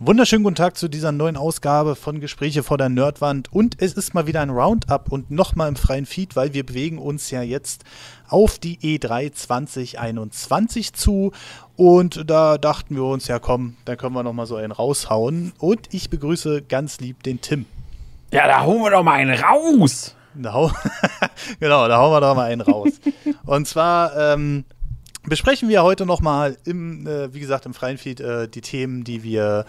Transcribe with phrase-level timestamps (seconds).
[0.00, 3.52] Wunderschönen guten Tag zu dieser neuen Ausgabe von Gespräche vor der Nerdwand.
[3.52, 6.98] Und es ist mal wieder ein Roundup und nochmal im freien Feed, weil wir bewegen
[6.98, 7.82] uns ja jetzt
[8.28, 11.32] auf die E3 2021 zu.
[11.74, 15.52] Und da dachten wir uns, ja komm, da können wir nochmal so einen raushauen.
[15.58, 17.66] Und ich begrüße ganz lieb den Tim.
[18.30, 20.14] Ja, da holen wir doch mal einen raus.
[20.34, 20.70] Da hau
[21.58, 22.92] genau, da hauen wir doch mal einen raus.
[23.46, 24.64] und zwar ähm,
[25.28, 29.22] besprechen wir heute nochmal im, äh, wie gesagt, im freien Feed äh, die Themen, die
[29.22, 29.64] wir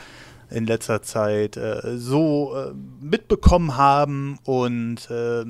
[0.52, 5.46] in letzter Zeit äh, so äh, mitbekommen haben und äh,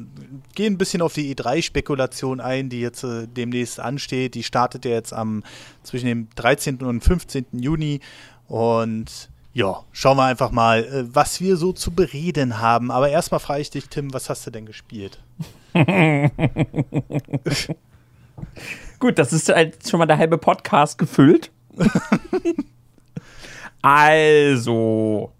[0.56, 4.36] gehen ein bisschen auf die E3-Spekulation ein, die jetzt äh, demnächst ansteht.
[4.36, 5.44] Die startet ja jetzt am
[5.84, 6.84] zwischen dem 13.
[6.84, 7.46] und 15.
[7.54, 8.02] Juni
[8.48, 12.92] und ja, schauen wir einfach mal, was wir so zu bereden haben.
[12.92, 15.20] Aber erstmal frage ich dich, Tim, was hast du denn gespielt?
[19.00, 21.52] Gut, das ist halt schon mal der halbe Podcast gefüllt.
[23.82, 25.32] also,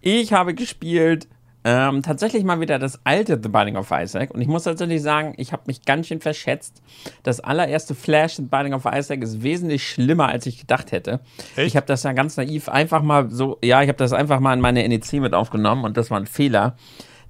[0.00, 1.26] ich habe gespielt
[1.62, 4.30] ähm, tatsächlich mal wieder das alte The Binding of Isaac.
[4.30, 6.82] Und ich muss tatsächlich sagen, ich habe mich ganz schön verschätzt.
[7.22, 11.20] Das allererste Flash The Binding of Isaac ist wesentlich schlimmer, als ich gedacht hätte.
[11.56, 11.66] Echt?
[11.66, 14.54] Ich habe das ja ganz naiv einfach mal so, ja, ich habe das einfach mal
[14.54, 16.76] in meine NEC mit aufgenommen und das war ein Fehler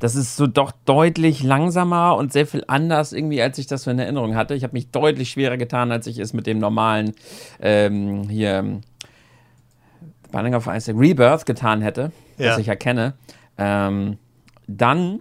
[0.01, 3.91] das ist so doch deutlich langsamer und sehr viel anders irgendwie, als ich das so
[3.91, 4.55] in Erinnerung hatte.
[4.55, 7.13] Ich habe mich deutlich schwerer getan, als ich es mit dem normalen
[7.61, 8.81] ähm, hier
[10.33, 12.47] Binding of Isaac Rebirth getan hätte, ja.
[12.49, 13.15] das ich erkenne.
[13.59, 14.19] Ähm,
[14.67, 15.21] dann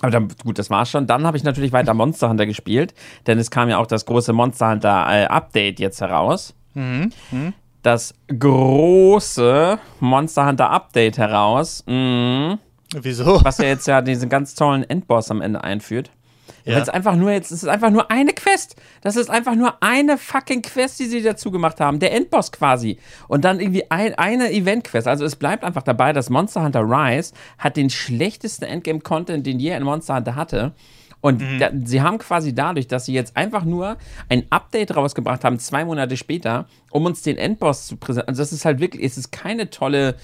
[0.00, 1.06] aber dann, gut, das war's schon.
[1.06, 2.92] Dann habe ich natürlich weiter Monster Hunter gespielt,
[3.28, 6.54] denn es kam ja auch das große Monster Hunter äh, Update jetzt heraus.
[6.74, 7.12] Mhm.
[7.30, 7.52] Mhm.
[7.82, 11.84] Das große Monster Hunter Update heraus.
[11.86, 12.58] Mhm.
[12.94, 13.44] Wieso?
[13.44, 16.10] Was ja jetzt ja diesen ganz tollen Endboss am Ende einführt.
[16.64, 16.74] Ja.
[16.74, 18.76] Weil es einfach nur jetzt, es ist einfach nur eine Quest.
[19.00, 21.98] Das ist einfach nur eine fucking Quest, die sie dazu gemacht haben.
[21.98, 22.98] Der Endboss quasi.
[23.28, 25.08] Und dann irgendwie ein, eine Event-Quest.
[25.08, 29.72] Also es bleibt einfach dabei, dass Monster Hunter Rise hat den schlechtesten Endgame-Content, den je
[29.72, 30.72] ein Monster Hunter hatte.
[31.20, 31.58] Und mhm.
[31.58, 33.96] da, sie haben quasi dadurch, dass sie jetzt einfach nur
[34.28, 38.28] ein Update rausgebracht haben, zwei Monate später, um uns den Endboss zu präsentieren.
[38.28, 40.16] Also das ist halt wirklich, es ist keine tolle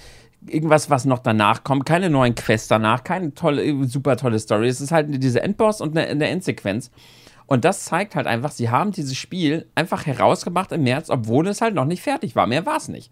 [0.47, 4.69] irgendwas, was noch danach kommt, keine neuen Quests danach, keine tolle, super tolle Story.
[4.69, 6.91] Es ist halt diese Endboss und eine, eine Endsequenz.
[7.47, 11.61] Und das zeigt halt einfach, sie haben dieses Spiel einfach herausgebracht im März, obwohl es
[11.61, 12.47] halt noch nicht fertig war.
[12.47, 13.11] Mehr war es nicht.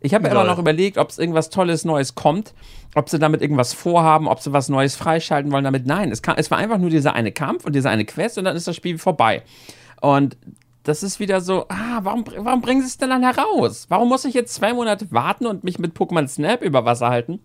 [0.00, 2.52] Ich habe immer noch überlegt, ob es irgendwas Tolles Neues kommt,
[2.94, 5.86] ob sie damit irgendwas vorhaben, ob sie was Neues freischalten wollen damit.
[5.86, 8.44] Nein, es, kam, es war einfach nur dieser eine Kampf und diese eine Quest und
[8.44, 9.42] dann ist das Spiel vorbei.
[10.02, 10.36] Und
[10.84, 13.86] das ist wieder so, ah, warum, warum bringen sie es denn dann heraus?
[13.88, 17.40] Warum muss ich jetzt zwei Monate warten und mich mit Pokémon Snap über Wasser halten?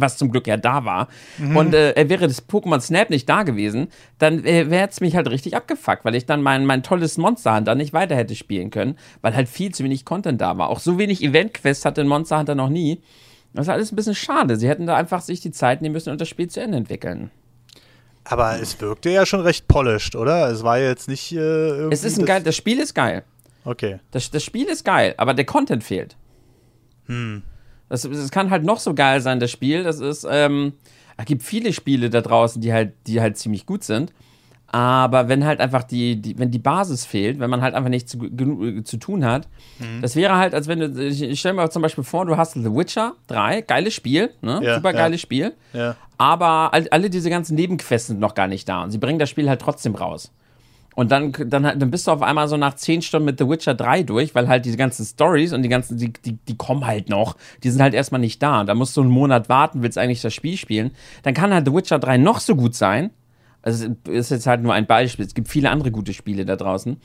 [0.00, 1.08] was zum Glück ja da war.
[1.38, 1.56] Mhm.
[1.56, 5.28] Und äh, wäre das Pokémon Snap nicht da gewesen, dann äh, wäre es mich halt
[5.28, 8.96] richtig abgefuckt, weil ich dann mein, mein tolles Monster Hunter nicht weiter hätte spielen können,
[9.22, 10.70] weil halt viel zu wenig Content da war.
[10.70, 13.02] Auch so wenig Event-Quests hatte ein Monster Hunter noch nie.
[13.54, 14.56] Das ist alles ein bisschen schade.
[14.56, 17.30] Sie hätten da einfach sich die Zeit nehmen müssen und das Spiel zu Ende entwickeln.
[18.30, 20.50] Aber es wirkte ja schon recht polished, oder?
[20.50, 21.32] Es war jetzt nicht.
[21.32, 22.42] Äh, es ist ein geil.
[22.42, 23.24] Das Spiel ist geil.
[23.64, 24.00] Okay.
[24.10, 26.16] Das, das Spiel ist geil, aber der Content fehlt.
[27.06, 27.42] Hm.
[27.88, 29.82] Das, das kann halt noch so geil sein, das Spiel.
[29.82, 30.26] Das ist.
[30.28, 30.74] Ähm,
[31.16, 34.12] es gibt viele Spiele da draußen, die halt, die halt ziemlich gut sind.
[34.70, 38.12] Aber wenn halt einfach die, die, wenn die Basis fehlt, wenn man halt einfach nichts
[38.12, 40.02] zu, genug zu tun hat, mhm.
[40.02, 42.52] das wäre halt, als wenn du, ich, ich stelle mir zum Beispiel vor, du hast
[42.52, 44.60] The Witcher 3, geiles Spiel, ne?
[44.62, 45.24] Ja, super geiles ja.
[45.24, 45.54] Spiel.
[45.72, 45.96] Ja.
[46.18, 49.30] Aber all, alle diese ganzen Nebenquests sind noch gar nicht da und sie bringen das
[49.30, 50.32] Spiel halt trotzdem raus.
[50.98, 53.74] Und dann, dann, dann bist du auf einmal so nach 10 Stunden mit The Witcher
[53.74, 57.08] 3 durch, weil halt diese ganzen Stories und die ganzen, die, die, die kommen halt
[57.08, 57.36] noch.
[57.62, 58.64] Die sind halt erstmal nicht da.
[58.64, 60.90] Da musst du einen Monat warten, willst eigentlich das Spiel spielen.
[61.22, 63.10] Dann kann halt The Witcher 3 noch so gut sein.
[63.62, 65.24] Also ist jetzt halt nur ein Beispiel.
[65.24, 66.96] Es gibt viele andere gute Spiele da draußen.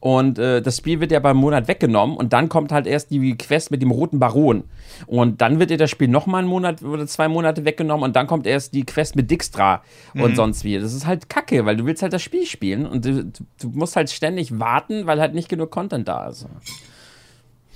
[0.00, 3.36] Und äh, das Spiel wird ja beim Monat weggenommen und dann kommt halt erst die
[3.36, 4.64] Quest mit dem roten Baron.
[5.06, 8.28] Und dann wird dir das Spiel nochmal einen Monat oder zwei Monate weggenommen und dann
[8.28, 9.82] kommt erst die Quest mit Dijkstra
[10.14, 10.22] mhm.
[10.22, 10.78] und sonst wie.
[10.78, 13.96] Das ist halt kacke, weil du willst halt das Spiel spielen und du, du musst
[13.96, 16.46] halt ständig warten, weil halt nicht genug Content da ist.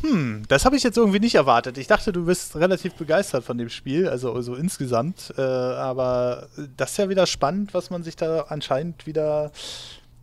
[0.03, 1.79] Hm, das habe ich jetzt irgendwie nicht erwartet.
[1.79, 5.33] Ich dachte, du bist relativ begeistert von dem Spiel, also so insgesamt.
[5.39, 9.53] Äh, aber das ist ja wieder spannend, was man sich da anscheinend wieder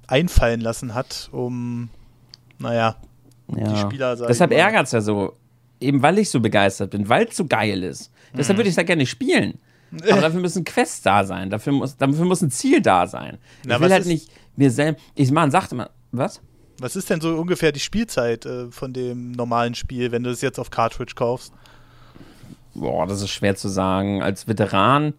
[0.08, 1.90] einfallen lassen hat, um,
[2.60, 2.96] naja,
[3.56, 3.74] ja.
[3.74, 5.34] die Spieler Deshalb ärgert es ja so.
[5.82, 8.12] Eben weil ich so begeistert bin, weil es so geil ist.
[8.34, 8.58] Deshalb hm.
[8.58, 9.60] würde ich ja gerne spielen.
[10.12, 11.50] Aber dafür müssen Quests da sein.
[11.50, 13.38] Dafür muss, dafür muss ein Ziel da sein.
[13.66, 15.04] Na, ich will halt nicht mir selbst.
[15.16, 16.42] Ich meine, sagte mal, was?
[16.80, 20.42] Was ist denn so ungefähr die Spielzeit äh, von dem normalen Spiel, wenn du es
[20.42, 21.54] jetzt auf Cartridge kaufst?
[22.76, 24.22] Boah, das ist schwer zu sagen.
[24.22, 25.14] Als Veteran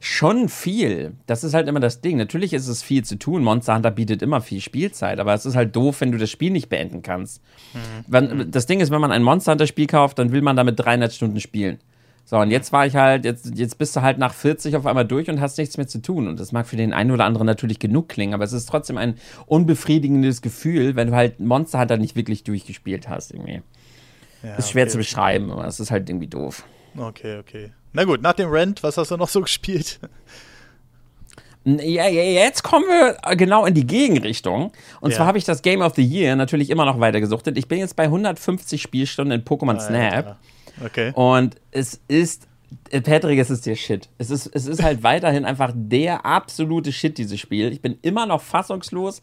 [0.00, 1.12] Schon viel.
[1.26, 2.16] Das ist halt immer das Ding.
[2.16, 3.42] Natürlich ist es viel zu tun.
[3.42, 6.50] Monster Hunter bietet immer viel Spielzeit, aber es ist halt doof, wenn du das Spiel
[6.50, 7.42] nicht beenden kannst.
[7.74, 8.04] Mhm.
[8.06, 10.78] Wenn, das Ding ist, wenn man ein Monster Hunter Spiel kauft, dann will man damit
[10.78, 11.78] 300 Stunden spielen.
[12.24, 15.06] So, und jetzt war ich halt, jetzt, jetzt bist du halt nach 40 auf einmal
[15.06, 16.28] durch und hast nichts mehr zu tun.
[16.28, 18.98] Und das mag für den einen oder anderen natürlich genug klingen, aber es ist trotzdem
[18.98, 19.14] ein
[19.46, 23.62] unbefriedigendes Gefühl, wenn du halt Monster Hunter nicht wirklich durchgespielt hast, irgendwie.
[24.42, 24.92] Ja, ist schwer okay.
[24.92, 26.64] zu beschreiben, aber es ist halt irgendwie doof.
[26.98, 27.72] Okay, okay.
[27.92, 30.00] Na gut, nach dem Rent, was hast du noch so gespielt?
[31.64, 34.72] Ja, ja, jetzt kommen wir genau in die Gegenrichtung.
[35.00, 35.16] Und ja.
[35.16, 37.58] zwar habe ich das Game of the Year natürlich immer noch weiter gesuchtet.
[37.58, 40.38] Ich bin jetzt bei 150 Spielstunden in Pokémon Snap.
[40.84, 41.12] Okay.
[41.14, 42.46] Und es ist,
[42.90, 44.08] Patrick, es ist der Shit.
[44.16, 47.72] Es ist, es ist halt weiterhin einfach der absolute Shit, dieses Spiel.
[47.72, 49.20] Ich bin immer noch fassungslos,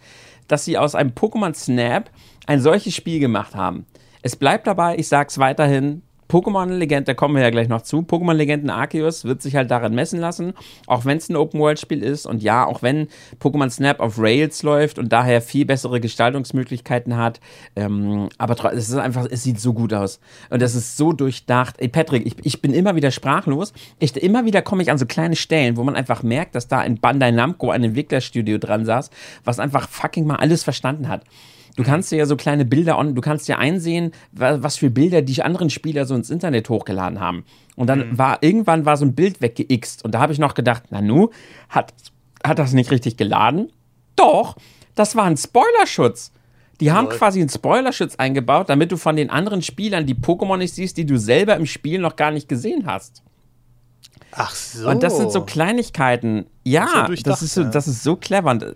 [0.47, 2.11] dass sie aus einem Pokémon Snap
[2.45, 3.87] ein solches Spiel gemacht haben.
[4.21, 7.99] Es bleibt dabei, ich sag's weiterhin, Pokémon-Legend, da kommen wir ja gleich noch zu.
[7.99, 10.53] Pokémon-Legenden Arceus wird sich halt daran messen lassen,
[10.87, 13.07] auch wenn es ein Open-World-Spiel ist und ja, auch wenn
[13.39, 17.39] Pokémon Snap auf Rails läuft und daher viel bessere Gestaltungsmöglichkeiten hat.
[17.75, 20.19] Ähm, aber es ist einfach, es sieht so gut aus
[20.49, 21.75] und es ist so durchdacht.
[21.79, 23.73] Ey, Patrick, ich, ich bin immer wieder sprachlos.
[23.99, 26.83] Ich, immer wieder komme ich an so kleine Stellen, wo man einfach merkt, dass da
[26.83, 29.09] in Bandai Namco ein Entwicklerstudio dran saß,
[29.43, 31.23] was einfach fucking mal alles verstanden hat.
[31.75, 35.21] Du kannst dir ja so kleine Bilder on, du kannst dir einsehen, was für Bilder
[35.21, 37.43] die anderen Spieler so ins Internet hochgeladen haben.
[37.75, 38.17] Und dann mhm.
[38.17, 41.29] war irgendwann war so ein Bild weggeixt und da habe ich noch gedacht, Nanu,
[41.69, 41.93] hat,
[42.43, 43.71] hat das nicht richtig geladen?
[44.15, 44.55] Doch,
[44.95, 46.31] das war ein Spoilerschutz.
[46.79, 47.17] Die haben Lol.
[47.17, 51.05] quasi einen Spoilerschutz eingebaut, damit du von den anderen Spielern die Pokémon nicht siehst, die
[51.05, 53.21] du selber im Spiel noch gar nicht gesehen hast.
[54.31, 54.89] Ach so.
[54.89, 56.45] Und das sind so Kleinigkeiten.
[56.63, 58.51] Ja, das, das ist, so, das ist so clever.
[58.51, 58.75] Und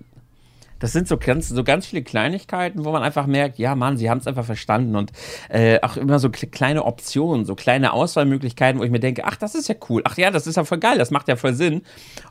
[0.80, 4.10] das sind so ganz, so ganz viele Kleinigkeiten, wo man einfach merkt, ja, Mann, sie
[4.10, 5.12] haben es einfach verstanden und
[5.50, 9.56] äh, auch immer so kleine Optionen, so kleine Auswahlmöglichkeiten, wo ich mir denke, ach, das
[9.56, 11.82] ist ja cool, ach ja, das ist ja voll geil, das macht ja voll Sinn.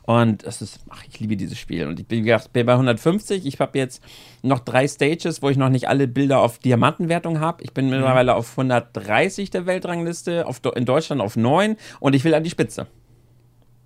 [0.03, 1.87] Und das ist, ach, ich liebe dieses Spiel.
[1.87, 4.03] Und ich bin, gedacht, bin bei 150, ich habe jetzt
[4.41, 7.63] noch drei Stages, wo ich noch nicht alle Bilder auf Diamantenwertung habe.
[7.63, 7.91] Ich bin mhm.
[7.91, 12.49] mittlerweile auf 130 der Weltrangliste, auf, in Deutschland auf 9 und ich will an die
[12.49, 12.87] Spitze.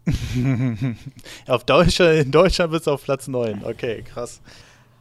[1.48, 3.64] auf Deutschland, in Deutschland bist du auf Platz 9.
[3.64, 4.42] Okay, krass.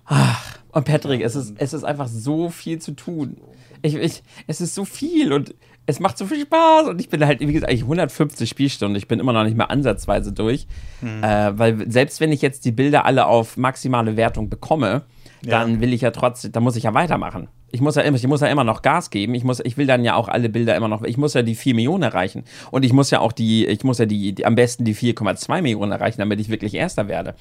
[0.05, 3.37] Ach, und Patrick, es ist, es ist einfach so viel zu tun.
[3.83, 5.55] Ich, ich, es ist so viel und
[5.87, 8.97] es macht so viel Spaß und ich bin halt, wie gesagt, eigentlich 150 Spielstunden.
[8.97, 10.67] Ich bin immer noch nicht mehr ansatzweise durch.
[11.01, 11.25] Mhm.
[11.25, 15.03] Äh, weil selbst wenn ich jetzt die Bilder alle auf maximale Wertung bekomme,
[15.45, 17.49] dann will ich ja trotzdem, dann muss ich ja weitermachen.
[17.71, 19.35] Ich muss ja immer, ich muss ja immer noch Gas geben.
[19.35, 21.55] Ich muss, ich will dann ja auch alle Bilder immer noch, ich muss ja die
[21.55, 22.45] 4 Millionen erreichen.
[22.71, 25.63] Und ich muss ja auch die, ich muss ja die, die am besten die 4,2
[25.63, 27.35] Millionen erreichen, damit ich wirklich Erster werde.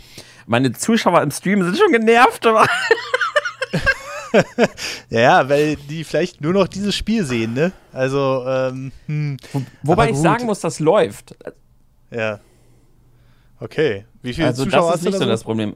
[0.48, 2.45] Meine Zuschauer im Stream sind schon genervt,
[5.09, 7.71] ja, weil die vielleicht nur noch dieses Spiel sehen, ne?
[7.92, 9.38] Also, ähm, hm.
[9.51, 11.36] Wo, Wobei ich sagen muss, das läuft.
[12.12, 12.39] Ja.
[13.59, 14.06] Okay.
[14.21, 15.75] Wie viele also Zuschauer das ist nicht so das Problem.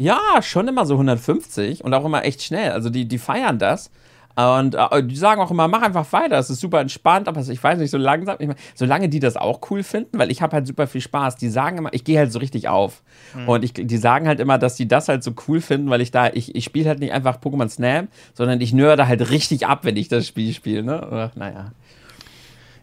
[0.00, 2.72] Ja, schon immer so 150 und auch immer echt schnell.
[2.72, 3.90] Also die, die feiern das.
[4.34, 7.62] Und äh, die sagen auch immer, mach einfach weiter, es ist super entspannt, aber ich
[7.62, 10.54] weiß nicht, so langsam, ich mein, solange die das auch cool finden, weil ich habe
[10.56, 13.02] halt super viel Spaß, die sagen immer, ich gehe halt so richtig auf.
[13.34, 13.48] Mhm.
[13.48, 16.12] Und ich, die sagen halt immer, dass die das halt so cool finden, weil ich
[16.12, 19.80] da, ich, ich spiele halt nicht einfach Pokémon Snap, sondern ich nörde halt richtig ab,
[19.82, 21.30] wenn ich das Spiel spiele, ne?
[21.34, 21.72] Naja.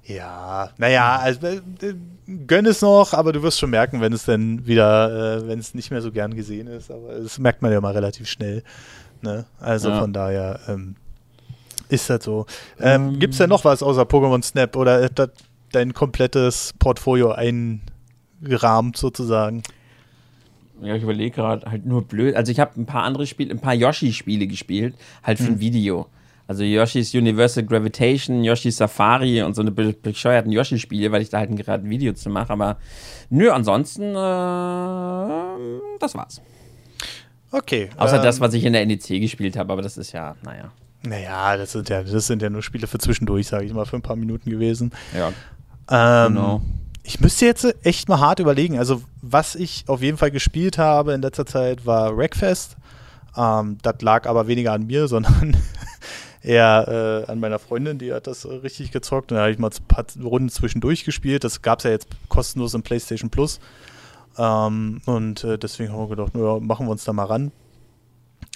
[0.07, 1.59] Ja, naja, also, äh,
[2.48, 5.74] gönn es noch, aber du wirst schon merken, wenn es dann wieder, äh, wenn es
[5.74, 6.89] nicht mehr so gern gesehen ist.
[6.89, 8.63] Aber das merkt man ja mal relativ schnell.
[9.21, 9.45] Ne?
[9.59, 10.00] Also ja.
[10.00, 10.95] von daher ähm,
[11.89, 12.45] ist das so.
[12.80, 15.30] Ähm, ähm, Gibt es denn noch was außer Pokémon Snap oder ist das
[15.74, 19.64] dein komplettes Portfolio eingerahmt sozusagen?
[20.81, 22.35] Ja, ich überlege gerade, halt nur blöd.
[22.35, 25.56] Also ich habe ein paar andere Spiele, ein paar Yoshi-Spiele gespielt, halt für hm.
[25.56, 26.07] ein Video.
[26.47, 31.54] Also Yoshi's Universal Gravitation, Yoshi's Safari und so eine bescheuerten Yoshi-Spiele, weil ich da halt
[31.57, 32.54] gerade ein Video zu mache.
[32.54, 32.77] Aber
[33.30, 36.42] nö, ansonsten, äh, das war's.
[37.51, 37.89] Okay.
[37.97, 40.71] Außer ähm, das, was ich in der NEC gespielt habe, aber das ist ja, naja.
[41.04, 43.97] Naja, das sind ja, das sind ja nur Spiele für zwischendurch, sage ich mal, für
[43.97, 44.92] ein paar Minuten gewesen.
[45.13, 45.33] Ja.
[45.89, 46.61] Ähm, genau.
[47.04, 48.77] Ich müsste jetzt echt mal hart überlegen.
[48.77, 52.75] Also, was ich auf jeden Fall gespielt habe in letzter Zeit war Wreckfest.
[53.37, 55.56] Ähm, das lag aber weniger an mir, sondern
[56.47, 59.31] eher äh, an meiner Freundin, die hat das äh, richtig gezockt.
[59.31, 61.44] Und da habe ich mal ein paar Runden zwischendurch gespielt.
[61.44, 63.59] Das gab es ja jetzt kostenlos im PlayStation Plus.
[64.37, 67.51] Ähm, und äh, deswegen haben wir gedacht, ja, machen wir uns da mal ran.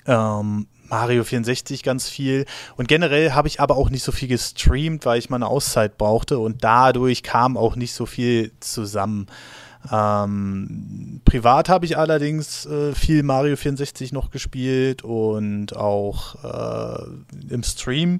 [0.05, 2.45] Ähm, Mario 64 ganz viel.
[2.75, 5.97] Und generell habe ich aber auch nicht so viel gestreamt, weil ich mal eine Auszeit
[5.97, 6.39] brauchte.
[6.39, 9.27] Und dadurch kam auch nicht so viel zusammen.
[9.91, 17.03] Ähm, privat habe ich allerdings äh, viel Mario 64 noch gespielt und auch äh,
[17.49, 18.19] im Stream,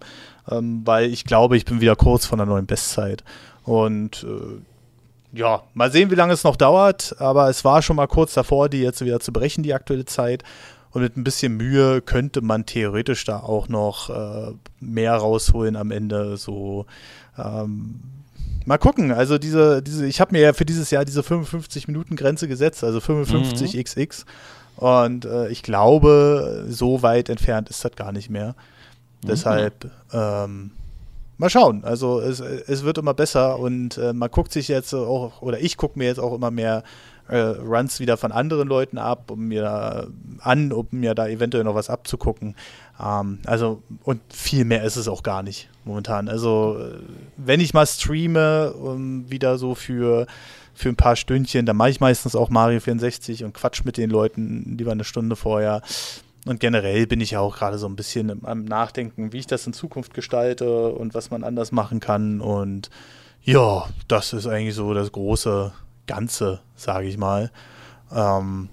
[0.49, 3.23] ähm, weil ich glaube, ich bin wieder kurz vor einer neuen Bestzeit.
[3.63, 8.07] Und äh, ja, mal sehen, wie lange es noch dauert, aber es war schon mal
[8.07, 10.43] kurz davor, die jetzt wieder zu brechen, die aktuelle Zeit.
[10.91, 15.91] Und mit ein bisschen Mühe könnte man theoretisch da auch noch äh, mehr rausholen am
[15.91, 16.35] Ende.
[16.35, 16.85] So,
[17.37, 18.01] ähm,
[18.65, 19.11] mal gucken.
[19.11, 22.83] Also diese, diese, ich habe mir ja für dieses Jahr diese 55 Minuten Grenze gesetzt,
[22.83, 23.83] also 55 mhm.
[23.83, 24.25] XX.
[24.77, 28.55] Und äh, ich glaube, so weit entfernt ist das gar nicht mehr.
[29.23, 29.27] Mhm.
[29.27, 30.71] Deshalb ähm,
[31.37, 31.83] mal schauen.
[31.83, 35.77] Also es, es wird immer besser und äh, man guckt sich jetzt auch, oder ich
[35.77, 36.83] gucke mir jetzt auch immer mehr
[37.27, 40.07] äh, Runs wieder von anderen Leuten ab, um mir
[40.39, 42.55] an, um mir da eventuell noch was abzugucken.
[43.01, 46.29] Ähm, also, und viel mehr ist es auch gar nicht momentan.
[46.29, 46.99] Also, äh,
[47.37, 50.27] wenn ich mal streame, um wieder so für,
[50.73, 54.09] für ein paar Stündchen, dann mache ich meistens auch Mario 64 und quatsch mit den
[54.09, 55.81] Leuten lieber eine Stunde vorher.
[56.45, 59.67] Und generell bin ich ja auch gerade so ein bisschen am Nachdenken, wie ich das
[59.67, 62.41] in Zukunft gestalte und was man anders machen kann.
[62.41, 62.89] Und
[63.43, 65.71] ja, das ist eigentlich so das große
[66.07, 67.51] Ganze, sage ich mal.
[68.11, 68.69] Ähm,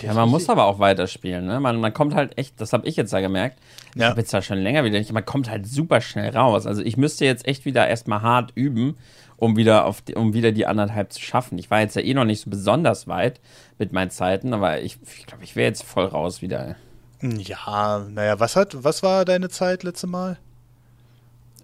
[0.00, 1.46] ja, man muss aber auch weiterspielen.
[1.46, 1.60] Ne?
[1.60, 3.58] Man, man kommt halt echt, das habe ich jetzt da gemerkt.
[3.94, 4.10] Ich ja.
[4.10, 6.66] habe jetzt da schon länger wieder nicht, man kommt halt super schnell raus.
[6.66, 8.98] Also ich müsste jetzt echt wieder erstmal hart üben,
[9.36, 11.58] um wieder, auf die, um wieder die anderthalb zu schaffen.
[11.58, 13.40] Ich war jetzt ja eh noch nicht so besonders weit
[13.78, 16.76] mit meinen Zeiten, aber ich glaube, ich, glaub, ich wäre jetzt voll raus wieder.
[17.22, 20.38] Ja, naja, was hat, was war deine Zeit letzte Mal?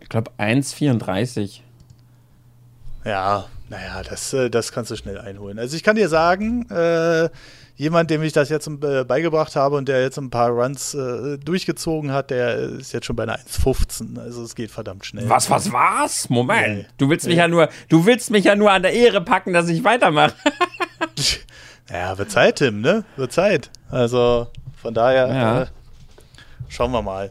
[0.01, 1.61] Ich glaube 1,34.
[3.05, 5.59] Ja, naja, das, äh, das kannst du schnell einholen.
[5.59, 7.29] Also ich kann dir sagen, äh,
[7.77, 11.39] jemand, dem ich das jetzt äh, beigebracht habe und der jetzt ein paar Runs äh,
[11.39, 14.19] durchgezogen hat, der ist jetzt schon bei einer 1,15.
[14.19, 15.29] Also es geht verdammt schnell.
[15.29, 16.31] Was, was, was?
[16.31, 16.79] Moment.
[16.79, 16.87] Nee.
[16.99, 19.69] Du willst mich ja nur, du willst mich ja nur an der Ehre packen, dass
[19.69, 20.35] ich weitermache.
[21.91, 23.05] naja, wird Zeit, Tim, ne?
[23.17, 23.71] Wird Zeit.
[23.91, 24.49] Also
[24.81, 25.63] von daher ja.
[25.63, 25.67] äh,
[26.69, 27.31] schauen wir mal.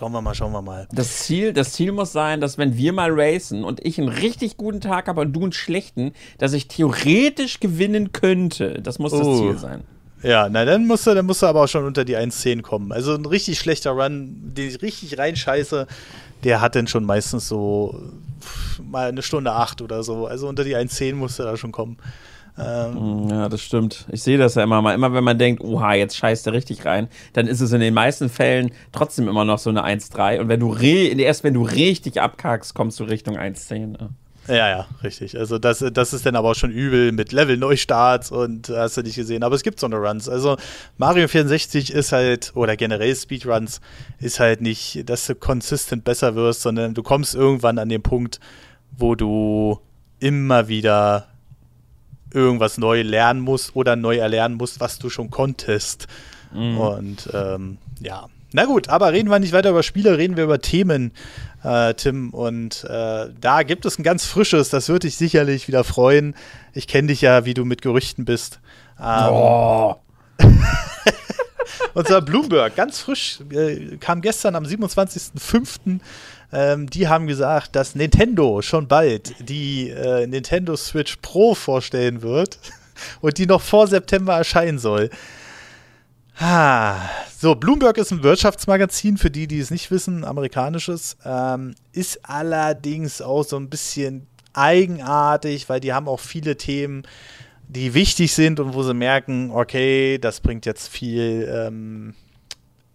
[0.00, 0.88] Schauen wir mal, schauen wir mal.
[0.92, 4.56] Das Ziel, das Ziel muss sein, dass wenn wir mal racen und ich einen richtig
[4.56, 8.80] guten Tag habe und du einen schlechten, dass ich theoretisch gewinnen könnte.
[8.80, 9.18] Das muss oh.
[9.18, 9.82] das Ziel sein.
[10.22, 12.92] Ja, na dann musst du, dann musst du aber auch schon unter die 1.10 kommen.
[12.92, 15.86] Also ein richtig schlechter Run, den ich richtig reinscheiße,
[16.44, 18.00] der hat dann schon meistens so
[18.82, 20.26] mal eine Stunde 8 oder so.
[20.26, 21.98] Also unter die 1.10 musst du da schon kommen.
[22.58, 24.06] Ähm, ja, das stimmt.
[24.10, 24.94] Ich sehe das ja immer mal.
[24.94, 27.94] Immer wenn man denkt, oha, jetzt scheißt er richtig rein, dann ist es in den
[27.94, 30.40] meisten Fällen trotzdem immer noch so eine 1,3.
[30.40, 34.00] Und wenn du erst wenn du richtig abkackst, kommst du Richtung 1,10.
[34.00, 34.10] Ja.
[34.48, 35.38] Ja, ja, richtig.
[35.38, 39.14] Also das, das ist dann aber auch schon übel mit Level-Neustarts und hast du nicht
[39.14, 39.44] gesehen.
[39.44, 40.28] Aber es gibt so eine Runs.
[40.28, 40.56] Also
[40.98, 43.80] Mario 64 ist halt, oder generell Speedruns,
[44.18, 48.40] ist halt nicht, dass du konsistent besser wirst, sondern du kommst irgendwann an den Punkt,
[48.96, 49.78] wo du
[50.18, 51.28] immer wieder
[52.32, 56.06] irgendwas neu lernen musst oder neu erlernen musst, was du schon konntest.
[56.52, 56.78] Mhm.
[56.78, 58.26] Und ähm, ja.
[58.52, 61.12] Na gut, aber reden wir nicht weiter über Spiele, reden wir über Themen,
[61.62, 62.30] äh, Tim.
[62.30, 66.34] Und äh, da gibt es ein ganz frisches, das wird dich sicherlich wieder freuen.
[66.72, 68.58] Ich kenne dich ja, wie du mit Gerüchten bist.
[69.00, 69.94] Ähm, oh.
[71.94, 76.00] und zwar Bloomberg, ganz frisch, äh, kam gestern am 27.05.
[76.52, 82.58] Ähm, die haben gesagt, dass Nintendo schon bald die äh, Nintendo Switch Pro vorstellen wird
[83.20, 85.10] und die noch vor September erscheinen soll.
[86.38, 86.96] Ah,
[87.38, 93.20] so, Bloomberg ist ein Wirtschaftsmagazin, für die, die es nicht wissen, amerikanisches, ähm, ist allerdings
[93.20, 97.02] auch so ein bisschen eigenartig, weil die haben auch viele Themen,
[97.68, 102.14] die wichtig sind und wo sie merken, okay, das bringt jetzt viel ähm,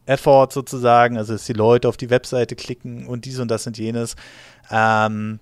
[0.05, 3.77] Effort sozusagen, also dass die Leute auf die Webseite klicken und dies und das und
[3.77, 4.15] jenes.
[4.69, 5.39] Ähm,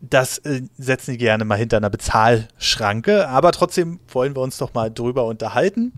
[0.00, 4.72] das äh, setzen die gerne mal hinter einer Bezahlschranke, aber trotzdem wollen wir uns doch
[4.72, 5.92] mal drüber unterhalten.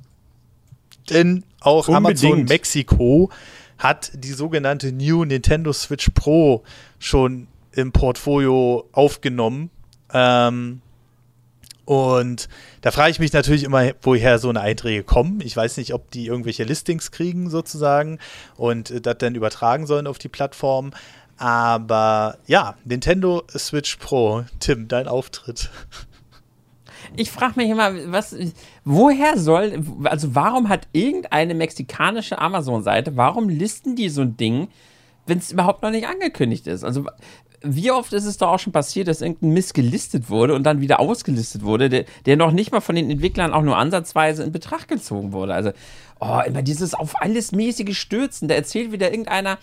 [1.11, 2.25] Denn auch Unbedingt.
[2.25, 3.31] Amazon Mexiko
[3.79, 6.63] hat die sogenannte New Nintendo Switch Pro
[6.99, 9.71] schon im Portfolio aufgenommen.
[10.13, 10.83] Ähm,
[11.93, 12.49] und
[12.81, 15.43] da frage ich mich natürlich immer, woher so eine Einträge kommen.
[15.45, 18.19] Ich weiß nicht, ob die irgendwelche Listings kriegen sozusagen
[18.57, 20.93] und äh, das dann übertragen sollen auf die Plattform.
[21.37, 24.45] Aber ja, Nintendo Switch Pro.
[24.59, 25.69] Tim, dein Auftritt.
[27.15, 28.35] Ich frage mich immer, was,
[28.87, 34.69] woher soll, also warum hat irgendeine mexikanische Amazon-Seite, warum listen die so ein Ding,
[35.27, 36.85] wenn es überhaupt noch nicht angekündigt ist?
[36.85, 37.05] Also
[37.65, 40.81] wie oft ist es doch auch schon passiert, dass irgendein Mist gelistet wurde und dann
[40.81, 44.53] wieder ausgelistet wurde, der, der noch nicht mal von den Entwicklern auch nur ansatzweise in
[44.53, 45.55] Betracht gezogen wurde.
[45.55, 45.73] Also,
[46.21, 48.49] oh, immer dieses auf alles mäßige Stürzen.
[48.49, 49.59] Da erzählt wieder irgendeiner,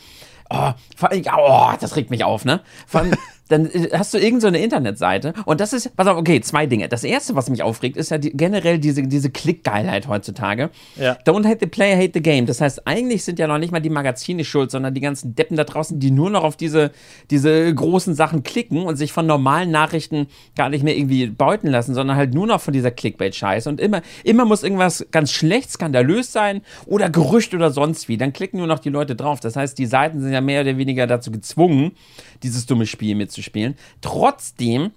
[0.49, 2.61] oh, oh das regt mich auf, ne?
[2.87, 3.15] Von,
[3.49, 6.87] dann äh, hast du irgendeine so Internetseite und das ist, pass auf, okay, zwei Dinge.
[6.87, 10.69] Das erste, was mich aufregt, ist ja die, generell diese, diese Klickgeilheit heutzutage.
[10.95, 11.17] Ja.
[11.25, 12.45] Don't hate the player, hate the game.
[12.45, 15.57] Das heißt, eigentlich sind ja noch nicht mal die Magazine schuld, sondern die ganzen Deppen
[15.57, 16.91] da draußen, die nur noch auf diese,
[17.29, 21.93] diese großen Sachen klicken und sich von normalen Nachrichten gar nicht mehr irgendwie beuten lassen,
[21.93, 23.67] sondern halt nur noch von dieser Clickbait-Scheiße.
[23.67, 28.17] Und immer, immer muss irgendwas ganz schlecht, skandalös sein oder Gerücht oder sonst wie.
[28.17, 29.39] Dann klicken nur noch die Leute drauf.
[29.39, 31.93] Das heißt, die Seiten sind ja mehr oder weniger dazu gezwungen,
[32.43, 33.75] dieses dumme Spiel mitzuspielen.
[34.01, 34.91] Trotzdem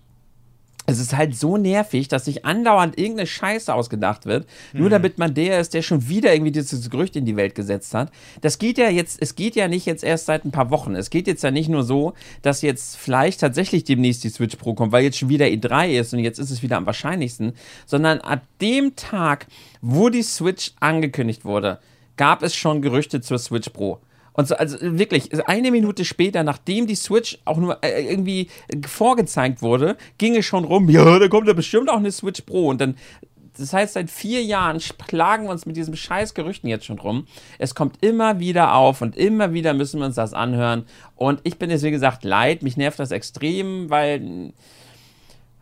[0.84, 4.80] es ist halt so nervig, dass sich andauernd irgendeine Scheiße ausgedacht wird, mhm.
[4.80, 7.94] nur damit man der ist, der schon wieder irgendwie dieses Gerücht in die Welt gesetzt
[7.94, 8.10] hat.
[8.40, 10.96] Das geht ja jetzt, es geht ja nicht jetzt erst seit ein paar Wochen.
[10.96, 14.74] Es geht jetzt ja nicht nur so, dass jetzt vielleicht tatsächlich demnächst die Switch Pro
[14.74, 17.52] kommt, weil jetzt schon wieder E3 ist und jetzt ist es wieder am wahrscheinlichsten,
[17.86, 19.46] sondern ab dem Tag,
[19.80, 21.78] wo die Switch angekündigt wurde,
[22.16, 24.00] gab es schon Gerüchte zur Switch Pro.
[24.32, 28.48] Und so, also wirklich, eine Minute später, nachdem die Switch auch nur äh, irgendwie
[28.86, 32.68] vorgezeigt wurde, ging es schon rum, ja, da kommt ja bestimmt auch eine Switch Pro.
[32.68, 32.96] Und dann,
[33.58, 37.26] das heißt, seit vier Jahren plagen wir uns mit diesem scheiß Gerüchten jetzt schon rum.
[37.58, 40.86] Es kommt immer wieder auf und immer wieder müssen wir uns das anhören.
[41.16, 44.52] Und ich bin jetzt, wie gesagt, leid, mich nervt das extrem, weil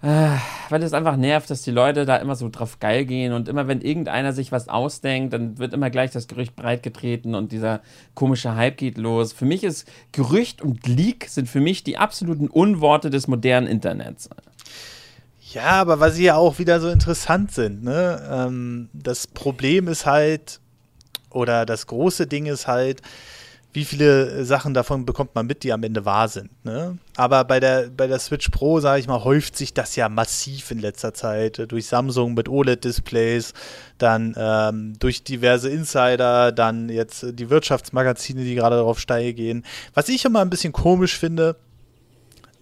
[0.02, 3.68] weil es einfach nervt, dass die Leute da immer so drauf geil gehen und immer,
[3.68, 7.80] wenn irgendeiner sich was ausdenkt, dann wird immer gleich das Gerücht breitgetreten und dieser
[8.14, 9.34] komische Hype geht los.
[9.34, 14.30] Für mich ist Gerücht und Leak sind für mich die absoluten Unworte des modernen Internets.
[15.52, 17.82] Ja, aber weil sie ja auch wieder so interessant sind.
[17.82, 18.22] Ne?
[18.30, 20.60] Ähm, das Problem ist halt,
[21.30, 23.02] oder das große Ding ist halt,
[23.72, 26.50] wie viele Sachen davon bekommt man mit, die am Ende wahr sind.
[26.64, 26.98] Ne?
[27.14, 30.72] Aber bei der, bei der Switch Pro, sage ich mal, häuft sich das ja massiv
[30.72, 31.60] in letzter Zeit.
[31.60, 33.52] Äh, durch Samsung mit OLED-Displays,
[33.98, 39.64] dann ähm, durch diverse Insider, dann jetzt die Wirtschaftsmagazine, die gerade darauf steil gehen.
[39.94, 41.56] Was ich immer ein bisschen komisch finde,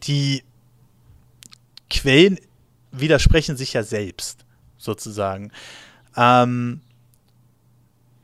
[0.02, 0.42] die
[1.88, 2.38] Quellen
[2.92, 4.44] widersprechen sich ja selbst,
[4.76, 5.52] sozusagen.
[6.16, 6.82] Ähm,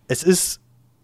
[0.06, 0.60] es ist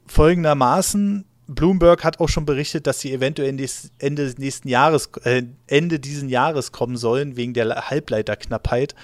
[0.06, 5.99] folgendermaßen Bloomberg hat auch schon berichtet, dass sie eventuell Ende des nächsten Jahres, äh, Ende
[5.99, 8.95] diesen Jahres kommen sollen, wegen der Halbleiterknappheit.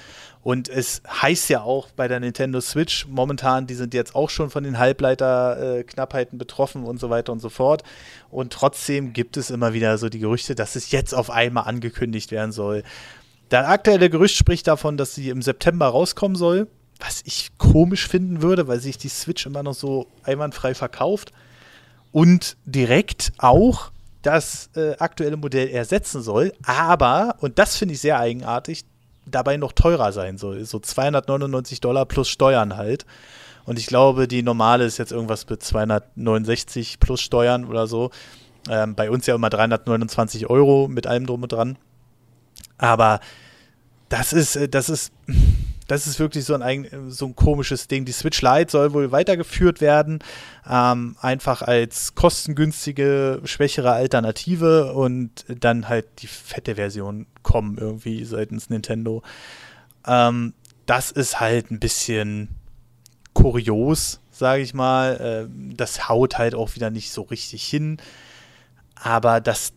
[0.42, 4.50] Und es heißt ja auch bei der Nintendo Switch momentan, die sind jetzt auch schon
[4.50, 7.82] von den Halbleiterknappheiten betroffen und so weiter und so fort.
[8.30, 12.30] Und trotzdem gibt es immer wieder so die Gerüchte, dass es jetzt auf einmal angekündigt
[12.30, 12.84] werden soll.
[13.50, 16.68] Der aktuelle Gerücht spricht davon, dass sie im September rauskommen soll,
[17.00, 21.32] was ich komisch finden würde, weil sich die Switch immer noch so einwandfrei verkauft
[22.16, 23.90] und direkt auch
[24.22, 28.86] das äh, aktuelle Modell ersetzen soll, aber, und das finde ich sehr eigenartig,
[29.26, 30.64] dabei noch teurer sein soll.
[30.64, 33.04] So 299 Dollar plus Steuern halt.
[33.66, 38.10] Und ich glaube, die normale ist jetzt irgendwas mit 269 plus Steuern oder so.
[38.70, 41.76] Ähm, bei uns ja immer 329 Euro mit allem drum und dran.
[42.78, 43.20] Aber
[44.08, 45.12] das ist, äh, das ist
[45.86, 48.04] das ist wirklich so ein, so ein komisches Ding.
[48.04, 50.20] Die Switch Lite soll wohl weitergeführt werden,
[50.68, 58.70] ähm, einfach als kostengünstige, schwächere Alternative und dann halt die fette Version kommen irgendwie seitens
[58.70, 59.22] Nintendo.
[60.06, 60.54] Ähm,
[60.86, 62.48] das ist halt ein bisschen
[63.34, 65.48] kurios, sage ich mal.
[65.48, 67.98] Äh, das haut halt auch wieder nicht so richtig hin.
[68.94, 69.72] Aber dass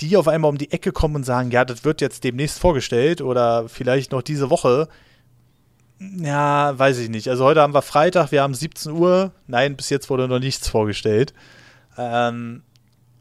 [0.00, 3.20] die auf einmal um die Ecke kommen und sagen, ja, das wird jetzt demnächst vorgestellt
[3.20, 4.88] oder vielleicht noch diese Woche,
[5.98, 7.28] ja, weiß ich nicht.
[7.28, 9.32] Also heute haben wir Freitag, wir haben 17 Uhr.
[9.46, 11.32] Nein, bis jetzt wurde noch nichts vorgestellt.
[11.96, 12.62] Ähm,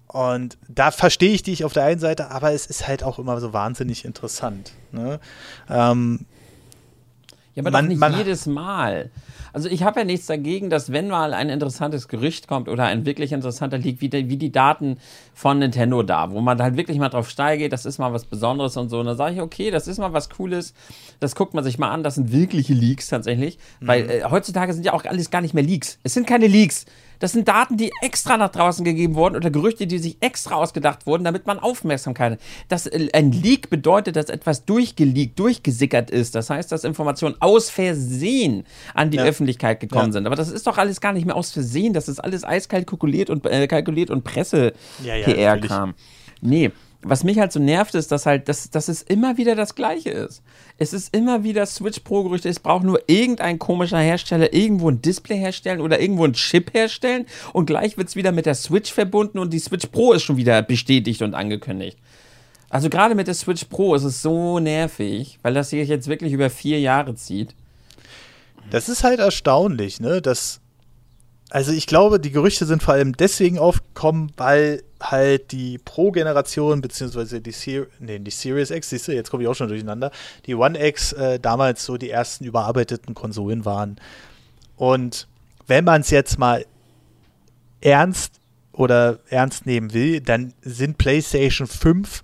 [0.07, 3.39] und da verstehe ich dich auf der einen Seite, aber es ist halt auch immer
[3.39, 4.71] so wahnsinnig interessant.
[4.91, 5.19] Ne?
[5.69, 6.25] Ähm,
[7.55, 9.11] ja, aber man, nicht man, jedes Mal.
[9.53, 13.05] Also ich habe ja nichts dagegen, dass wenn mal ein interessantes Gerücht kommt oder ein
[13.05, 14.97] wirklich interessanter Leak, wie die, wie die Daten
[15.33, 18.75] von Nintendo da, wo man halt wirklich mal drauf steigt, das ist mal was Besonderes
[18.77, 18.99] und so.
[18.99, 20.73] Und dann sage ich, okay, das ist mal was Cooles,
[21.19, 23.59] das guckt man sich mal an, das sind wirkliche Leaks tatsächlich.
[23.79, 23.87] Mhm.
[23.87, 25.99] Weil äh, heutzutage sind ja auch alles gar nicht mehr Leaks.
[26.03, 26.85] Es sind keine Leaks.
[27.19, 31.05] Das sind Daten, die extra nach draußen gegeben wurden oder Gerüchte, die sich extra ausgedacht
[31.05, 32.39] wurden, damit man Aufmerksamkeit hat.
[32.67, 36.35] Das, äh, ein Leak bedeutet, dass etwas durchgeleakt, durchgesickert ist.
[36.35, 39.23] Das heißt, dass Informationen aus Versehen an die ja.
[39.23, 40.11] Öffentlichkeit gekommen ja.
[40.11, 40.25] sind.
[40.25, 41.93] Aber das ist doch alles gar nicht mehr aus Versehen.
[41.93, 45.93] Das ist alles eiskalt kalkuliert und, äh, kalkuliert und Presse-PR ja, kam.
[46.41, 46.71] Nee,
[47.03, 50.09] was mich halt so nervt, ist, dass halt, dass, dass es immer wieder das Gleiche
[50.09, 50.41] ist.
[50.77, 52.49] Es ist immer wieder Switch Pro-Gerüchte.
[52.49, 57.25] Es braucht nur irgendein komischer Hersteller irgendwo ein Display herstellen oder irgendwo ein Chip herstellen
[57.51, 60.37] und gleich wird es wieder mit der Switch verbunden und die Switch Pro ist schon
[60.37, 61.97] wieder bestätigt und angekündigt.
[62.69, 66.33] Also gerade mit der Switch Pro ist es so nervig, weil das sich jetzt wirklich
[66.33, 67.53] über vier Jahre zieht.
[68.69, 70.21] Das ist halt erstaunlich, ne?
[70.21, 70.61] Dass
[71.53, 77.41] also ich glaube, die Gerüchte sind vor allem deswegen aufgekommen, weil halt die Pro-Generation, beziehungsweise
[77.41, 80.09] die, Ser nee, die Series X, siehst du, jetzt komme ich auch schon durcheinander,
[80.47, 83.97] die One X äh, damals so die ersten überarbeiteten Konsolen waren.
[84.77, 85.27] Und
[85.67, 86.65] wenn man es jetzt mal
[87.81, 88.39] ernst
[88.71, 92.23] oder ernst nehmen will, dann sind PlayStation 5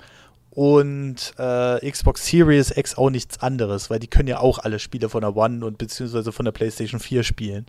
[0.60, 5.08] und äh, Xbox Series X auch nichts anderes, weil die können ja auch alle Spiele
[5.08, 7.66] von der One und beziehungsweise von der PlayStation 4 spielen.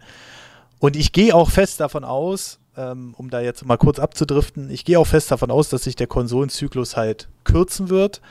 [0.80, 4.84] Und ich gehe auch fest davon aus, ähm, um da jetzt mal kurz abzudriften, ich
[4.84, 8.22] gehe auch fest davon aus, dass sich der Konsolenzyklus halt kürzen wird.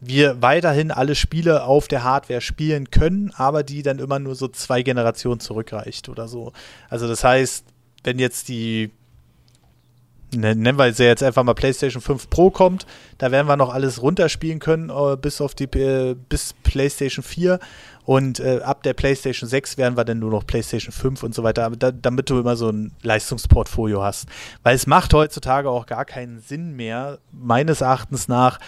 [0.00, 4.48] Wir weiterhin alle Spiele auf der Hardware spielen können, aber die dann immer nur so
[4.48, 6.52] zwei Generationen zurückreicht oder so.
[6.90, 7.66] Also das heißt,
[8.02, 8.90] wenn jetzt die
[10.34, 12.86] nennen wir jetzt einfach mal PlayStation 5 Pro kommt,
[13.18, 17.58] da werden wir noch alles runterspielen können, äh, bis auf die äh, bis PlayStation 4
[18.04, 21.42] und äh, ab der PlayStation 6 werden wir dann nur noch PlayStation 5 und so
[21.42, 24.28] weiter, da, damit du immer so ein Leistungsportfolio hast.
[24.62, 28.58] Weil es macht heutzutage auch gar keinen Sinn mehr, meines Erachtens nach,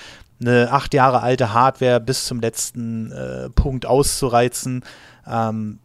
[0.40, 4.84] eine acht Jahre alte Hardware bis zum letzten äh, Punkt auszureizen,
[5.26, 5.78] ähm,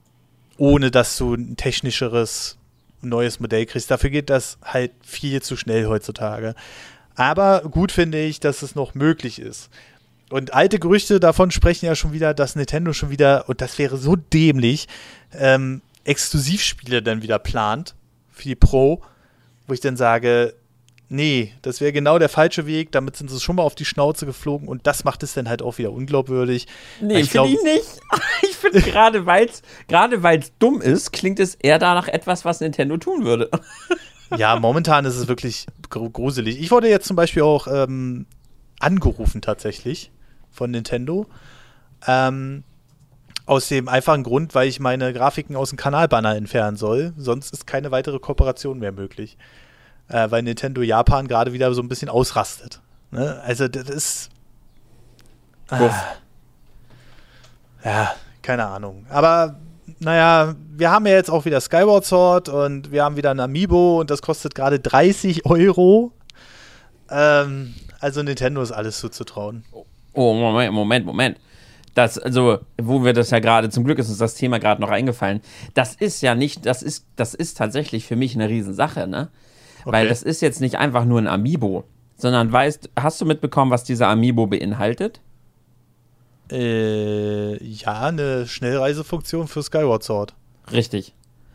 [0.57, 2.58] ohne dass du ein technischeres
[3.01, 3.91] neues Modell kriegst.
[3.91, 6.55] Dafür geht das halt viel zu schnell heutzutage.
[7.15, 9.69] Aber gut finde ich, dass es noch möglich ist.
[10.29, 13.97] Und alte Gerüchte davon sprechen ja schon wieder, dass Nintendo schon wieder, und das wäre
[13.97, 14.87] so dämlich,
[15.33, 17.95] ähm, Exklusivspiele dann wieder plant
[18.31, 19.01] für die Pro,
[19.67, 20.53] wo ich dann sage,
[21.09, 24.25] nee, das wäre genau der falsche Weg, damit sind sie schon mal auf die Schnauze
[24.25, 26.67] geflogen und das macht es dann halt auch wieder unglaubwürdig.
[27.01, 27.99] Nee, ich finde ich nicht.
[28.43, 32.61] ich finde gerade, weil es gerade weil's dumm ist, klingt es eher danach etwas, was
[32.61, 33.49] Nintendo tun würde.
[34.37, 36.59] ja, momentan ist es wirklich gruselig.
[36.59, 38.25] Ich wurde jetzt zum Beispiel auch ähm,
[38.79, 40.11] angerufen tatsächlich
[40.51, 41.25] von Nintendo.
[42.07, 42.63] Ähm,
[43.45, 47.13] aus dem einfachen Grund, weil ich meine Grafiken aus dem Kanalbanner entfernen soll.
[47.17, 49.37] Sonst ist keine weitere Kooperation mehr möglich
[50.09, 52.81] äh, weil Nintendo Japan gerade wieder so ein bisschen ausrastet.
[53.11, 53.41] Ne?
[53.45, 54.29] Also das ist.
[55.71, 55.89] Äh,
[57.85, 59.05] ja, keine Ahnung.
[59.09, 59.55] Aber
[59.99, 63.99] naja, wir haben ja jetzt auch wieder Skyward Sword und wir haben wieder ein Amiibo
[63.99, 66.11] und das kostet gerade 30 Euro.
[67.09, 69.63] Ähm, also Nintendo ist alles zuzutrauen.
[70.13, 71.37] Oh, Moment, Moment, Moment.
[71.95, 74.89] Das, also, wo wir das ja gerade, zum Glück ist uns das Thema gerade noch
[74.89, 75.41] eingefallen.
[75.73, 79.29] Das ist ja nicht, das ist, das ist tatsächlich für mich eine Riesensache, ne?
[79.81, 79.91] Okay.
[79.91, 83.83] Weil das ist jetzt nicht einfach nur ein Amiibo, sondern weißt, hast du mitbekommen, was
[83.83, 85.21] dieser Amiibo beinhaltet?
[86.51, 90.33] Äh, ja, eine Schnellreisefunktion für Skyward Sword.
[90.71, 91.13] Richtig.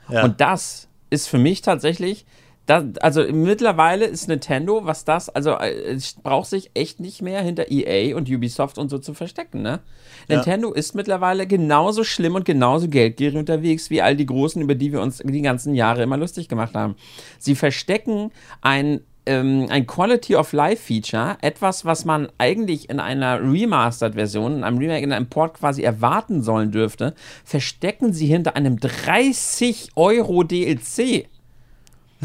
[0.08, 0.24] Ja.
[0.24, 2.26] Und das ist für mich tatsächlich
[2.66, 7.42] das, also mittlerweile ist Nintendo, was das, also äh, es braucht sich echt nicht mehr
[7.42, 9.80] hinter EA und Ubisoft und so zu verstecken, ne?
[10.28, 10.36] Ja.
[10.36, 14.92] Nintendo ist mittlerweile genauso schlimm und genauso geldgierig unterwegs wie all die Großen, über die
[14.92, 16.96] wir uns die ganzen Jahre immer lustig gemacht haben.
[17.38, 18.30] Sie verstecken
[18.62, 24.64] ein ähm, ein Quality of Life Feature, etwas, was man eigentlich in einer Remastered-Version, in
[24.64, 30.42] einem Remake, in einem Port quasi erwarten sollen dürfte, verstecken sie hinter einem 30 Euro
[30.42, 31.26] DLC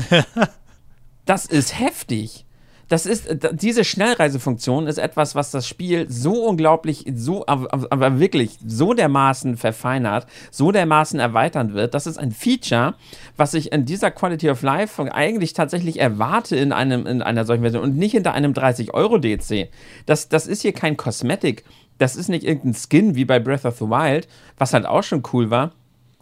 [1.26, 2.46] das ist heftig.
[2.90, 8.96] Das ist, diese Schnellreisefunktion ist etwas, was das Spiel so unglaublich, so, aber wirklich so
[8.96, 11.94] dermaßen verfeinert, so dermaßen erweitern wird.
[11.94, 12.96] Das ist ein Feature,
[13.38, 17.62] was ich in dieser Quality of Life eigentlich tatsächlich erwarte in, einem, in einer solchen
[17.62, 19.70] Version und nicht hinter einem 30-Euro-DC.
[20.08, 21.66] Das, das ist hier kein Cosmetic.
[22.00, 25.22] Das ist nicht irgendein Skin wie bei Breath of the Wild, was halt auch schon
[25.32, 25.74] cool war.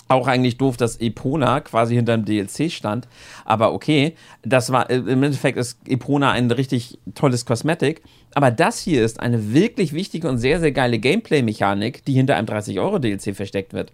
[0.09, 3.07] Auch eigentlich doof, dass Epona quasi hinter dem DLC stand.
[3.43, 8.01] Aber okay, das war im Endeffekt ist Epona ein richtig tolles Kosmetik.
[8.33, 12.47] Aber das hier ist eine wirklich wichtige und sehr, sehr geile Gameplay-Mechanik, die hinter einem
[12.47, 13.91] 30-Euro-DLC versteckt wird.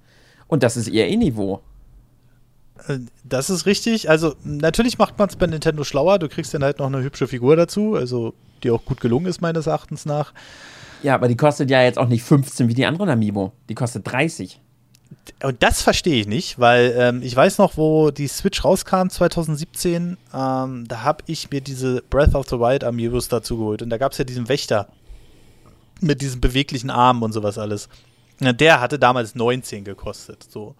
[0.47, 1.62] Und das ist eher E-Niveau.
[2.88, 4.10] Äh, das ist richtig.
[4.10, 6.19] Also, natürlich macht man es bei Nintendo schlauer.
[6.19, 9.41] Du kriegst dann halt noch eine hübsche Figur dazu, also die auch gut gelungen ist,
[9.41, 10.34] meines Erachtens nach.
[11.02, 13.52] Ja, aber die kostet ja jetzt auch nicht 15 wie die anderen Amiibo.
[13.67, 14.62] Die kostet 30
[15.43, 20.17] und das verstehe ich nicht, weil ähm, ich weiß noch, wo die Switch rauskam, 2017,
[20.34, 23.82] ähm, da habe ich mir diese Breath of the Wild Amiibos dazu geholt.
[23.82, 24.88] Und da gab es ja diesen Wächter
[26.02, 27.89] mit diesen beweglichen Armen und sowas alles.
[28.39, 30.45] Der hatte damals 19 gekostet.
[30.49, 30.76] So.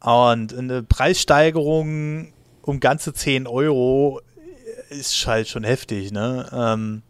[0.00, 2.32] Und eine Preissteigerung
[2.62, 4.20] um ganze 10 Euro
[4.90, 6.48] ist halt schon heftig, ne?
[6.52, 7.02] Ähm,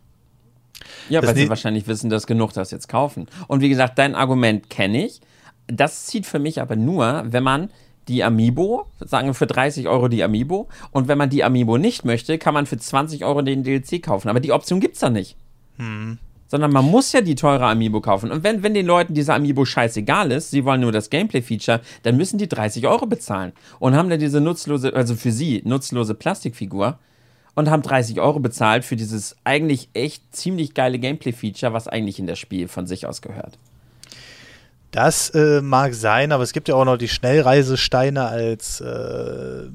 [1.09, 3.27] ja, weil sie wahrscheinlich wissen, dass genug das jetzt kaufen.
[3.49, 5.21] Und wie gesagt, dein Argument kenne ich
[5.67, 7.71] das zieht für mich aber nur, wenn man
[8.09, 12.05] die Amiibo, sagen wir für 30 Euro die Amiibo, und wenn man die Amiibo nicht
[12.05, 14.29] möchte, kann man für 20 Euro den DLC kaufen.
[14.29, 15.37] Aber die Option gibt es da nicht.
[15.77, 16.19] Hm.
[16.49, 18.33] sondern man muss ja die teure Amiibo kaufen.
[18.33, 22.17] Und wenn, wenn den Leuten dieser Amiibo scheißegal ist, sie wollen nur das Gameplay-Feature, dann
[22.17, 26.99] müssen die 30 Euro bezahlen und haben dann diese nutzlose, also für sie nutzlose Plastikfigur
[27.55, 32.27] und haben 30 Euro bezahlt für dieses eigentlich echt ziemlich geile Gameplay-Feature, was eigentlich in
[32.27, 33.57] das Spiel von sich aus gehört.
[34.91, 39.69] Das äh, mag sein, aber es gibt ja auch noch die Schnellreisesteine als, äh,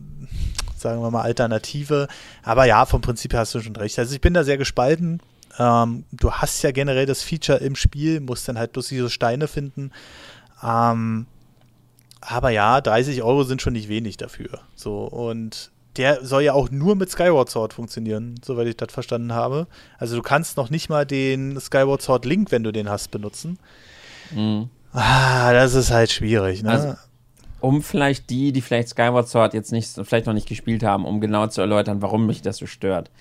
[0.78, 2.08] sagen wir mal, Alternative.
[2.44, 3.98] Aber ja, vom Prinzip her hast du schon recht.
[3.98, 5.22] Also ich bin da sehr gespalten.
[5.58, 9.48] Ähm, du hast ja generell das Feature im Spiel, musst dann halt bloß diese Steine
[9.48, 9.92] finden.
[10.62, 11.28] Ähm,
[12.20, 14.62] aber ja, 30 Euro sind schon nicht wenig dafür.
[14.76, 19.34] So, und der soll ja auch nur mit Skyward Sword funktionieren, soweit ich das verstanden
[19.34, 19.68] habe.
[19.98, 23.58] Also du kannst noch nicht mal den Skyward Sword Link, wenn du den hast, benutzen.
[24.32, 24.70] Mhm.
[24.96, 26.70] Ah, das ist halt schwierig, ne?
[26.72, 26.96] Also,
[27.60, 31.20] um vielleicht die, die vielleicht Skyward Sword jetzt nicht, vielleicht noch nicht gespielt haben, um
[31.20, 33.12] genau zu erläutern, warum mich das so stört.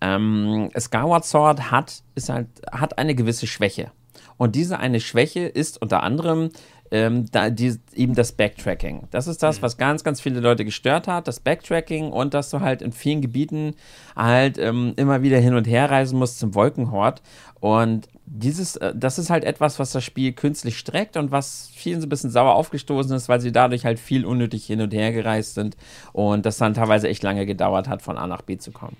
[0.00, 3.92] Ähm, Skyward Sword hat, ist halt, hat eine gewisse Schwäche.
[4.36, 6.50] Und diese eine Schwäche ist unter anderem
[6.94, 9.08] ähm, da, die, eben das Backtracking.
[9.10, 9.62] Das ist das, mhm.
[9.62, 13.20] was ganz, ganz viele Leute gestört hat, das Backtracking und dass du halt in vielen
[13.20, 13.74] Gebieten
[14.14, 17.20] halt ähm, immer wieder hin und her reisen musst zum Wolkenhort.
[17.58, 22.00] Und dieses, äh, das ist halt etwas, was das Spiel künstlich streckt und was vielen
[22.00, 25.12] so ein bisschen sauer aufgestoßen ist, weil sie dadurch halt viel unnötig hin und her
[25.12, 25.76] gereist sind
[26.12, 28.96] und das dann teilweise echt lange gedauert hat, von A nach B zu kommen.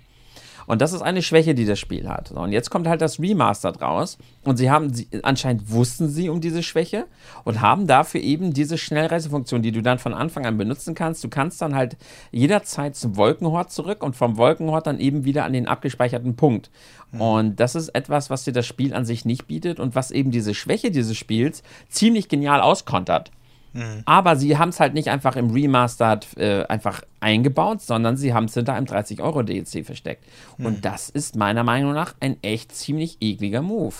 [0.67, 2.31] Und das ist eine Schwäche, die das Spiel hat.
[2.31, 4.17] Und jetzt kommt halt das Remastered raus.
[4.43, 7.05] Und sie haben, sie, anscheinend wussten sie um diese Schwäche
[7.43, 11.23] und haben dafür eben diese Schnellreisefunktion, die du dann von Anfang an benutzen kannst.
[11.23, 11.97] Du kannst dann halt
[12.31, 16.69] jederzeit zum Wolkenhort zurück und vom Wolkenhort dann eben wieder an den abgespeicherten Punkt.
[17.11, 17.21] Mhm.
[17.21, 20.31] Und das ist etwas, was dir das Spiel an sich nicht bietet und was eben
[20.31, 23.31] diese Schwäche dieses Spiels ziemlich genial auskontert.
[23.75, 24.03] Mhm.
[24.05, 28.45] Aber sie haben es halt nicht einfach im Remastered äh, einfach eingebaut, sondern sie haben
[28.45, 30.23] es hinter einem 30-Euro-DLC versteckt.
[30.57, 30.65] Mhm.
[30.65, 33.95] Und das ist meiner Meinung nach ein echt ziemlich ekliger Move.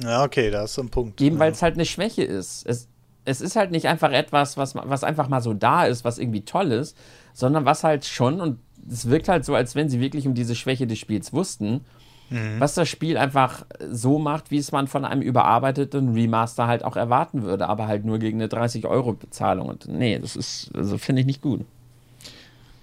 [0.00, 1.20] Ja, okay, da ist so ein Punkt.
[1.20, 2.64] Eben weil es halt eine Schwäche ist.
[2.64, 2.88] Es,
[3.24, 6.44] es ist halt nicht einfach etwas, was, was einfach mal so da ist, was irgendwie
[6.44, 6.96] toll ist,
[7.34, 10.54] sondern was halt schon, und es wirkt halt so, als wenn sie wirklich um diese
[10.54, 11.84] Schwäche des Spiels wussten
[12.30, 12.60] Mhm.
[12.60, 16.96] Was das Spiel einfach so macht, wie es man von einem überarbeiteten Remaster halt auch
[16.96, 19.68] erwarten würde, aber halt nur gegen eine 30-Euro-Bezahlung.
[19.68, 21.64] Und nee, das ist, also finde ich nicht gut.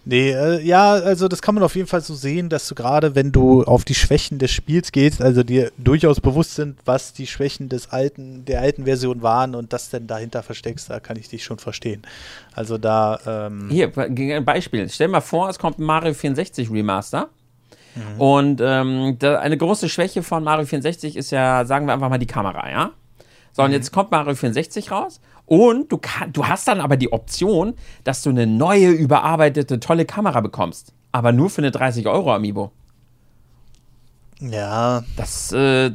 [0.09, 3.13] Nee, äh, ja, also das kann man auf jeden Fall so sehen, dass du gerade,
[3.13, 7.27] wenn du auf die Schwächen des Spiels gehst, also dir durchaus bewusst sind, was die
[7.27, 11.27] Schwächen des alten, der alten Version waren und das denn dahinter versteckst, da kann ich
[11.27, 12.03] dich schon verstehen.
[12.53, 13.19] Also da.
[13.27, 14.87] Ähm Hier, Beispiel.
[14.87, 17.27] Stell mal vor, es kommt ein Mario 64 Remaster
[17.97, 18.21] Mhm.
[18.21, 22.17] Und ähm, da, eine große Schwäche von Mario 64 ist ja, sagen wir einfach mal,
[22.17, 22.91] die Kamera, ja?
[23.53, 23.75] So, und mhm.
[23.75, 28.21] jetzt kommt Mario 64 raus und du, kann, du hast dann aber die Option, dass
[28.21, 30.93] du eine neue, überarbeitete, tolle Kamera bekommst.
[31.11, 32.71] Aber nur für eine 30-Euro-Amiibo.
[34.39, 35.03] Ja.
[35.15, 35.91] Das, äh,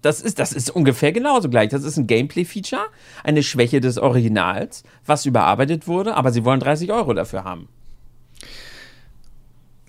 [0.00, 1.68] das, ist, das ist ungefähr genauso gleich.
[1.68, 2.86] Das ist ein Gameplay-Feature,
[3.22, 7.68] eine Schwäche des Originals, was überarbeitet wurde, aber sie wollen 30 Euro dafür haben.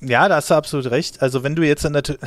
[0.07, 1.21] Ja, da hast du absolut recht.
[1.21, 2.21] Also wenn du jetzt natürlich,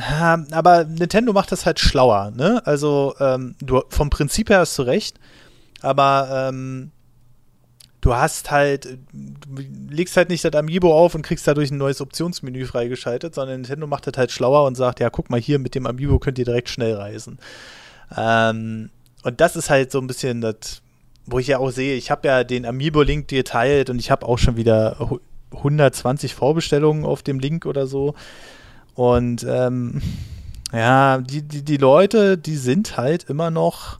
[0.51, 2.61] aber Nintendo macht das halt schlauer, ne?
[2.65, 5.17] Also ähm, du vom Prinzip her hast du recht,
[5.81, 6.91] aber ähm,
[8.01, 12.01] du hast halt, du legst halt nicht das Amiibo auf und kriegst dadurch ein neues
[12.01, 15.75] Optionsmenü freigeschaltet, sondern Nintendo macht das halt schlauer und sagt, ja, guck mal hier, mit
[15.75, 17.39] dem Amiibo könnt ihr direkt schnell reisen.
[18.15, 18.89] Ähm,
[19.23, 20.81] und das ist halt so ein bisschen das,
[21.25, 24.37] wo ich ja auch sehe, ich habe ja den Amiibo-Link geteilt und ich habe auch
[24.37, 24.97] schon wieder
[25.51, 28.15] 120 Vorbestellungen auf dem Link oder so.
[28.95, 30.01] Und ähm,
[30.73, 33.99] ja, die, die, die Leute, die sind halt immer noch.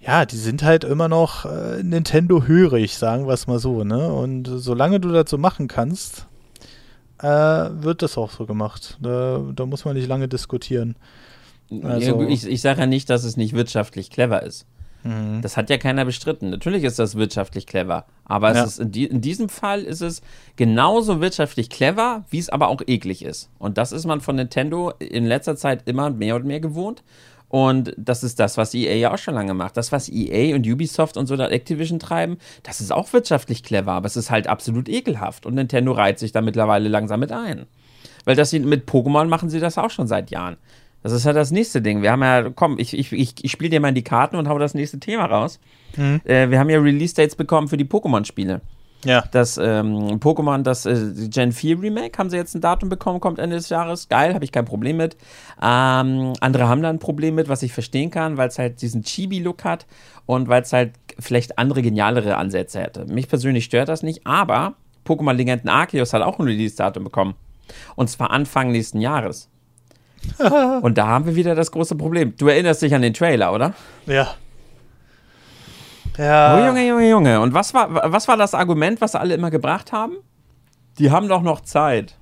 [0.00, 4.12] Ja, die sind halt immer noch äh, Nintendo hörig, sagen wir es mal so, ne?
[4.12, 6.26] Und solange du das so machen kannst,
[7.20, 8.98] äh, wird das auch so gemacht.
[9.00, 10.96] Da, da muss man nicht lange diskutieren.
[11.82, 14.66] Also, ich, ich sage ja nicht, dass es nicht wirtschaftlich clever ist.
[15.04, 15.42] Mhm.
[15.42, 16.50] Das hat ja keiner bestritten.
[16.50, 18.04] Natürlich ist das wirtschaftlich clever.
[18.24, 18.64] Aber ja.
[18.64, 20.22] ist in, die, in, diesem Fall ist es
[20.56, 23.50] genauso wirtschaftlich clever, wie es aber auch eklig ist.
[23.58, 27.02] Und das ist man von Nintendo in letzter Zeit immer mehr und mehr gewohnt.
[27.48, 29.76] Und das ist das, was EA ja auch schon lange macht.
[29.76, 33.92] Das, was EA und Ubisoft und so da Activision treiben, das ist auch wirtschaftlich clever,
[33.92, 35.44] aber es ist halt absolut ekelhaft.
[35.44, 37.66] Und Nintendo reiht sich da mittlerweile langsam mit ein.
[38.24, 40.56] Weil das sie, mit Pokémon machen sie das auch schon seit Jahren.
[41.02, 42.02] Das ist ja das nächste Ding.
[42.02, 44.48] Wir haben ja, komm, ich, ich, ich, ich spiele dir mal in die Karten und
[44.48, 45.58] hau das nächste Thema raus.
[45.96, 46.20] Mhm.
[46.24, 48.60] Äh, wir haben ja Release-Dates bekommen für die Pokémon-Spiele.
[49.04, 49.24] Ja.
[49.32, 53.38] Das ähm, Pokémon, das äh, Gen 4 Remake, haben sie jetzt ein Datum bekommen, kommt
[53.38, 54.08] Ende des Jahres.
[54.08, 55.16] Geil, habe ich kein Problem mit.
[55.60, 59.02] Ähm, andere haben da ein Problem mit, was ich verstehen kann, weil es halt diesen
[59.02, 59.86] Chibi-Look hat
[60.26, 63.06] und weil es halt vielleicht andere, genialere Ansätze hätte.
[63.06, 67.34] Mich persönlich stört das nicht, aber Pokémon Legenden Arceus hat auch ein Release-Datum bekommen.
[67.96, 69.48] Und zwar Anfang nächsten Jahres.
[70.82, 72.34] Und da haben wir wieder das große Problem.
[72.36, 73.74] Du erinnerst dich an den Trailer, oder?
[74.06, 74.34] Ja.
[76.18, 76.56] Ja.
[76.56, 77.40] Oh, Junge, Junge, Junge.
[77.40, 80.16] Und was war, was war das Argument, was alle immer gebracht haben?
[80.98, 82.16] Die haben doch noch Zeit.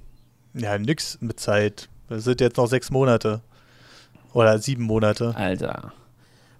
[0.54, 1.88] Ja, nix mit Zeit.
[2.08, 3.40] Das sind jetzt noch sechs Monate.
[4.32, 5.34] Oder sieben Monate.
[5.36, 5.92] Alter.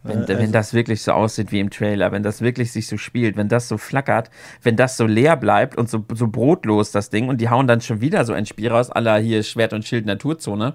[0.03, 2.97] Wenn, also, wenn das wirklich so aussieht wie im Trailer, wenn das wirklich sich so
[2.97, 4.31] spielt, wenn das so flackert,
[4.63, 7.83] wenn das so leer bleibt und so, so brotlos das Ding und die hauen dann
[7.83, 10.75] schon wieder so ein Spiel raus, aller hier Schwert und Schild Naturzone.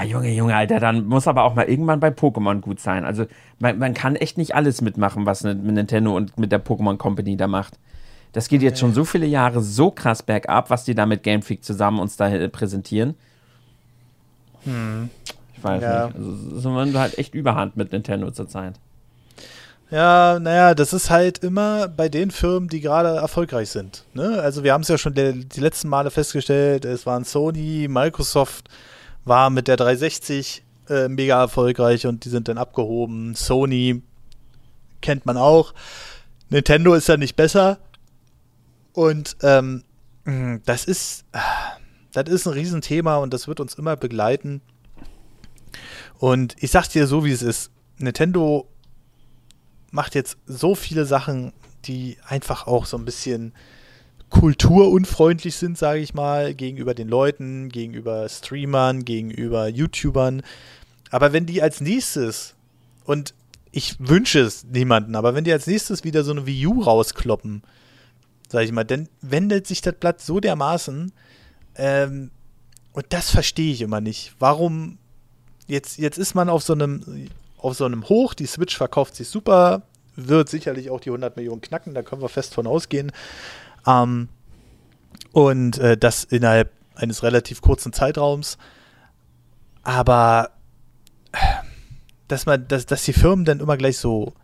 [0.00, 3.04] Ah, Junge, Junge, Alter, dann muss aber auch mal irgendwann bei Pokémon gut sein.
[3.04, 3.26] Also
[3.58, 7.36] man, man kann echt nicht alles mitmachen, was mit Nintendo und mit der Pokémon Company
[7.36, 7.80] da macht.
[8.32, 11.42] Das geht jetzt schon so viele Jahre so krass bergab, was die da mit Game
[11.42, 13.16] Freak zusammen uns da präsentieren.
[14.62, 15.10] Hm.
[15.56, 16.06] Ich weiß ja.
[16.06, 16.16] nicht.
[16.16, 18.74] Also, so man halt echt Überhand mit Nintendo zurzeit.
[19.90, 24.04] Ja, naja, das ist halt immer bei den Firmen, die gerade erfolgreich sind.
[24.14, 24.40] Ne?
[24.40, 28.68] Also wir haben es ja schon die, die letzten Male festgestellt, es waren Sony, Microsoft
[29.28, 33.34] war mit der 360 äh, mega erfolgreich und die sind dann abgehoben.
[33.34, 34.02] Sony
[35.00, 35.74] kennt man auch.
[36.48, 37.78] Nintendo ist ja nicht besser.
[38.92, 39.84] Und ähm,
[40.64, 41.24] das ist,
[42.12, 44.60] das ist ein Riesenthema und das wird uns immer begleiten.
[46.18, 47.70] Und ich sag dir so, wie es ist.
[47.98, 48.68] Nintendo
[49.90, 51.52] macht jetzt so viele Sachen,
[51.84, 53.54] die einfach auch so ein bisschen
[54.30, 60.42] kulturunfreundlich sind, sage ich mal, gegenüber den Leuten, gegenüber Streamern, gegenüber YouTubern.
[61.10, 62.54] Aber wenn die als nächstes,
[63.04, 63.34] und
[63.72, 67.62] ich wünsche es niemanden, aber wenn die als nächstes wieder so eine Wii U rauskloppen,
[68.48, 71.12] sage ich mal, dann wendet sich das Blatt so dermaßen,
[71.76, 72.30] ähm,
[72.92, 74.34] und das verstehe ich immer nicht.
[74.38, 74.98] Warum
[75.68, 79.28] jetzt, jetzt ist man auf so einem, auf so einem Hoch, die Switch verkauft sich
[79.28, 79.82] super,
[80.16, 83.12] wird sicherlich auch die 100 Millionen knacken, da können wir fest von ausgehen.
[83.88, 84.28] Ähm,
[85.32, 88.58] und äh, das innerhalb eines relativ kurzen Zeitraums.
[89.82, 90.50] Aber
[92.28, 94.34] dass man, dass, dass die Firmen dann immer gleich so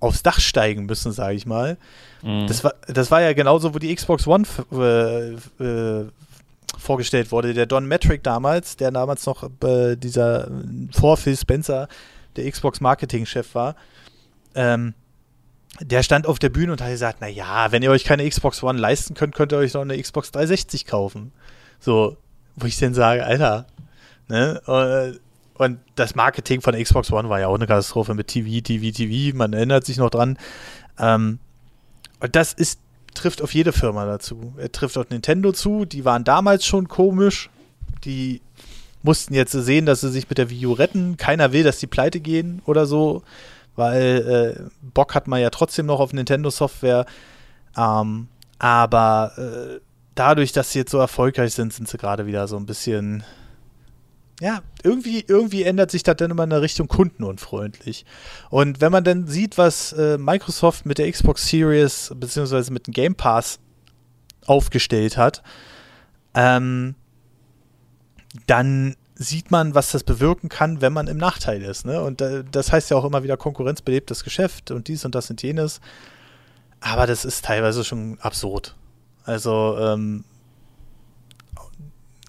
[0.00, 1.78] aufs Dach steigen müssen, sage ich mal.
[2.22, 2.46] Mhm.
[2.46, 5.32] Das, war, das war ja genauso, wo die Xbox One äh,
[5.62, 6.06] äh,
[6.78, 7.54] vorgestellt wurde.
[7.54, 10.50] Der Don Metric damals, der damals noch äh, dieser
[10.92, 11.88] vor Phil Spencer
[12.36, 13.76] der Xbox Marketing-Chef war,
[14.54, 14.94] ähm,
[15.80, 18.62] der stand auf der Bühne und hat gesagt, na ja, wenn ihr euch keine Xbox
[18.62, 21.32] One leisten könnt, könnt ihr euch doch eine Xbox 360 kaufen.
[21.80, 22.16] So,
[22.56, 23.66] wo ich dann sage, Alter,
[24.28, 24.60] ne?
[24.66, 25.18] Äh,
[25.56, 29.36] und das Marketing von Xbox One war ja auch eine Katastrophe mit TV, TV, TV.
[29.36, 30.36] Man erinnert sich noch dran.
[30.98, 31.38] Ähm,
[32.20, 32.80] und das ist
[33.14, 34.54] trifft auf jede Firma dazu.
[34.56, 37.48] Er trifft auf Nintendo zu, die waren damals schon komisch.
[38.04, 38.40] Die
[39.02, 41.16] mussten jetzt sehen, dass sie sich mit der Wii U retten.
[41.16, 43.22] Keiner will, dass die pleite gehen oder so,
[43.76, 47.06] weil äh, Bock hat man ja trotzdem noch auf Nintendo-Software.
[47.76, 49.80] Ähm, aber äh,
[50.14, 53.24] dadurch, dass sie jetzt so erfolgreich sind, sind sie gerade wieder so ein bisschen
[54.40, 58.04] ja, irgendwie, irgendwie ändert sich das dann immer in der Richtung kundenunfreundlich.
[58.50, 62.92] Und wenn man dann sieht, was äh, Microsoft mit der Xbox Series beziehungsweise mit dem
[62.92, 63.60] Game Pass
[64.46, 65.42] aufgestellt hat,
[66.34, 66.96] ähm,
[68.46, 71.86] dann sieht man, was das bewirken kann, wenn man im Nachteil ist.
[71.86, 72.02] Ne?
[72.02, 75.80] Und das heißt ja auch immer wieder konkurrenzbelebtes Geschäft und dies und das und jenes.
[76.80, 78.74] Aber das ist teilweise schon absurd.
[79.24, 80.24] Also ähm,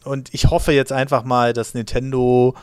[0.05, 2.55] und ich hoffe jetzt einfach mal, dass Nintendo,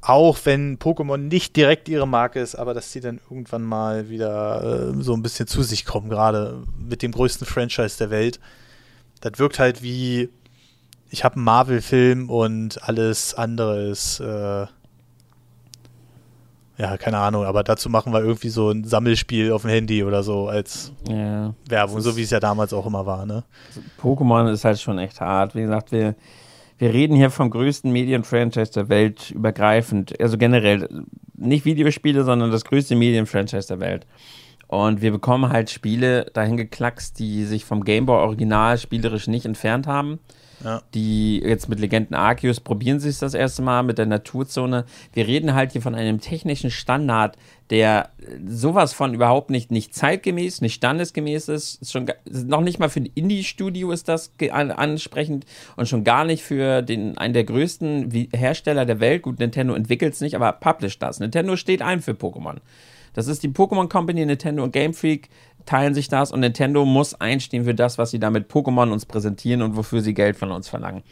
[0.00, 4.92] auch wenn Pokémon nicht direkt ihre Marke ist, aber dass sie dann irgendwann mal wieder
[4.94, 8.38] äh, so ein bisschen zu sich kommen, gerade mit dem größten Franchise der Welt.
[9.20, 10.30] Das wirkt halt wie,
[11.10, 14.66] ich habe einen Marvel-Film und alles andere ist äh,
[16.80, 20.22] ja, keine Ahnung, aber dazu machen wir irgendwie so ein Sammelspiel auf dem Handy oder
[20.22, 23.44] so als ja, Werbung, so wie es ja damals auch immer war, ne?
[24.00, 25.54] Pokémon ist halt schon echt hart.
[25.54, 26.14] Wie gesagt, wir,
[26.78, 30.18] wir reden hier vom größten Medienfranchise der Welt übergreifend.
[30.18, 30.88] Also generell,
[31.36, 34.06] nicht Videospiele, sondern das größte Medienfranchise der Welt.
[34.66, 39.86] Und wir bekommen halt Spiele dahin geklackst, die sich vom Gameboy Original spielerisch nicht entfernt
[39.86, 40.18] haben.
[40.62, 40.82] Ja.
[40.94, 44.84] Die jetzt mit Legenden Arceus probieren sie es das erste Mal mit der Naturzone.
[45.12, 47.36] Wir reden halt hier von einem technischen Standard,
[47.70, 48.10] der
[48.46, 51.80] sowas von überhaupt nicht, nicht zeitgemäß, nicht standesgemäß ist.
[51.82, 55.46] ist schon, noch nicht mal für ein Indie-Studio ist das ansprechend
[55.76, 59.22] und schon gar nicht für den, einen der größten Hersteller der Welt.
[59.22, 61.20] Gut, Nintendo entwickelt es nicht, aber published das.
[61.20, 62.56] Nintendo steht ein für Pokémon.
[63.12, 65.28] Das ist die Pokémon Company, Nintendo und Game Freak
[65.66, 69.06] teilen sich das und Nintendo muss einstehen für das, was sie da mit Pokémon uns
[69.06, 71.02] präsentieren und wofür sie Geld von uns verlangen.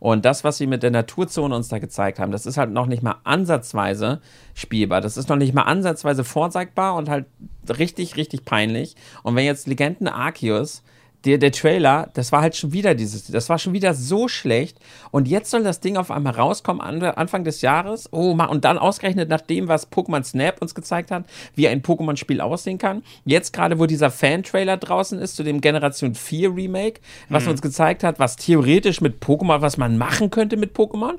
[0.00, 2.86] Und das, was sie mit der Naturzone uns da gezeigt haben, das ist halt noch
[2.86, 4.20] nicht mal ansatzweise
[4.54, 5.00] spielbar.
[5.00, 7.26] Das ist noch nicht mal ansatzweise vorzeigbar und halt
[7.68, 8.96] richtig, richtig peinlich.
[9.22, 10.82] Und wenn jetzt Legenden Arceus
[11.24, 14.78] der, der Trailer, das war halt schon wieder dieses, das war schon wieder so schlecht.
[15.10, 18.08] Und jetzt soll das Ding auf einmal rauskommen, Anfang des Jahres.
[18.12, 22.40] Oh und dann ausgerechnet nach dem, was Pokémon Snap uns gezeigt hat, wie ein Pokémon-Spiel
[22.40, 23.02] aussehen kann.
[23.24, 27.50] Jetzt gerade, wo dieser Fan-Trailer draußen ist, zu dem Generation 4 Remake, was mhm.
[27.52, 31.14] uns gezeigt hat, was theoretisch mit Pokémon, was man machen könnte mit Pokémon.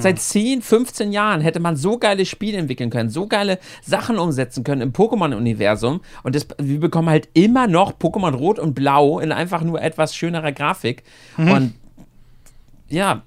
[0.00, 4.64] Seit 10, 15 Jahren hätte man so geile Spiele entwickeln können, so geile Sachen umsetzen
[4.64, 6.00] können im Pokémon-Universum.
[6.22, 10.14] Und das, wir bekommen halt immer noch Pokémon Rot und Blau in einfach nur etwas
[10.14, 11.02] schönerer Grafik.
[11.36, 11.50] Mhm.
[11.50, 11.74] Und
[12.88, 13.22] ja,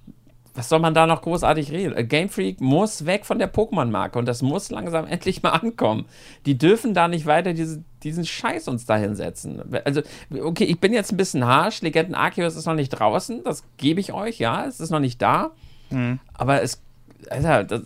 [0.58, 1.96] was soll man da noch großartig reden?
[1.96, 6.06] Äh, Game Freak muss weg von der Pokémon-Marke und das muss langsam endlich mal ankommen.
[6.48, 9.62] Die dürfen da nicht weiter diese, diesen Scheiß uns da hinsetzen.
[9.86, 10.02] Also,
[10.42, 11.82] okay, ich bin jetzt ein bisschen harsch.
[11.82, 15.22] Legenden Arceus ist noch nicht draußen, das gebe ich euch, ja, es ist noch nicht
[15.22, 15.52] da.
[15.90, 16.20] Mhm.
[16.34, 16.82] Aber es,
[17.30, 17.82] Alter, das,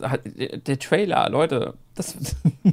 [0.66, 2.16] der Trailer, Leute, das,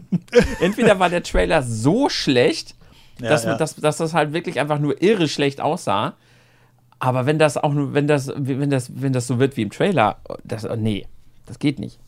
[0.61, 2.75] entweder war der Trailer so schlecht,
[3.21, 3.57] ja, dass, ja.
[3.57, 6.15] Dass, dass das halt wirklich einfach nur irre schlecht aussah.
[7.01, 9.71] Aber wenn das auch nur, wenn das, wenn das, wenn das so wird wie im
[9.71, 11.07] Trailer, das, nee,
[11.47, 11.99] das geht nicht.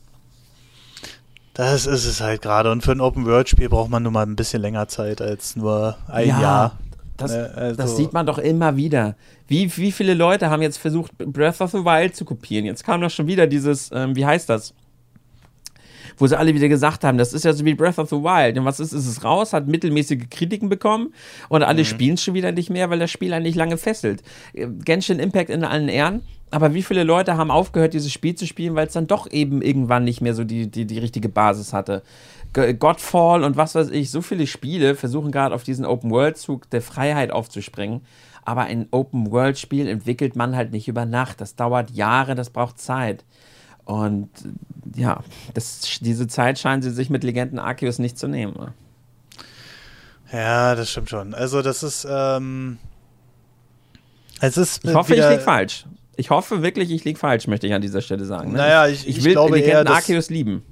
[1.53, 2.71] Das ist es halt gerade.
[2.71, 6.27] Und für ein Open-World-Spiel braucht man nur mal ein bisschen länger Zeit als nur ein
[6.27, 6.79] ja, Jahr.
[7.21, 9.15] Das, ne, also das sieht man doch immer wieder.
[9.47, 12.65] Wie, wie viele Leute haben jetzt versucht, Breath of the Wild zu kopieren?
[12.65, 14.73] Jetzt kam doch schon wieder dieses, ähm, wie heißt das?
[16.17, 18.57] Wo sie alle wieder gesagt haben, das ist ja so wie Breath of the Wild.
[18.57, 21.13] Und was ist, ist es raus, hat mittelmäßige Kritiken bekommen
[21.49, 21.85] und alle mhm.
[21.85, 24.21] spielen es schon wieder nicht mehr, weil das Spiel eigentlich lange fesselt.
[24.53, 28.45] Äh, Genshin Impact in allen Ehren, aber wie viele Leute haben aufgehört, dieses Spiel zu
[28.45, 31.71] spielen, weil es dann doch eben irgendwann nicht mehr so die, die, die richtige Basis
[31.71, 32.03] hatte?
[32.53, 37.31] Godfall und was weiß ich, so viele Spiele versuchen gerade auf diesen Open-World-Zug der Freiheit
[37.31, 38.01] aufzuspringen.
[38.43, 41.39] Aber ein Open-World-Spiel entwickelt man halt nicht über Nacht.
[41.39, 43.23] Das dauert Jahre, das braucht Zeit.
[43.85, 44.29] Und
[44.95, 45.23] ja,
[45.53, 48.53] das, diese Zeit scheinen sie sich mit Legenden Arceus nicht zu nehmen.
[48.53, 48.73] Ne?
[50.31, 51.33] Ja, das stimmt schon.
[51.33, 52.07] Also, das ist.
[52.09, 52.77] Ähm,
[54.39, 55.85] es ist ich hoffe, ich liege falsch.
[56.15, 58.51] Ich hoffe wirklich, ich liege falsch, möchte ich an dieser Stelle sagen.
[58.51, 58.57] Ne?
[58.57, 60.63] Naja, ich, ich, ich will glaube Legenden eher, Arceus lieben.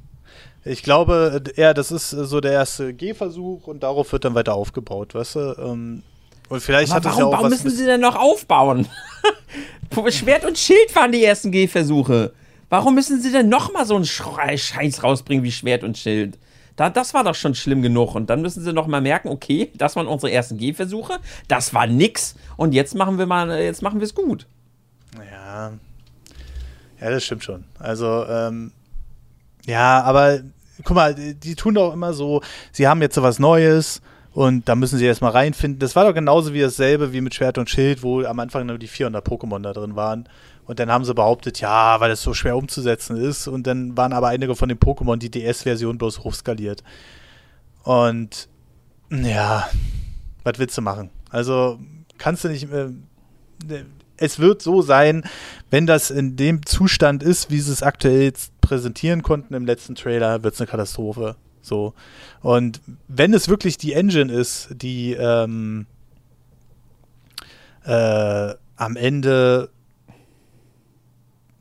[0.66, 5.16] Ich glaube eher, das ist so der erste Gehversuch und darauf wird dann weiter aufgebaut,
[5.16, 5.56] weißt du?
[5.60, 6.04] Ähm,
[6.50, 8.88] und vielleicht Aber hat warum, ja auch warum müssen sie denn noch aufbauen?
[10.12, 12.34] Schwert und Schild waren die ersten Gehversuche.
[12.70, 16.38] Warum müssen sie denn noch mal so einen Scheiß rausbringen wie Schwert und Schild?
[16.76, 18.16] Da, das war doch schon schlimm genug.
[18.16, 21.88] Und dann müssen sie noch mal merken, okay, das waren unsere ersten Gehversuche, das war
[21.88, 22.36] nix.
[22.56, 24.46] Und jetzt machen wir mal, jetzt machen wir es gut.
[25.30, 25.74] Ja.
[27.02, 27.66] Ja, das stimmt schon.
[27.80, 28.72] Also, ähm,
[29.70, 30.40] ja, aber
[30.84, 32.42] guck mal, die, tun doch immer so,
[32.72, 34.02] sie haben jetzt so was Neues
[34.34, 35.80] und da müssen sie erstmal reinfinden.
[35.80, 38.78] Das war doch genauso wie dasselbe wie mit Schwert und Schild, wo am Anfang nur
[38.78, 40.28] die 400 Pokémon da drin waren.
[40.66, 43.48] Und dann haben sie behauptet, ja, weil das so schwer umzusetzen ist.
[43.48, 46.84] Und dann waren aber einige von den Pokémon die DS-Version bloß hochskaliert.
[47.84, 48.48] Und
[49.10, 49.68] ja,
[50.44, 51.10] was willst du machen?
[51.32, 51.80] Also
[52.20, 52.72] kannst du nicht.
[52.72, 52.90] Äh,
[54.18, 55.24] es wird so sein,
[55.72, 58.34] wenn das in dem Zustand ist, wie es aktuell
[58.70, 61.36] präsentieren konnten im letzten Trailer, wird es eine Katastrophe.
[61.62, 61.94] So.
[62.42, 65.88] Und wenn es wirklich die Engine ist, die ähm,
[67.84, 69.70] äh, am Ende,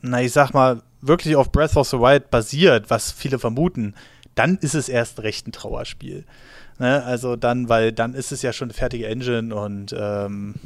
[0.03, 3.95] na, ich sag mal, wirklich auf Breath of the Wild basiert, was viele vermuten,
[4.35, 6.27] dann ist es erst recht ein Trauerspiel.
[6.79, 7.03] Ne?
[7.05, 10.57] Also dann, weil dann ist es ja schon eine fertige Engine und ähm,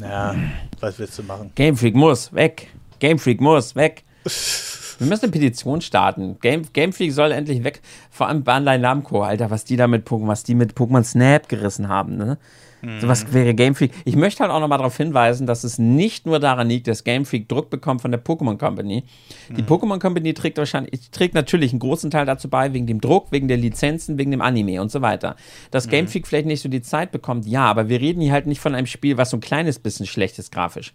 [0.00, 0.34] ja,
[0.80, 1.52] was willst du machen?
[1.54, 2.68] Game Freak muss weg.
[2.98, 4.02] Game Freak muss weg.
[4.98, 6.38] Wir müssen eine Petition starten.
[6.40, 7.80] Game, Game Freak soll endlich weg.
[8.10, 11.48] Vor allem Bandai Namco, Alter, was die da mit Pokémon, was die mit Pokémon Snap
[11.48, 12.38] gerissen haben, ne?
[12.82, 13.00] Mhm.
[13.00, 13.92] So was wäre Game Freak.
[14.04, 17.24] Ich möchte halt auch nochmal darauf hinweisen, dass es nicht nur daran liegt, dass Game
[17.24, 19.04] Freak Druck bekommt von der Pokémon Company.
[19.50, 19.66] Die mhm.
[19.66, 23.48] Pokémon Company trägt wahrscheinlich, trägt natürlich einen großen Teil dazu bei, wegen dem Druck, wegen
[23.48, 25.36] der Lizenzen, wegen dem Anime und so weiter.
[25.70, 25.90] Dass mhm.
[25.90, 28.60] Game Freak vielleicht nicht so die Zeit bekommt, ja, aber wir reden hier halt nicht
[28.60, 30.92] von einem Spiel, was so ein kleines bisschen schlecht ist grafisch.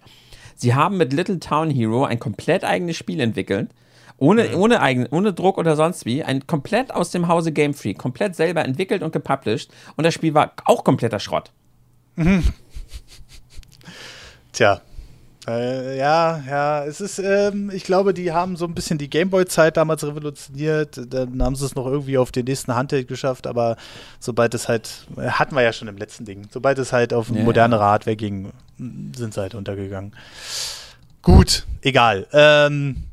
[0.56, 3.70] Sie haben mit Little Town Hero ein komplett eigenes Spiel entwickelt
[4.18, 4.55] ohne, mhm.
[4.55, 8.36] ohne, eigen, ohne Druck oder sonst wie, ein komplett aus dem Hause Game Freak, komplett
[8.36, 11.51] selber entwickelt und gepublished und das Spiel war auch kompletter Schrott.
[12.15, 12.43] Mhm.
[14.51, 14.82] Tja.
[15.47, 19.78] Äh, ja, ja, es ist, ähm, ich glaube, die haben so ein bisschen die Gameboy-Zeit
[19.78, 21.13] damals revolutioniert.
[21.13, 23.78] Dann haben sie es noch irgendwie auf den nächsten Handheld geschafft, aber
[24.20, 27.30] sobald es halt, äh, hatten wir ja schon im letzten Ding, sobald es halt auf
[27.30, 30.11] ja, modernere Hardware ging, sind sie halt untergegangen.
[31.22, 32.28] Gut, egal.
[32.34, 33.03] Ähm,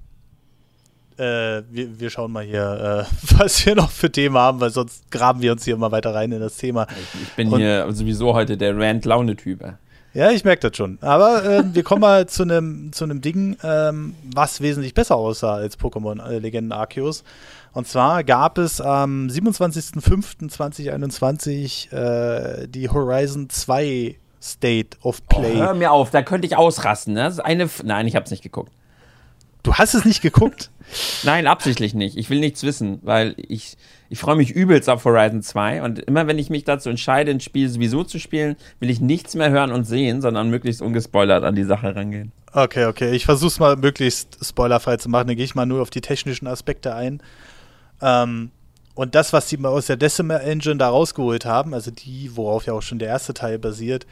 [1.19, 5.11] äh, wir, wir, schauen mal hier, äh, was wir noch für Themen haben, weil sonst
[5.11, 6.87] graben wir uns hier immer weiter rein in das Thema.
[6.91, 9.77] Ich, ich bin Und, hier sowieso heute der Rant-Laune-Typ.
[10.15, 10.99] Ja, ich merke das schon.
[11.01, 15.77] Aber äh, wir kommen mal zu einem zu Ding, ähm, was wesentlich besser aussah als
[15.79, 17.25] Pokémon äh, Legenden Arceus.
[17.73, 25.55] Und zwar gab es am 27.05.2021 äh, die Horizon 2 State of Play.
[25.57, 27.15] Oh, hör mir auf, da könnte ich ausrasten.
[27.15, 27.25] Ne?
[27.25, 27.65] Das ist eine.
[27.65, 28.71] F Nein, ich habe es nicht geguckt.
[29.65, 30.71] Du hast es nicht geguckt?
[31.23, 32.19] Nein, absichtlich nicht.
[32.19, 33.79] Ich will nichts wissen, weil ich,
[34.11, 37.41] ich freue mich übelst auf Horizon 2 und immer wenn ich mich dazu entscheide, ein
[37.41, 41.55] Spiel sowieso zu spielen, will ich nichts mehr hören und sehen, sondern möglichst ungespoilert an
[41.55, 42.31] die Sache rangehen.
[42.53, 43.13] Okay, okay.
[43.13, 45.29] Ich versuche es mal möglichst spoilerfrei zu machen.
[45.29, 47.23] Dann gehe ich mal nur auf die technischen Aspekte ein.
[48.03, 48.51] Ähm,
[48.95, 52.67] und das, was sie mal aus der Decimal Engine da rausgeholt haben, also die, worauf
[52.67, 54.07] ja auch schon der erste Teil basiert,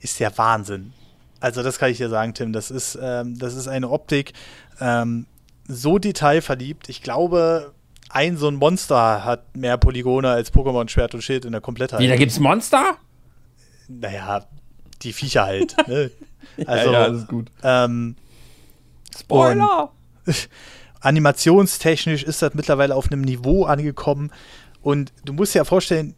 [0.00, 0.92] ist der Wahnsinn.
[1.40, 2.52] Also das kann ich dir sagen, Tim.
[2.52, 4.32] Das ist, ähm, das ist eine Optik
[4.80, 5.26] ähm,
[5.68, 6.88] so detailverliebt.
[6.88, 7.72] Ich glaube,
[8.08, 12.00] ein so ein Monster hat mehr Polygone als Pokémon Schwert und Schild in der Komplettheit.
[12.00, 12.96] Wie, da gibt's Monster?
[13.88, 14.44] Naja,
[15.02, 15.76] die Viecher halt.
[15.86, 16.10] ne?
[16.64, 17.50] Also, ja, ja, alles gut.
[17.62, 18.16] Ähm,
[19.18, 19.90] Spoiler!
[21.00, 24.30] animationstechnisch ist das mittlerweile auf einem Niveau angekommen.
[24.80, 26.14] Und du musst dir ja vorstellen,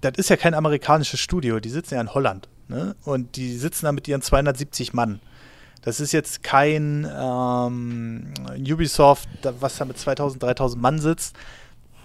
[0.00, 2.48] das ist ja kein amerikanisches Studio, die sitzen ja in Holland.
[2.70, 2.94] Ne?
[3.04, 5.20] Und die sitzen da mit ihren 270 Mann.
[5.82, 11.34] Das ist jetzt kein ähm, Ubisoft, was da mit 2000, 3000 Mann sitzt.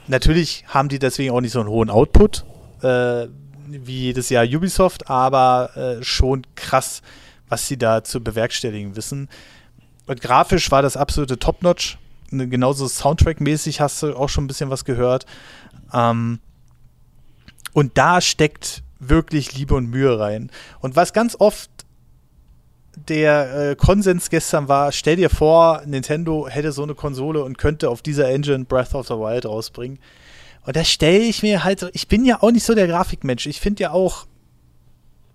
[0.07, 2.45] Natürlich haben die deswegen auch nicht so einen hohen Output
[2.81, 3.27] äh,
[3.67, 7.03] wie jedes Jahr Ubisoft, aber äh, schon krass,
[7.47, 9.29] was sie da zu bewerkstelligen wissen.
[10.07, 11.99] Und grafisch war das absolute Top-Notch.
[12.31, 15.27] Ne, genauso Soundtrack-mäßig hast du auch schon ein bisschen was gehört.
[15.93, 16.39] Ähm,
[17.73, 20.51] und da steckt wirklich Liebe und Mühe rein.
[20.79, 21.69] Und was ganz oft
[22.95, 27.89] der äh, Konsens gestern war, stell dir vor, Nintendo hätte so eine Konsole und könnte
[27.89, 29.99] auf dieser Engine Breath of the Wild rausbringen.
[30.65, 33.45] Und da stelle ich mir halt so, ich bin ja auch nicht so der Grafikmensch.
[33.45, 34.25] Ich finde ja auch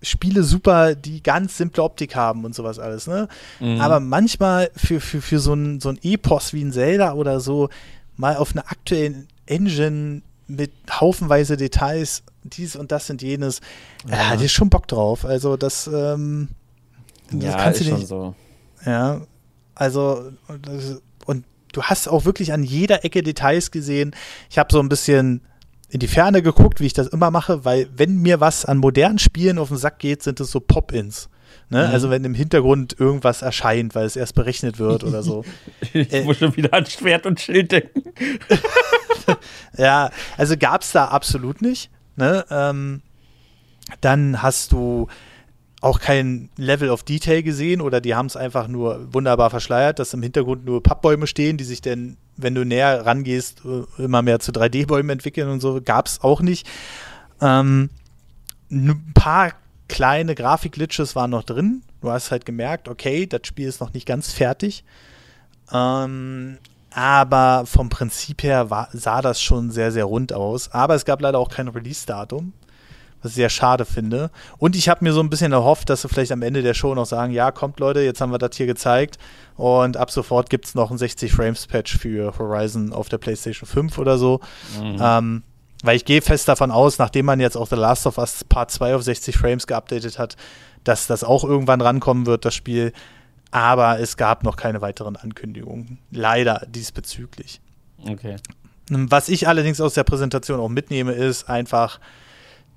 [0.01, 3.27] Spiele super, die ganz simple Optik haben und sowas alles, ne?
[3.59, 3.79] Mhm.
[3.79, 7.69] Aber manchmal für, für, für so ein, so ein Epos wie ein Zelda oder so,
[8.17, 13.61] mal auf einer aktuellen Engine mit haufenweise Details, dies und das und jenes,
[14.07, 14.15] ja.
[14.15, 15.25] äh, hatte ich schon Bock drauf.
[15.25, 16.49] Also das, ähm,
[17.31, 18.35] das ja, kannst ist du nicht, schon so.
[18.85, 19.21] Ja,
[19.75, 20.31] also
[21.25, 24.15] und du hast auch wirklich an jeder Ecke Details gesehen.
[24.49, 25.41] Ich habe so ein bisschen
[25.89, 29.19] in die Ferne geguckt, wie ich das immer mache, weil wenn mir was an modernen
[29.19, 31.29] Spielen auf den Sack geht, sind es so Pop-ins.
[31.69, 31.87] Ne?
[31.87, 31.93] Mhm.
[31.93, 35.43] Also wenn im Hintergrund irgendwas erscheint, weil es erst berechnet wird oder so.
[35.93, 38.03] ich äh, muss schon wieder an Schwert und Schild denken.
[39.77, 41.89] ja, also gab es da absolut nicht.
[42.21, 42.45] Ne?
[42.51, 43.01] Ähm,
[43.99, 45.07] dann hast du
[45.81, 50.13] auch kein Level of Detail gesehen oder die haben es einfach nur wunderbar verschleiert, dass
[50.13, 54.39] im Hintergrund nur Pappbäume stehen, die sich dann, wenn du näher rangehst, äh, immer mehr
[54.39, 56.69] zu 3D-Bäumen entwickeln und so, gab es auch nicht.
[57.41, 57.89] Ähm,
[58.69, 59.53] ein paar
[59.87, 61.81] kleine Grafik-Glitches waren noch drin.
[62.01, 64.83] Du hast halt gemerkt, okay, das Spiel ist noch nicht ganz fertig.
[65.73, 66.59] Ähm,
[66.93, 70.71] aber vom Prinzip her war, sah das schon sehr, sehr rund aus.
[70.71, 72.53] Aber es gab leider auch kein Release-Datum
[73.21, 74.31] was ich sehr schade finde.
[74.57, 76.93] Und ich habe mir so ein bisschen erhofft, dass sie vielleicht am Ende der Show
[76.95, 79.17] noch sagen, ja, kommt Leute, jetzt haben wir das hier gezeigt
[79.57, 84.17] und ab sofort gibt es noch ein 60-Frames-Patch für Horizon auf der PlayStation 5 oder
[84.17, 84.39] so.
[84.81, 84.97] Mhm.
[84.99, 85.43] Ähm,
[85.83, 88.71] weil ich gehe fest davon aus, nachdem man jetzt auch The Last of Us Part
[88.71, 90.35] 2 auf 60 Frames geupdatet hat,
[90.83, 92.93] dass das auch irgendwann rankommen wird, das Spiel.
[93.51, 95.99] Aber es gab noch keine weiteren Ankündigungen.
[96.09, 97.59] Leider diesbezüglich.
[98.07, 98.37] Okay.
[98.89, 101.99] Was ich allerdings aus der Präsentation auch mitnehme, ist einfach,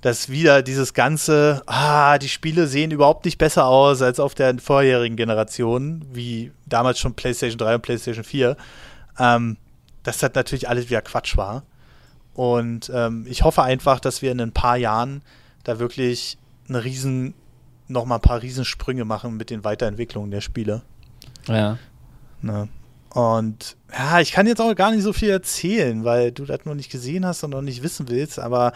[0.01, 4.59] dass wieder dieses ganze, ah, die Spiele sehen überhaupt nicht besser aus als auf der
[4.59, 8.57] vorherigen Generation, wie damals schon PlayStation 3 und PlayStation 4,
[9.19, 9.57] ähm,
[10.03, 11.63] dass das natürlich alles wieder Quatsch war.
[12.35, 15.23] Und ähm, ich hoffe einfach, dass wir in ein paar Jahren
[15.63, 16.37] da wirklich
[16.69, 17.35] eine riesen,
[17.89, 20.83] noch mal ein paar Riesensprünge machen mit den Weiterentwicklungen der Spiele.
[21.47, 21.79] Ja.
[22.41, 22.69] Ne?
[23.11, 26.75] Und ja, ich kann jetzt auch gar nicht so viel erzählen, weil du das noch
[26.75, 28.73] nicht gesehen hast und noch nicht wissen willst, aber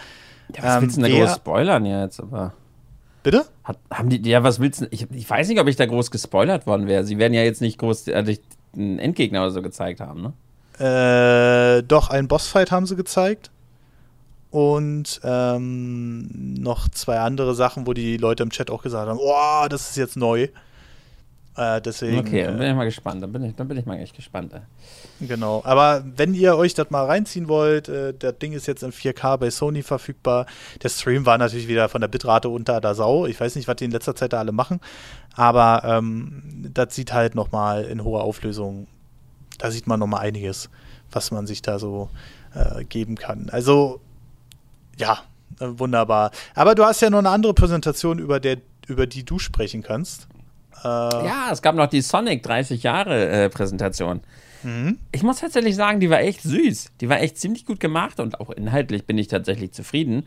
[0.56, 2.20] ja, was willst du denn da groß spoilern jetzt?
[2.20, 2.54] Aber
[3.22, 3.44] Bitte?
[3.64, 4.86] Hat, haben die, ja, was willst du?
[4.90, 7.04] Ich, ich weiß nicht, ob ich da groß gespoilert worden wäre.
[7.04, 8.36] Sie werden ja jetzt nicht groß äh,
[8.74, 10.32] einen Endgegner oder so gezeigt haben, ne?
[10.78, 13.50] Äh, doch, einen Bossfight haben sie gezeigt.
[14.50, 19.66] Und ähm, noch zwei andere Sachen, wo die Leute im Chat auch gesagt haben: Oh,
[19.68, 20.48] das ist jetzt neu.
[21.58, 23.20] Äh, deswegen, okay, dann bin ich mal gespannt.
[23.20, 24.52] Dann bin ich, dann bin ich mal echt gespannt.
[24.54, 25.26] Ey.
[25.26, 25.60] Genau.
[25.64, 29.38] Aber wenn ihr euch das mal reinziehen wollt, äh, das Ding ist jetzt in 4K
[29.38, 30.46] bei Sony verfügbar.
[30.84, 33.26] Der Stream war natürlich wieder von der Bitrate unter der Sau.
[33.26, 34.80] Ich weiß nicht, was die in letzter Zeit da alle machen.
[35.34, 38.86] Aber ähm, das sieht halt nochmal in hoher Auflösung.
[39.58, 40.70] Da sieht man nochmal einiges,
[41.10, 42.08] was man sich da so
[42.54, 43.48] äh, geben kann.
[43.50, 44.00] Also,
[44.98, 45.18] ja,
[45.60, 46.30] äh, wunderbar.
[46.54, 50.28] Aber du hast ja noch eine andere Präsentation, über, der, über die du sprechen kannst.
[50.84, 54.20] Äh, ja, es gab noch die Sonic 30 Jahre äh, Präsentation.
[54.62, 54.98] Mhm.
[55.12, 56.92] Ich muss tatsächlich sagen, die war echt süß.
[57.00, 60.24] Die war echt ziemlich gut gemacht und auch inhaltlich bin ich tatsächlich zufrieden.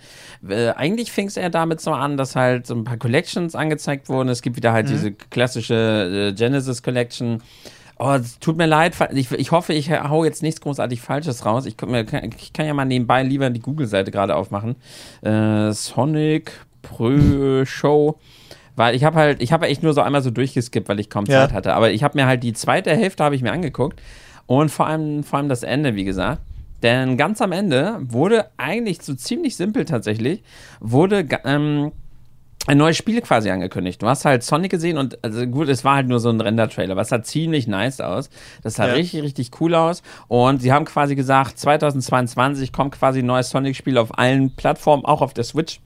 [0.48, 4.10] Äh, eigentlich fing es eher damit so an, dass halt so ein paar Collections angezeigt
[4.10, 4.30] wurden.
[4.30, 4.92] Es gibt wieder halt mhm.
[4.92, 7.42] diese klassische äh, Genesis Collection.
[8.04, 8.96] Oh, es tut mir leid.
[9.14, 11.68] Ich, ich hoffe, ich hau jetzt nichts großartig Falsches raus.
[11.68, 14.76] Ich, ich kann ja mal nebenbei lieber die Google-Seite gerade aufmachen.
[15.22, 18.18] Äh, Sonic Pro Show.
[18.76, 21.26] Weil ich habe halt, ich habe echt nur so einmal so durchgeskippt, weil ich kaum
[21.26, 21.42] ja.
[21.42, 21.74] Zeit hatte.
[21.76, 24.02] Aber ich habe mir halt die zweite Hälfte habe ich mir angeguckt
[24.48, 26.42] und vor allem, vor allem das Ende, wie gesagt.
[26.82, 30.42] Denn ganz am Ende wurde eigentlich so ziemlich simpel tatsächlich,
[30.80, 31.92] wurde ähm,
[32.68, 34.02] ein neues Spiel quasi angekündigt.
[34.02, 36.92] Du hast halt Sonic gesehen und also gut, es war halt nur so ein Render-Trailer,
[36.92, 38.30] aber es sah ziemlich nice aus.
[38.64, 38.94] Das sah ja.
[38.94, 40.04] richtig, richtig cool aus.
[40.28, 45.22] Und sie haben quasi gesagt, 2022 kommt quasi ein neues Sonic-Spiel auf allen Plattformen, auch
[45.22, 45.80] auf der Switch.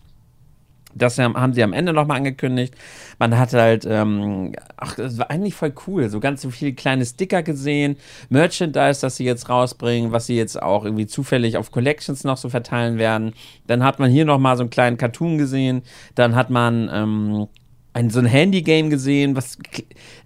[0.96, 2.74] Das haben sie am Ende nochmal angekündigt.
[3.20, 7.06] Man hat halt, ähm, ach, das war eigentlich voll cool, so ganz so viele kleine
[7.06, 7.98] Sticker gesehen,
[8.30, 12.50] Merchandise, das sie jetzt rausbringen, was sie jetzt auch irgendwie zufällig auf Collections noch so
[12.50, 13.34] verteilen werden.
[13.68, 15.84] Dann hat man hier nochmal so einen kleinen Cartoon gesehen.
[16.16, 17.48] Dann hat man ähm,
[17.94, 19.58] ein, so ein Handy-Game gesehen, was,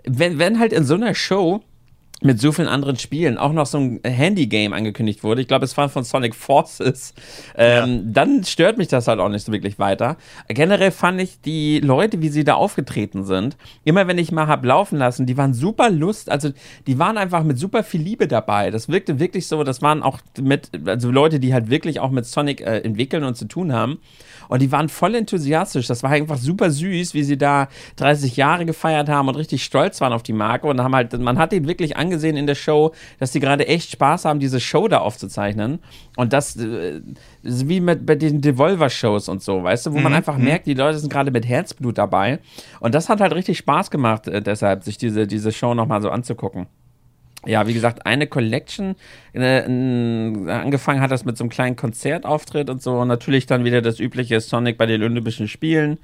[0.05, 1.61] wenn, wenn halt in so einer Show
[2.21, 5.41] mit so vielen anderen Spielen auch noch so ein Handy-Game angekündigt wurde.
[5.41, 7.13] Ich glaube, es war von Sonic Forces.
[7.55, 8.01] Ähm, ja.
[8.05, 10.17] Dann stört mich das halt auch nicht so wirklich weiter.
[10.47, 14.65] Generell fand ich die Leute, wie sie da aufgetreten sind, immer wenn ich mal hab
[14.65, 16.49] laufen lassen, die waren super lust, also
[16.87, 18.71] die waren einfach mit super viel Liebe dabei.
[18.71, 22.25] Das wirkte wirklich so, das waren auch mit, also Leute, die halt wirklich auch mit
[22.25, 23.99] Sonic äh, entwickeln und zu tun haben.
[24.49, 25.87] Und die waren voll enthusiastisch.
[25.87, 30.01] Das war einfach super süß, wie sie da 30 Jahre gefeiert haben und richtig stolz
[30.01, 32.91] waren auf die Marke und haben halt, man hat ihnen wirklich angesehen in der Show,
[33.19, 35.79] dass die gerade echt Spaß haben, diese Show da aufzuzeichnen.
[36.17, 37.01] Und das äh,
[37.43, 40.03] ist wie mit bei den Devolver-Shows und so, weißt du, wo mhm.
[40.03, 40.45] man einfach mhm.
[40.45, 42.39] merkt, die Leute sind gerade mit Herzblut dabei.
[42.79, 46.09] Und das hat halt richtig Spaß gemacht, äh, deshalb, sich diese, diese Show nochmal so
[46.09, 46.67] anzugucken
[47.45, 48.95] ja, wie gesagt, eine Collection.
[49.33, 52.99] Äh, angefangen hat das mit so einem kleinen Konzertauftritt und so.
[52.99, 55.99] Und natürlich dann wieder das übliche Sonic bei den Olympischen Spielen.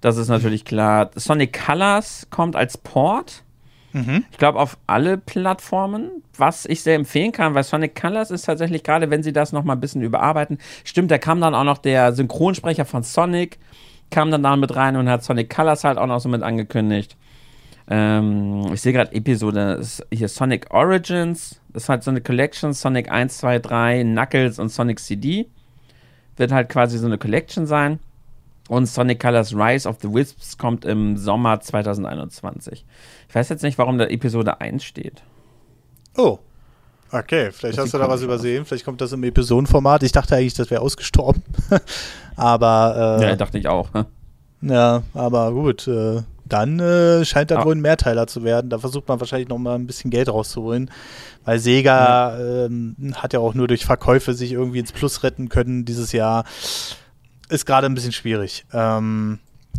[0.00, 1.10] Das ist natürlich klar.
[1.16, 3.42] Sonic Colors kommt als Port.
[3.92, 4.24] Mhm.
[4.30, 8.84] Ich glaube, auf alle Plattformen, was ich sehr empfehlen kann, weil Sonic Colors ist tatsächlich
[8.84, 10.58] gerade, wenn sie das nochmal ein bisschen überarbeiten.
[10.84, 13.58] Stimmt, da kam dann auch noch der Synchronsprecher von Sonic,
[14.10, 17.16] kam dann da mit rein und hat Sonic Colors halt auch noch so mit angekündigt.
[17.90, 19.82] Ähm, ich sehe gerade Episode,
[20.12, 24.68] hier Sonic Origins, das ist halt so eine Collection, Sonic 1, 2, 3, Knuckles und
[24.68, 25.48] Sonic CD.
[26.36, 27.98] Wird halt quasi so eine Collection sein.
[28.68, 32.84] Und Sonic Colors Rise of the Wisps kommt im Sommer 2021.
[33.28, 35.22] Ich weiß jetzt nicht, warum da Episode 1 steht.
[36.16, 36.38] Oh.
[37.10, 38.66] Okay, vielleicht das hast du da was übersehen.
[38.66, 40.02] Vielleicht kommt das im Episodenformat.
[40.02, 41.42] Ich dachte eigentlich, das wäre ausgestorben.
[42.36, 43.18] aber.
[43.20, 43.88] Äh, ja, dachte ich auch.
[44.60, 45.88] Ja, aber gut.
[45.88, 47.64] Äh, dann äh, scheint das ah.
[47.64, 48.70] wohl ein Mehrteiler zu werden.
[48.70, 50.90] Da versucht man wahrscheinlich noch mal ein bisschen Geld rauszuholen,
[51.44, 52.66] weil Sega ja.
[52.66, 56.44] Ähm, hat ja auch nur durch Verkäufe sich irgendwie ins Plus retten können dieses Jahr.
[57.48, 58.66] Ist gerade ein bisschen schwierig.
[58.72, 59.38] Ähm,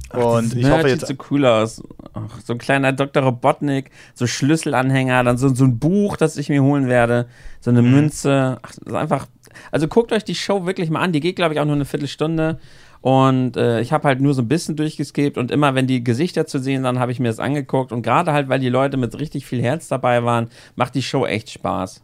[0.10, 1.08] Ach, und ich hoffe jetzt.
[1.08, 1.84] Sieht so cool aus.
[2.14, 3.24] Ach, so ein kleiner Dr.
[3.24, 7.28] Robotnik, so Schlüsselanhänger, dann so, so ein Buch, das ich mir holen werde,
[7.60, 7.92] so eine mhm.
[7.92, 8.58] Münze.
[8.62, 9.28] Ach, das ist einfach.
[9.72, 11.12] Also guckt euch die Show wirklich mal an.
[11.12, 12.60] Die geht, glaube ich, auch nur eine Viertelstunde.
[13.02, 16.45] Und äh, ich habe halt nur so ein bisschen durchgeskippt und immer, wenn die Gesichter
[16.45, 17.91] zu sehen dann habe ich mir das angeguckt.
[17.91, 21.26] Und gerade halt, weil die Leute mit richtig viel Herz dabei waren, macht die Show
[21.26, 22.02] echt Spaß.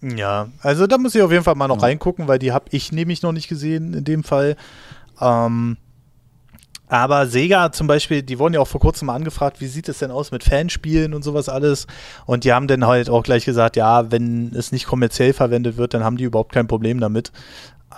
[0.00, 1.82] Ja, also da muss ich auf jeden Fall mal noch ja.
[1.82, 4.56] reingucken, weil die habe ich nämlich noch nicht gesehen in dem Fall.
[5.20, 5.76] Ähm,
[6.88, 9.98] aber Sega zum Beispiel, die wurden ja auch vor kurzem mal angefragt, wie sieht es
[9.98, 11.86] denn aus mit Fanspielen und sowas alles.
[12.24, 15.94] Und die haben dann halt auch gleich gesagt, ja, wenn es nicht kommerziell verwendet wird,
[15.94, 17.30] dann haben die überhaupt kein Problem damit.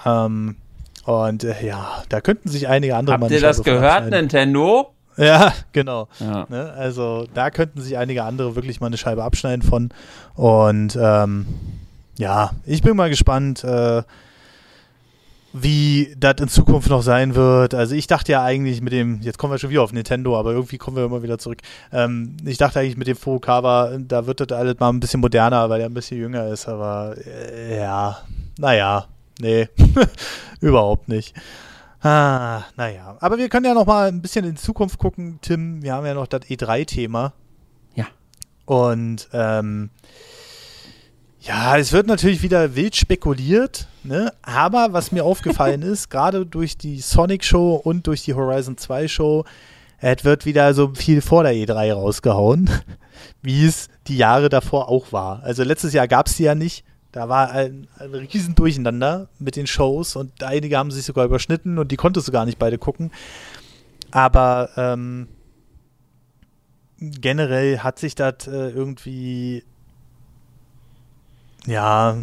[0.04, 0.56] Ähm,
[1.05, 4.94] und äh, ja, da könnten sich einige andere Habt ihr das gehört, Nintendo?
[5.16, 6.09] Ja, genau.
[6.18, 6.46] Ja.
[6.48, 6.72] Ne?
[6.72, 9.90] Also da könnten sich einige andere wirklich mal eine Scheibe abschneiden von.
[10.34, 11.46] Und ähm,
[12.16, 14.03] ja, ich bin mal gespannt, äh,
[15.53, 17.74] wie das in Zukunft noch sein wird.
[17.74, 20.53] Also ich dachte ja eigentlich mit dem, jetzt kommen wir schon wieder auf Nintendo, aber
[20.53, 21.59] irgendwie kommen wir immer wieder zurück.
[21.92, 25.68] Ähm, ich dachte eigentlich mit dem Furukawa, da wird das alles mal ein bisschen moderner,
[25.68, 28.18] weil er ein bisschen jünger ist, aber äh, ja,
[28.59, 29.07] naja,
[29.40, 29.68] Nee,
[30.68, 31.34] überhaupt nicht.
[32.02, 33.16] Ah, naja.
[33.20, 35.82] Aber wir können ja noch mal ein bisschen in die Zukunft gucken, Tim.
[35.82, 37.34] Wir haben ja noch das E3-Thema.
[37.94, 38.06] Ja.
[38.64, 39.90] Und ähm,
[41.40, 44.32] ja, es wird natürlich wieder wild spekuliert, ne?
[44.42, 49.08] aber was mir aufgefallen ist, gerade durch die Sonic Show und durch die Horizon 2
[49.08, 49.44] Show,
[49.98, 52.68] es wird wieder so viel vor der E3 rausgehauen,
[53.42, 55.42] wie es die Jahre davor auch war.
[55.42, 59.56] Also letztes Jahr gab es die ja nicht da war ein, ein riesen Durcheinander mit
[59.56, 62.78] den Shows und einige haben sich sogar überschnitten und die konntest du gar nicht beide
[62.78, 63.11] gucken.
[64.11, 65.28] Aber ähm,
[66.98, 69.64] generell hat sich das äh, irgendwie
[71.66, 72.16] Ja,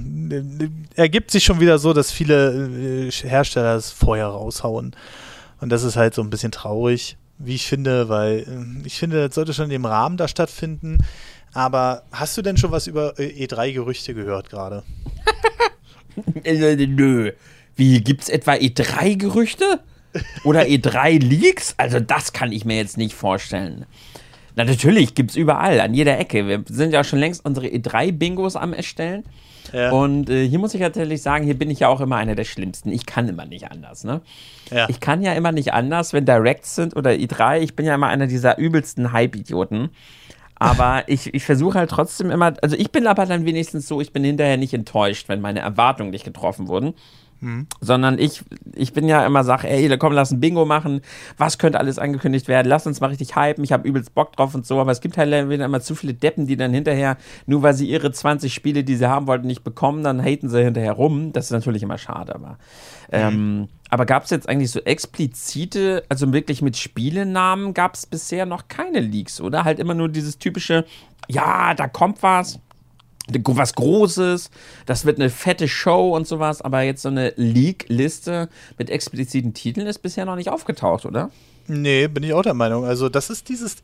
[0.95, 4.95] ergibt sich schon wieder so, dass viele äh, Hersteller es vorher raushauen.
[5.59, 9.27] Und das ist halt so ein bisschen traurig, wie ich finde, weil äh, ich finde,
[9.27, 10.97] das sollte schon im Rahmen da stattfinden.
[11.57, 14.83] Aber hast du denn schon was über äh, E3-Gerüchte gehört gerade?
[16.45, 17.31] Nö.
[17.75, 19.79] Wie, gibt's etwa E3-Gerüchte?
[20.43, 21.73] Oder E3-Leaks?
[21.77, 23.87] Also, das kann ich mir jetzt nicht vorstellen.
[24.55, 26.47] Na, natürlich gibt es überall, an jeder Ecke.
[26.47, 29.23] Wir sind ja schon längst unsere E3-Bingos am Erstellen.
[29.73, 29.89] Ja.
[29.89, 32.45] Und äh, hier muss ich natürlich sagen, hier bin ich ja auch immer einer der
[32.45, 32.91] Schlimmsten.
[32.91, 34.21] Ich kann immer nicht anders, ne?
[34.69, 34.87] Ja.
[34.89, 37.61] Ich kann ja immer nicht anders, wenn Directs sind oder E3.
[37.61, 39.89] Ich bin ja immer einer dieser übelsten Hype-Idioten.
[40.59, 44.11] Aber ich, ich versuche halt trotzdem immer, also ich bin aber dann wenigstens so, ich
[44.11, 46.93] bin hinterher nicht enttäuscht, wenn meine Erwartungen nicht getroffen wurden.
[47.39, 47.67] Mhm.
[47.81, 48.43] Sondern ich,
[48.75, 51.01] ich bin ja immer sag, ey, komm, lass ein Bingo machen.
[51.37, 52.67] Was könnte alles angekündigt werden?
[52.67, 53.63] Lass uns mal richtig hypen.
[53.63, 54.79] Ich habe übelst Bock drauf und so.
[54.79, 57.87] Aber es gibt halt wieder immer zu viele Deppen, die dann hinterher, nur weil sie
[57.87, 61.31] ihre 20 Spiele, die sie haben wollten, nicht bekommen, dann haten sie hinterher rum.
[61.33, 62.57] Das ist natürlich immer schade, aber.
[63.11, 63.11] Mhm.
[63.11, 68.45] Ähm, aber gab es jetzt eigentlich so explizite, also wirklich mit Spielenamen gab es bisher
[68.45, 69.63] noch keine Leaks, oder?
[69.63, 70.85] Halt immer nur dieses typische,
[71.29, 72.59] ja, da kommt was
[73.29, 74.49] was Großes,
[74.85, 79.87] das wird eine fette Show und sowas, aber jetzt so eine Leak-Liste mit expliziten Titeln
[79.87, 81.31] ist bisher noch nicht aufgetaucht, oder?
[81.67, 82.85] Nee, bin ich auch der Meinung.
[82.85, 83.77] Also, das ist dieses,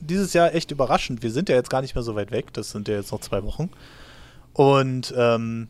[0.00, 1.22] dieses Jahr echt überraschend.
[1.22, 3.20] Wir sind ja jetzt gar nicht mehr so weit weg, das sind ja jetzt noch
[3.20, 3.70] zwei Wochen.
[4.52, 5.68] Und ähm,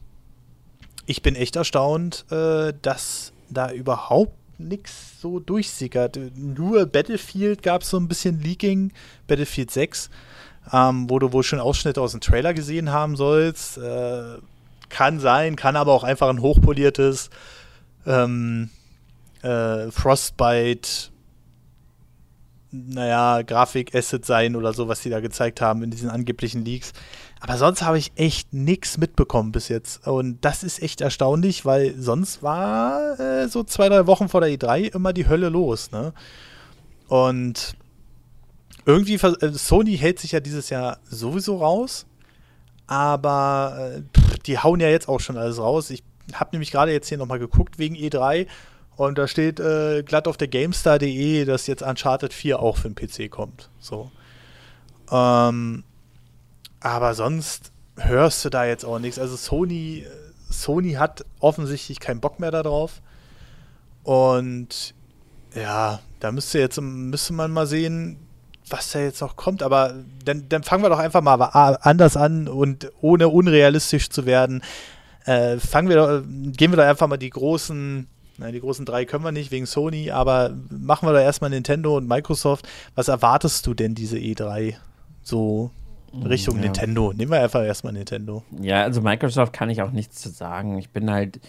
[1.07, 6.19] ich bin echt erstaunt, äh, dass da überhaupt nichts so durchsickert.
[6.37, 8.93] Nur Battlefield gab es so ein bisschen Leaking,
[9.27, 10.11] Battlefield 6
[10.73, 13.79] ähm, wo du wohl schon Ausschnitte aus dem Trailer gesehen haben sollst.
[13.79, 14.39] Äh,
[14.89, 17.31] kann sein, kann aber auch einfach ein hochpoliertes
[18.07, 18.71] ähm,
[19.43, 21.11] äh, Frostbite,
[22.73, 26.93] naja, Grafik-Asset sein oder so, was die da gezeigt haben in diesen angeblichen Leaks.
[27.41, 30.07] Aber sonst habe ich echt nichts mitbekommen bis jetzt.
[30.07, 34.51] Und das ist echt erstaunlich, weil sonst war äh, so zwei, drei Wochen vor der
[34.51, 35.91] E3 immer die Hölle los.
[35.91, 36.13] Ne?
[37.09, 37.77] Und
[38.85, 42.07] irgendwie, äh, Sony hält sich ja dieses Jahr sowieso raus,
[42.87, 44.03] aber äh,
[44.47, 45.91] die hauen ja jetzt auch schon alles raus.
[45.91, 46.03] Ich
[46.33, 48.47] habe nämlich gerade jetzt hier nochmal geguckt wegen E3
[48.97, 52.95] und da steht äh, glatt auf der GameStar.de, dass jetzt Uncharted 4 auch für den
[52.95, 53.71] PC kommt.
[53.79, 54.11] So.
[55.11, 55.85] Ähm,
[56.81, 59.19] aber sonst hörst du da jetzt auch nichts.
[59.19, 60.07] Also Sony,
[60.49, 63.03] Sony hat offensichtlich keinen Bock mehr darauf.
[64.03, 64.95] Und
[65.55, 68.19] ja, da müsste jetzt müsste man mal sehen,
[68.71, 69.95] was da jetzt noch kommt, aber
[70.25, 71.37] dann, dann fangen wir doch einfach mal
[71.81, 74.63] anders an und ohne unrealistisch zu werden,
[75.25, 76.23] äh, fangen wir doch,
[76.57, 78.07] gehen wir doch einfach mal die großen,
[78.39, 81.97] nein, die großen drei können wir nicht wegen Sony, aber machen wir doch erstmal Nintendo
[81.97, 82.67] und Microsoft.
[82.95, 84.75] Was erwartest du denn diese E3
[85.23, 85.71] so
[86.25, 86.63] Richtung ja.
[86.63, 87.13] Nintendo?
[87.13, 88.43] Nehmen wir einfach erstmal Nintendo.
[88.61, 90.79] Ja, also Microsoft kann ich auch nichts zu sagen.
[90.79, 91.41] Ich bin halt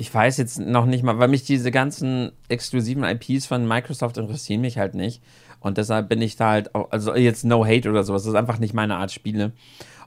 [0.00, 4.62] ich weiß jetzt noch nicht mal, weil mich diese ganzen exklusiven IPs von Microsoft interessieren
[4.62, 5.22] mich halt nicht.
[5.60, 8.38] Und deshalb bin ich da halt, auch, also jetzt no hate oder sowas, das ist
[8.38, 9.52] einfach nicht meine Art Spiele.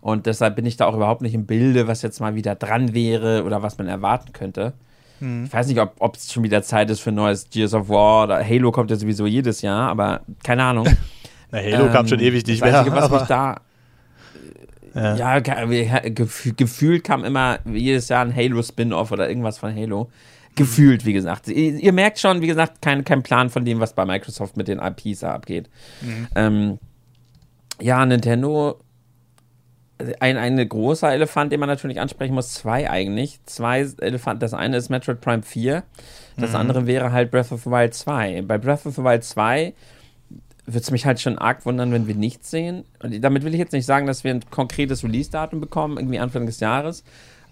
[0.01, 2.93] Und deshalb bin ich da auch überhaupt nicht im Bilde, was jetzt mal wieder dran
[2.93, 4.74] wäre oder was man erwarten könnte.
[5.20, 5.45] Hm.
[5.45, 8.26] Ich weiß nicht, ob es schon wieder Zeit ist für ein neues Gears of War
[8.26, 10.88] oder Halo kommt ja sowieso jedes Jahr, aber keine Ahnung.
[11.51, 12.80] Na, Halo ähm, kam schon ewig nicht mehr.
[12.80, 13.58] Einzige, was mich da
[14.95, 20.10] ja, ja gefühlt kam immer jedes Jahr ein Halo-Spin-Off oder irgendwas von Halo.
[20.56, 21.47] Gefühlt, wie gesagt.
[21.47, 24.68] Ihr, ihr, merkt schon, wie gesagt, kein, kein Plan von dem, was bei Microsoft mit
[24.68, 25.70] den IPs abgeht.
[26.01, 26.28] Mhm.
[26.36, 26.80] Ähm,
[27.82, 28.80] ja, Nintendo,
[30.20, 33.39] ein, ein großer Elefant, den man natürlich ansprechen muss, zwei eigentlich.
[33.45, 34.39] Zwei Elefanten.
[34.39, 35.84] Das eine ist Metroid Prime 4,
[36.38, 36.56] das mhm.
[36.56, 38.43] andere wäre halt Breath of the Wild 2.
[38.43, 39.74] Bei Breath of the Wild 2
[40.66, 42.86] würde es mich halt schon arg wundern, wenn wir nichts sehen.
[43.01, 46.45] Und damit will ich jetzt nicht sagen, dass wir ein konkretes Release-Datum bekommen, irgendwie Anfang
[46.45, 47.04] des Jahres.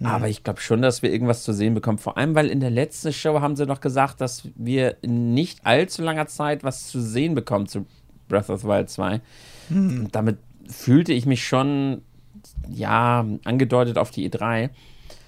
[0.01, 0.07] Mhm.
[0.07, 1.99] Aber ich glaube schon, dass wir irgendwas zu sehen bekommen.
[1.99, 5.59] Vor allem, weil in der letzten Show haben sie noch gesagt, dass wir in nicht
[5.63, 7.85] allzu langer Zeit was zu sehen bekommen zu
[8.27, 9.21] Breath of the Wild 2.
[9.69, 10.05] Mhm.
[10.05, 12.01] Und damit fühlte ich mich schon,
[12.67, 14.71] ja, angedeutet auf die E3.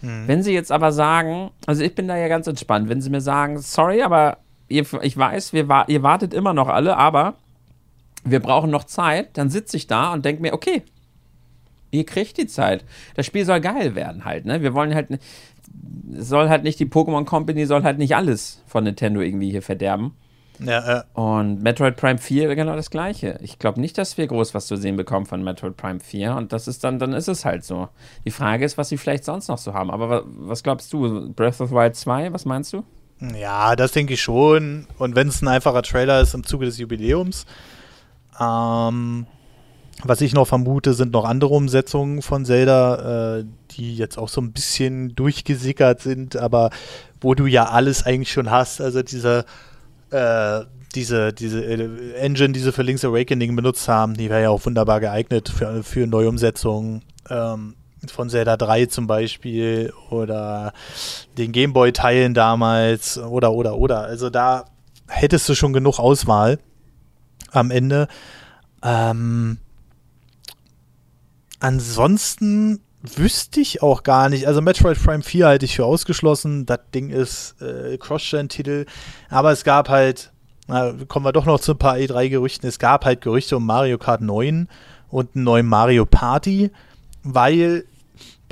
[0.01, 0.27] Mhm.
[0.27, 3.21] Wenn sie jetzt aber sagen, also ich bin da ja ganz entspannt, wenn sie mir
[3.21, 7.35] sagen, sorry, aber ihr, ich weiß, wir, ihr wartet immer noch alle, aber
[8.23, 10.81] wir brauchen noch Zeit, dann sitze ich da und denke mir, okay,
[11.93, 12.83] ihr kriegt die Zeit.
[13.15, 14.61] Das Spiel soll geil werden halt, ne?
[14.61, 15.07] Wir wollen halt,
[16.11, 20.13] soll halt nicht die Pokémon Company, soll halt nicht alles von Nintendo irgendwie hier verderben.
[20.59, 21.03] Ja, ja.
[21.13, 23.39] Und Metroid Prime 4 genau das gleiche.
[23.41, 26.53] Ich glaube nicht, dass wir groß was zu sehen bekommen von Metroid Prime 4 und
[26.53, 27.89] das ist dann, dann ist es halt so.
[28.25, 29.89] Die Frage ist, was sie vielleicht sonst noch so haben.
[29.89, 31.33] Aber was glaubst du?
[31.33, 32.83] Breath of the Wild 2, was meinst du?
[33.39, 34.87] Ja, das denke ich schon.
[34.97, 37.45] Und wenn es ein einfacher Trailer ist im Zuge des Jubiläums,
[38.39, 39.25] ähm,
[40.03, 44.41] Was ich noch vermute, sind noch andere Umsetzungen von Zelda, äh, die jetzt auch so
[44.41, 46.71] ein bisschen durchgesickert sind, aber
[47.21, 48.81] wo du ja alles eigentlich schon hast.
[48.81, 49.45] Also diese,
[50.09, 50.61] äh,
[50.95, 54.65] diese, diese äh, Engine, die sie für Link's Awakening benutzt haben, die wäre ja auch
[54.65, 57.03] wunderbar geeignet für, für Neuumsetzungen.
[57.29, 57.75] Ähm,
[58.11, 60.73] von Zelda 3 zum Beispiel oder
[61.37, 64.01] den Gameboy-Teilen damals oder, oder, oder.
[64.01, 64.65] Also da
[65.07, 66.59] hättest du schon genug Auswahl
[67.51, 68.07] am Ende.
[68.81, 69.59] Ähm,
[71.63, 74.47] ansonsten wüsste ich auch gar nicht.
[74.47, 76.65] Also Metroid Prime 4 halte ich für ausgeschlossen.
[76.65, 78.85] Das Ding ist äh, Cross-Gen-Titel.
[79.29, 80.31] Aber es gab halt,
[80.67, 82.67] na, kommen wir doch noch zu ein paar E3-Gerüchten.
[82.67, 84.67] Es gab halt Gerüchte um Mario Kart 9
[85.09, 86.71] und einen neuen Mario Party,
[87.23, 87.85] weil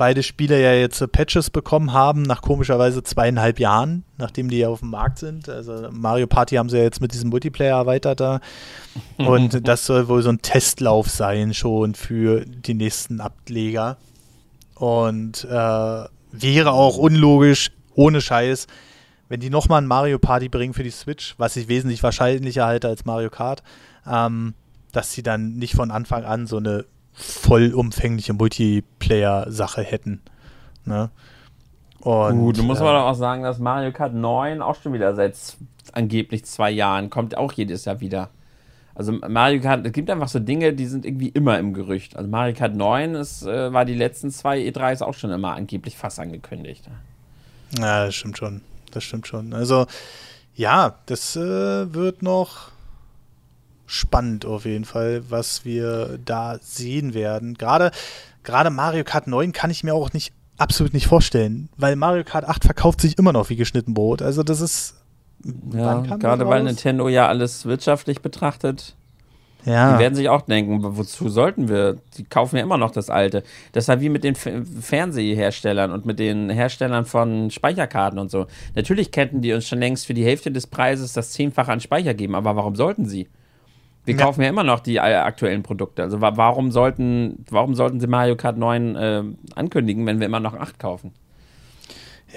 [0.02, 4.80] beide Spiele ja jetzt Patches bekommen haben, nach komischerweise zweieinhalb Jahren, nachdem die ja auf
[4.80, 5.48] dem Markt sind.
[5.48, 8.40] Also Mario Party haben sie ja jetzt mit diesem Multiplayer erweitert da.
[9.18, 13.96] Und das soll wohl so ein Testlauf sein schon für die nächsten Ableger.
[14.74, 15.48] Und äh,
[16.32, 18.66] wäre auch unlogisch, ohne Scheiß,
[19.28, 22.88] wenn die nochmal ein Mario Party bringen für die Switch, was ich wesentlich wahrscheinlicher halte
[22.88, 23.62] als Mario Kart,
[24.04, 24.54] ähm,
[24.90, 30.22] dass sie dann nicht von Anfang an so eine vollumfängliche Multiplayer-Sache hätten.
[30.84, 31.10] Ne?
[32.00, 35.14] Und, Gut, du musst äh, aber auch sagen, dass Mario Kart 9 auch schon wieder
[35.14, 35.36] seit
[35.92, 38.30] angeblich zwei Jahren kommt, auch jedes Jahr wieder.
[38.94, 42.16] Also Mario Kart, es gibt einfach so Dinge, die sind irgendwie immer im Gerücht.
[42.16, 45.96] Also Mario Kart 9 ist, äh, war die letzten zwei E3s auch schon immer angeblich
[45.96, 46.84] fast angekündigt.
[47.78, 48.62] Ja, das stimmt schon.
[48.90, 49.54] Das stimmt schon.
[49.54, 49.86] Also
[50.54, 52.72] ja, das äh, wird noch
[53.86, 57.54] spannend auf jeden Fall, was wir da sehen werden.
[57.54, 57.90] Gerade,
[58.42, 62.44] gerade Mario Kart 9 kann ich mir auch nicht absolut nicht vorstellen, weil Mario Kart
[62.44, 64.22] 8 verkauft sich immer noch wie geschnitten Brot.
[64.22, 64.94] Also das ist
[65.72, 68.94] ja, gerade weil Nintendo ja alles wirtschaftlich betrachtet.
[69.64, 69.92] Ja.
[69.92, 71.98] Die werden sich auch denken, wozu sollten wir?
[72.16, 73.44] Die kaufen ja immer noch das alte.
[73.72, 78.46] Das ist halt wie mit den Fernseherstellern und mit den Herstellern von Speicherkarten und so.
[78.74, 82.14] Natürlich könnten die uns schon längst für die Hälfte des Preises das Zehnfache an Speicher
[82.14, 83.28] geben, aber warum sollten sie?
[84.04, 84.24] Wir ja.
[84.24, 86.02] kaufen ja immer noch die aktuellen Produkte.
[86.02, 89.22] Also warum sollten, warum sollten sie Mario Kart 9 äh,
[89.54, 91.12] ankündigen, wenn wir immer noch 8 kaufen?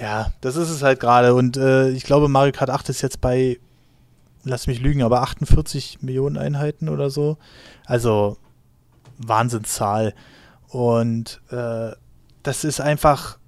[0.00, 1.34] Ja, das ist es halt gerade.
[1.34, 3.58] Und äh, ich glaube, Mario Kart 8 ist jetzt bei,
[4.44, 7.36] lass mich lügen, aber 48 Millionen Einheiten oder so.
[7.84, 8.36] Also
[9.18, 10.14] Wahnsinnszahl.
[10.68, 11.90] Und äh,
[12.44, 13.38] das ist einfach,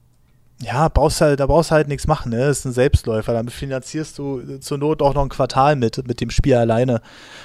[0.61, 2.39] ja, brauchst halt, da brauchst du halt nichts machen, ne?
[2.39, 3.33] Das ist ein Selbstläufer.
[3.33, 7.01] Damit finanzierst du zur Not auch noch ein Quartal mit, mit dem Spiel alleine.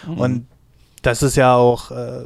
[0.07, 0.17] Mhm.
[0.17, 0.47] Und
[1.03, 2.25] das ist ja auch äh,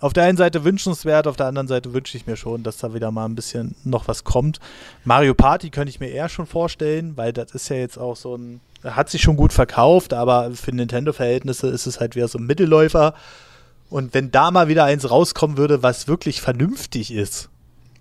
[0.00, 2.94] auf der einen Seite wünschenswert, auf der anderen Seite wünsche ich mir schon, dass da
[2.94, 4.60] wieder mal ein bisschen noch was kommt.
[5.04, 8.36] Mario Party könnte ich mir eher schon vorstellen, weil das ist ja jetzt auch so
[8.36, 12.46] ein, hat sich schon gut verkauft, aber für Nintendo-Verhältnisse ist es halt wieder so ein
[12.46, 13.14] Mittelläufer.
[13.90, 17.48] Und wenn da mal wieder eins rauskommen würde, was wirklich vernünftig ist,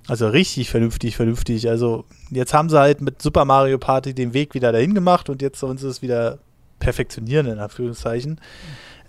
[0.08, 1.68] also richtig vernünftig, vernünftig.
[1.68, 5.42] Also jetzt haben sie halt mit Super Mario Party den Weg wieder dahin gemacht und
[5.42, 6.40] jetzt sollen sie es wieder
[6.80, 8.40] perfektionieren, in Anführungszeichen.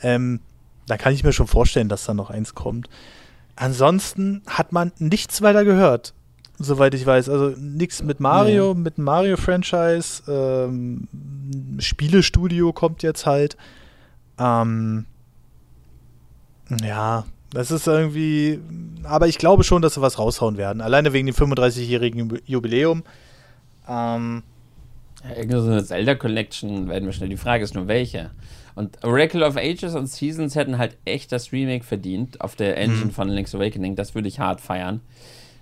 [0.02, 0.40] Ähm,
[0.88, 2.88] da kann ich mir schon vorstellen, dass da noch eins kommt.
[3.56, 6.14] Ansonsten hat man nichts weiter gehört,
[6.58, 7.28] soweit ich weiß.
[7.28, 8.80] Also nichts mit Mario, nee.
[8.80, 10.22] mit Mario-Franchise.
[10.28, 11.08] Ähm,
[11.78, 13.56] Spielestudio kommt jetzt halt.
[14.38, 15.06] Ähm,
[16.82, 18.60] ja, das ist irgendwie.
[19.04, 20.80] Aber ich glaube schon, dass sie was raushauen werden.
[20.80, 23.02] Alleine wegen dem 35-jährigen Jubiläum.
[23.88, 24.42] Ähm,
[25.24, 27.28] ja, irgendeine so eine Zelda Collection werden wir schnell.
[27.28, 28.30] Die Frage ist nur, welche.
[28.78, 33.06] Und Oracle of Ages und Seasons hätten halt echt das Remake verdient auf der Engine
[33.06, 33.10] mhm.
[33.10, 33.96] von Link's Awakening.
[33.96, 35.00] Das würde ich hart feiern.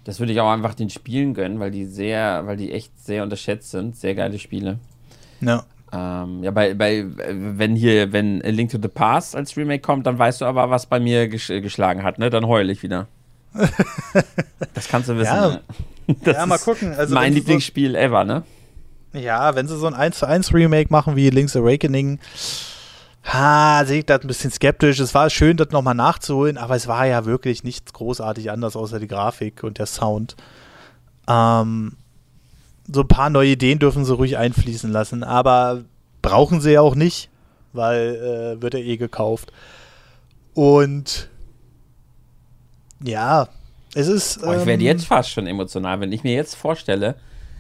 [0.05, 3.23] Das würde ich auch einfach den Spielen gönnen, weil die sehr, weil die echt sehr
[3.23, 3.97] unterschätzt sind.
[3.97, 4.81] Sehr geile Spiele.
[5.41, 5.65] Ja.
[5.95, 10.07] Ähm, ja, bei, bei, wenn hier, wenn A Link to the Past als Remake kommt,
[10.07, 12.29] dann weißt du aber, was bei mir ges geschlagen hat, ne?
[12.29, 13.09] Dann heul ich wieder.
[14.75, 15.35] das kannst du wissen.
[15.35, 15.63] Ja, ne?
[16.27, 16.93] ja mal gucken.
[16.93, 18.43] Also, mein Lieblingsspiel so, ever, ne?
[19.15, 22.19] Ja, wenn sie so ein 1 zu 1 Remake machen wie Link's Awakening,
[23.27, 25.01] ha, sehe ich das ein bisschen skeptisch.
[25.01, 29.01] Es war schön, das nochmal nachzuholen, aber es war ja wirklich nichts großartig anders außer
[29.01, 30.37] die Grafik und der Sound.
[31.29, 31.97] Ähm,
[32.91, 35.85] so ein paar neue Ideen dürfen sie ruhig einfließen lassen, aber
[36.23, 37.29] brauchen sie ja auch nicht,
[37.73, 39.53] weil äh, wird ja eh gekauft.
[40.55, 41.29] Und
[43.03, 43.49] ja,
[43.95, 44.37] es ist.
[44.39, 47.17] Ähm, oh, ich werde ähm, jetzt fast schon emotional, wenn ich mir jetzt vorstelle,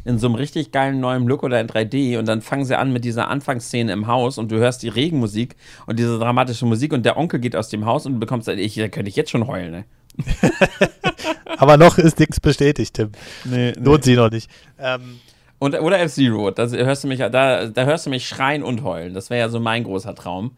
[0.07, 2.93] in so einem richtig geilen neuen Look oder in 3D und dann fangen sie an
[2.93, 7.05] mit dieser Anfangsszene im Haus und du hörst die Regenmusik und diese dramatische Musik und
[7.05, 9.47] der Onkel geht aus dem Haus und du bekommst, ich, da könnte ich jetzt schon
[9.47, 9.85] heulen, ne?
[11.59, 13.11] Aber noch ist nichts bestätigt, Tim.
[13.45, 14.13] Nee, Lohnt nee.
[14.13, 14.49] sie noch nicht.
[14.79, 15.21] Ähm,
[15.59, 19.15] Und, oder F-Zero, da hörst du mich, da, da hörst du mich schreien und heulen.
[19.15, 20.57] Das wäre ja so mein großer Traum.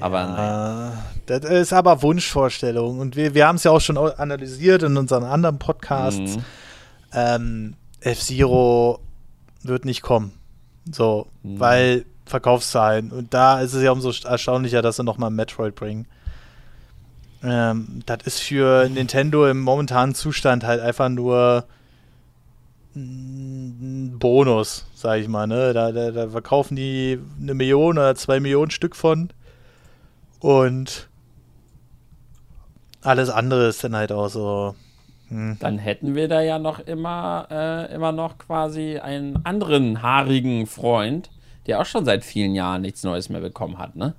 [0.00, 2.98] Aber ja, Das ist aber Wunschvorstellung.
[2.98, 6.36] Und wir, wir haben es ja auch schon analysiert in unseren anderen Podcasts.
[6.36, 6.44] Mhm.
[7.14, 7.74] Ähm,
[8.08, 9.00] F-Zero
[9.62, 10.32] wird nicht kommen.
[10.90, 11.60] So, mhm.
[11.60, 13.10] weil Verkaufszahlen.
[13.10, 16.06] Und da ist es ja umso erstaunlicher, dass sie nochmal Metroid bringen.
[17.42, 21.64] Ähm, das ist für Nintendo im momentanen Zustand halt einfach nur
[22.96, 25.46] ein Bonus, sag ich mal.
[25.46, 25.72] Ne?
[25.72, 29.30] Da, da, da verkaufen die eine Million oder zwei Millionen Stück von.
[30.40, 31.08] Und
[33.02, 34.74] alles andere ist dann halt auch so.
[35.28, 35.56] Hm.
[35.60, 41.30] Dann hätten wir da ja noch immer, äh, immer noch quasi einen anderen haarigen Freund,
[41.66, 44.14] der auch schon seit vielen Jahren nichts Neues mehr bekommen hat, ne?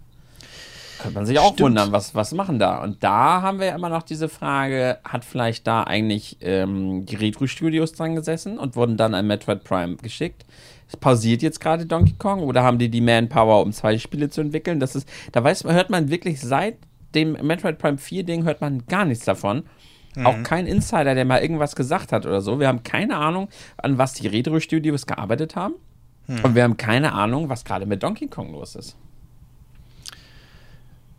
[0.99, 1.61] Könnte man sich auch Stimmt.
[1.61, 2.83] wundern, was, was machen da?
[2.83, 7.15] Und da haben wir ja immer noch diese Frage, hat vielleicht da eigentlich ähm, die
[7.15, 10.45] Retro-Studios dran gesessen und wurden dann an Metroid Prime geschickt?
[10.89, 14.41] Es pausiert jetzt gerade Donkey Kong oder haben die die Manpower, um zwei Spiele zu
[14.41, 14.81] entwickeln?
[14.81, 16.75] Das ist, da weiß, hört man wirklich seit
[17.15, 19.63] dem Metroid Prime 4 Ding hört man gar nichts davon.
[20.15, 20.25] Mhm.
[20.25, 22.59] Auch kein Insider, der mal irgendwas gesagt hat oder so.
[22.59, 25.75] Wir haben keine Ahnung, an was die Retro-Studios gearbeitet haben.
[26.27, 26.43] Mhm.
[26.43, 28.95] Und wir haben keine Ahnung, was gerade mit Donkey Kong los ist.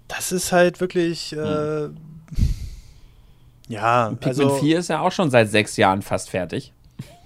[0.08, 1.32] Das ist halt wirklich.
[1.32, 1.96] Äh, hm.
[3.68, 6.72] Ja, Pikmin also, 4 ist ja auch schon seit sechs Jahren fast fertig.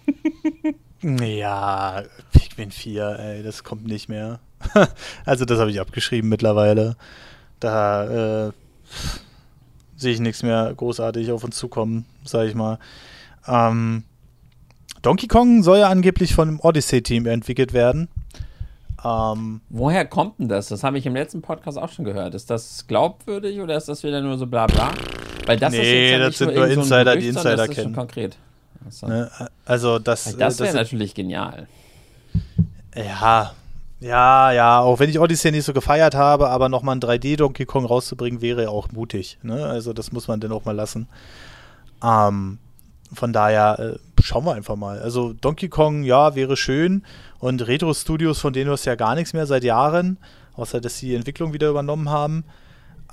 [1.02, 2.02] ja,
[2.32, 4.40] Pikmin 4, ey, das kommt nicht mehr.
[5.24, 6.96] also, das habe ich abgeschrieben mittlerweile.
[7.60, 8.52] Da äh,
[10.04, 12.78] sehe ich nichts mehr großartig auf uns zukommen, sage ich mal.
[13.48, 14.04] Ähm,
[15.02, 18.08] Donkey Kong soll ja angeblich von dem Odyssey-Team entwickelt werden.
[19.04, 20.68] Ähm, Woher kommt denn das?
[20.68, 22.34] Das habe ich im letzten Podcast auch schon gehört.
[22.34, 24.92] Ist das glaubwürdig oder ist das wieder nur so bla bla?
[25.46, 27.94] Weil das nee, ist jetzt ja das sind nur Insider, so Gerücht, die Insider kennen.
[27.94, 28.36] konkret.
[28.86, 29.30] Also, ne?
[29.66, 31.66] also das, Weil das wäre natürlich genial.
[32.94, 33.54] Ja,
[34.04, 37.86] ja, ja, auch wenn ich Odyssey nicht so gefeiert habe, aber nochmal ein 3D-Donkey Kong
[37.86, 39.38] rauszubringen, wäre auch mutig.
[39.42, 39.64] Ne?
[39.64, 41.08] Also das muss man dann auch mal lassen.
[42.02, 42.58] Ähm,
[43.14, 44.98] von daher äh, schauen wir einfach mal.
[44.98, 47.02] Also Donkey Kong, ja, wäre schön.
[47.38, 50.18] Und Retro Studios, von denen du ja gar nichts mehr seit Jahren,
[50.52, 52.44] außer dass sie die Entwicklung wieder übernommen haben.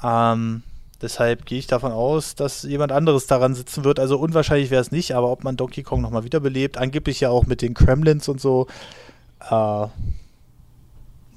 [0.03, 0.61] Ähm,
[1.01, 3.97] deshalb gehe ich davon aus, dass jemand anderes daran sitzen wird.
[3.97, 7.45] Also unwahrscheinlich wäre es nicht, aber ob man Donkey Kong nochmal wiederbelebt, angeblich ja auch
[7.45, 8.67] mit den Kremlins und so,
[9.49, 9.87] äh,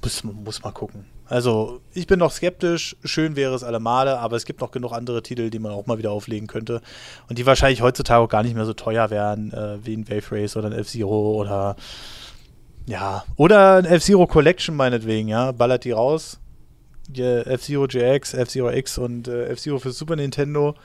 [0.05, 1.05] muss, muss mal gucken.
[1.27, 2.95] Also, ich bin noch skeptisch.
[3.03, 5.87] Schön wäre es alle Male, aber es gibt noch genug andere Titel, die man auch
[5.87, 6.81] mal wieder auflegen könnte.
[7.27, 10.31] Und die wahrscheinlich heutzutage auch gar nicht mehr so teuer wären, äh, wie ein Wave
[10.31, 11.75] Race oder ein F-Zero oder.
[12.85, 15.51] Ja, oder ein F-Zero Collection meinetwegen, ja.
[15.51, 16.39] Ballert die raus.
[17.11, 20.75] F-Zero GX, F-Zero X und äh, F-Zero für Super Nintendo.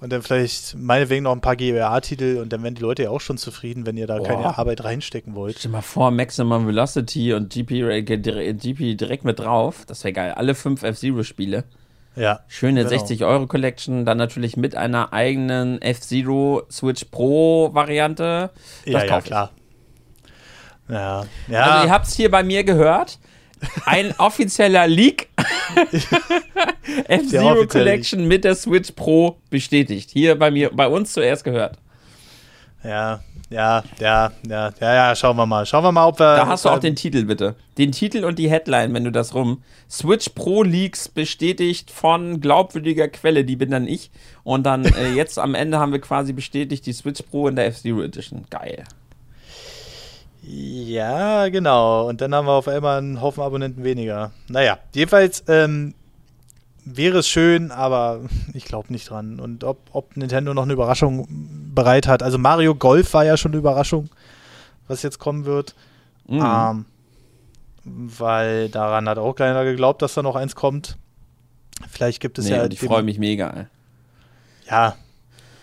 [0.00, 3.20] Und dann vielleicht meinetwegen noch ein paar GBA-Titel und dann wären die Leute ja auch
[3.20, 4.26] schon zufrieden, wenn ihr da Boah.
[4.26, 5.58] keine Arbeit reinstecken wollt.
[5.58, 9.84] Stell mal vor, Maximum Velocity und GP, GP direkt mit drauf.
[9.86, 10.32] Das wäre geil.
[10.32, 11.64] Alle fünf F-Zero-Spiele.
[12.16, 12.40] Ja.
[12.48, 13.02] Schöne genau.
[13.02, 18.50] 60-Euro-Collection, dann natürlich mit einer eigenen F-Zero Switch Pro-Variante.
[18.84, 19.50] Ja, ja, klar.
[20.88, 21.24] Ja.
[21.48, 21.62] ja.
[21.62, 23.18] Also, ihr habt es hier bei mir gehört.
[23.84, 25.28] Ein offizieller Leak.
[27.08, 30.10] F-Zero Collection mit der Switch Pro bestätigt.
[30.12, 31.78] Hier bei mir, bei uns zuerst gehört.
[32.82, 35.66] Ja, ja, ja, ja, ja, ja, schauen wir mal.
[35.66, 36.36] Schauen wir mal, ob wir.
[36.36, 37.56] Da hast du auch den Titel, bitte.
[37.78, 39.62] Den Titel und die Headline, wenn du das rum.
[39.90, 44.10] Switch Pro Leaks bestätigt von glaubwürdiger Quelle, die bin dann ich.
[44.44, 47.66] Und dann äh, jetzt am Ende haben wir quasi bestätigt die Switch Pro in der
[47.66, 48.44] F-Zero Edition.
[48.50, 48.84] Geil.
[50.42, 52.08] Ja, genau.
[52.08, 54.32] Und dann haben wir auf einmal einen Haufen Abonnenten weniger.
[54.48, 55.94] Naja, jedenfalls ähm,
[56.84, 58.20] wäre es schön, aber
[58.54, 59.40] ich glaube nicht dran.
[59.40, 61.26] Und ob, ob Nintendo noch eine Überraschung
[61.74, 62.22] bereit hat.
[62.22, 64.08] Also Mario Golf war ja schon eine Überraschung,
[64.88, 65.74] was jetzt kommen wird.
[66.26, 66.42] Mhm.
[66.44, 66.84] Ähm,
[67.84, 70.96] weil daran hat auch keiner geglaubt, dass da noch eins kommt.
[71.88, 72.66] Vielleicht gibt es nee, ja.
[72.66, 73.66] Ich freue mich mega.
[74.68, 74.96] Ja,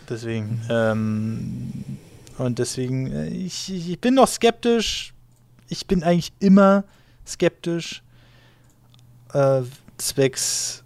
[0.10, 0.62] deswegen.
[0.70, 1.98] Ähm,
[2.38, 5.14] und deswegen, äh, ich, ich bin noch skeptisch.
[5.70, 6.84] Ich bin eigentlich immer
[7.26, 8.04] skeptisch.
[9.34, 9.64] Äh,
[9.98, 10.84] zwecks,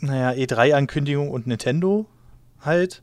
[0.00, 2.06] naja, E3-Ankündigung und Nintendo
[2.60, 3.02] halt.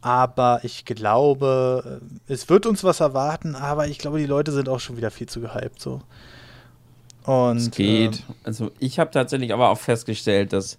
[0.00, 4.68] Aber ich glaube, äh, es wird uns was erwarten, aber ich glaube, die Leute sind
[4.68, 5.80] auch schon wieder viel zu gehypt.
[5.80, 6.02] So.
[7.24, 8.24] Und, es geht.
[8.28, 10.78] Ähm, also ich habe tatsächlich aber auch festgestellt, dass,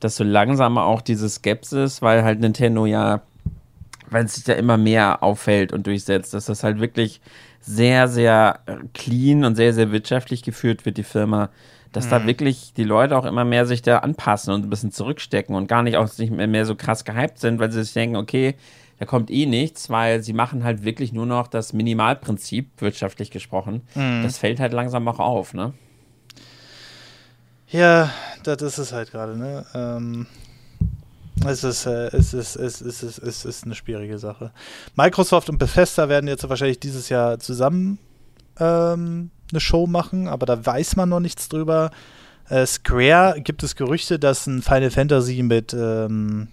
[0.00, 3.22] dass so langsam auch diese Skepsis, weil halt Nintendo ja
[4.14, 7.20] weil es sich da immer mehr auffällt und durchsetzt, dass das halt wirklich
[7.60, 11.50] sehr, sehr äh, clean und sehr, sehr wirtschaftlich geführt wird, die Firma.
[11.92, 12.10] Dass mhm.
[12.10, 15.66] da wirklich die Leute auch immer mehr sich da anpassen und ein bisschen zurückstecken und
[15.66, 18.54] gar nicht auch nicht mehr, mehr so krass gehypt sind, weil sie sich denken, okay,
[19.00, 23.82] da kommt eh nichts, weil sie machen halt wirklich nur noch das Minimalprinzip, wirtschaftlich gesprochen.
[23.96, 24.22] Mhm.
[24.22, 25.72] Das fällt halt langsam auch auf, ne?
[27.68, 28.12] Ja,
[28.44, 29.66] das ist es halt gerade, ne?
[29.74, 30.28] Ähm,
[31.44, 34.52] es ist, äh, es, ist, es, ist, es, ist, es ist eine schwierige Sache.
[34.96, 37.98] Microsoft und Bethesda werden jetzt wahrscheinlich dieses Jahr zusammen
[38.58, 41.90] ähm, eine Show machen, aber da weiß man noch nichts drüber.
[42.48, 46.48] Äh, Square gibt es Gerüchte, dass ein Final Fantasy mit ähm,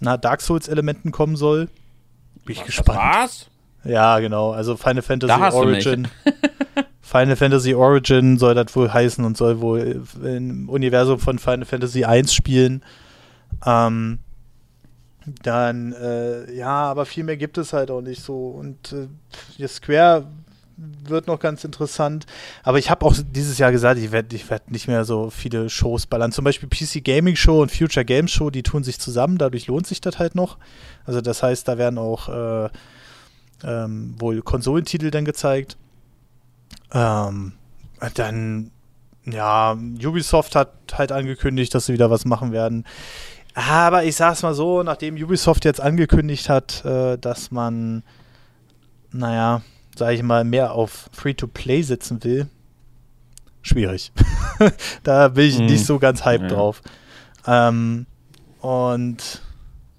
[0.00, 1.68] na, Dark Souls-Elementen kommen soll.
[2.44, 2.98] Bin ich Was, gespannt.
[2.98, 3.46] Was?
[3.84, 4.52] Ja, genau.
[4.52, 6.08] Also Final Fantasy Origin.
[7.00, 12.04] Final Fantasy Origin soll das wohl heißen und soll wohl im Universum von Final Fantasy
[12.04, 12.82] 1 spielen.
[13.64, 14.18] Ähm,
[15.42, 18.48] dann, äh, ja, aber viel mehr gibt es halt auch nicht so.
[18.48, 18.94] Und
[19.58, 20.26] äh, Square
[20.78, 22.26] wird noch ganz interessant.
[22.62, 25.68] Aber ich habe auch dieses Jahr gesagt, ich werde ich werd nicht mehr so viele
[25.68, 26.32] Shows ballern.
[26.32, 29.86] Zum Beispiel PC Gaming Show und Future Games Show, die tun sich zusammen, dadurch lohnt
[29.86, 30.56] sich das halt noch.
[31.04, 32.68] Also das heißt, da werden auch äh,
[33.64, 35.76] ähm, wohl Konsolentitel dann gezeigt.
[36.92, 37.52] Ähm,
[38.14, 38.70] dann,
[39.24, 42.84] ja, Ubisoft hat halt angekündigt, dass sie wieder was machen werden.
[43.66, 48.04] Aber ich sag's mal so, nachdem Ubisoft jetzt angekündigt hat, äh, dass man,
[49.10, 49.62] naja,
[49.96, 52.46] sage ich mal, mehr auf Free-to-Play sitzen will,
[53.62, 54.12] schwierig.
[55.02, 55.66] da bin ich mhm.
[55.66, 56.56] nicht so ganz hyped ja.
[56.56, 56.82] drauf.
[57.48, 58.06] Ähm,
[58.60, 59.42] und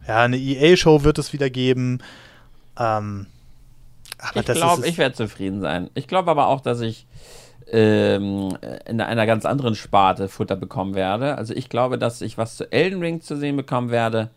[0.07, 1.99] ja, eine EA-Show wird es wieder geben.
[2.77, 3.27] Ähm,
[4.35, 5.89] ich glaube, ich werde zufrieden sein.
[5.95, 7.07] Ich glaube aber auch, dass ich
[7.71, 8.57] ähm,
[8.87, 11.37] in einer ganz anderen Sparte Futter bekommen werde.
[11.37, 14.29] Also ich glaube, dass ich was zu Elden Ring zu sehen bekommen werde.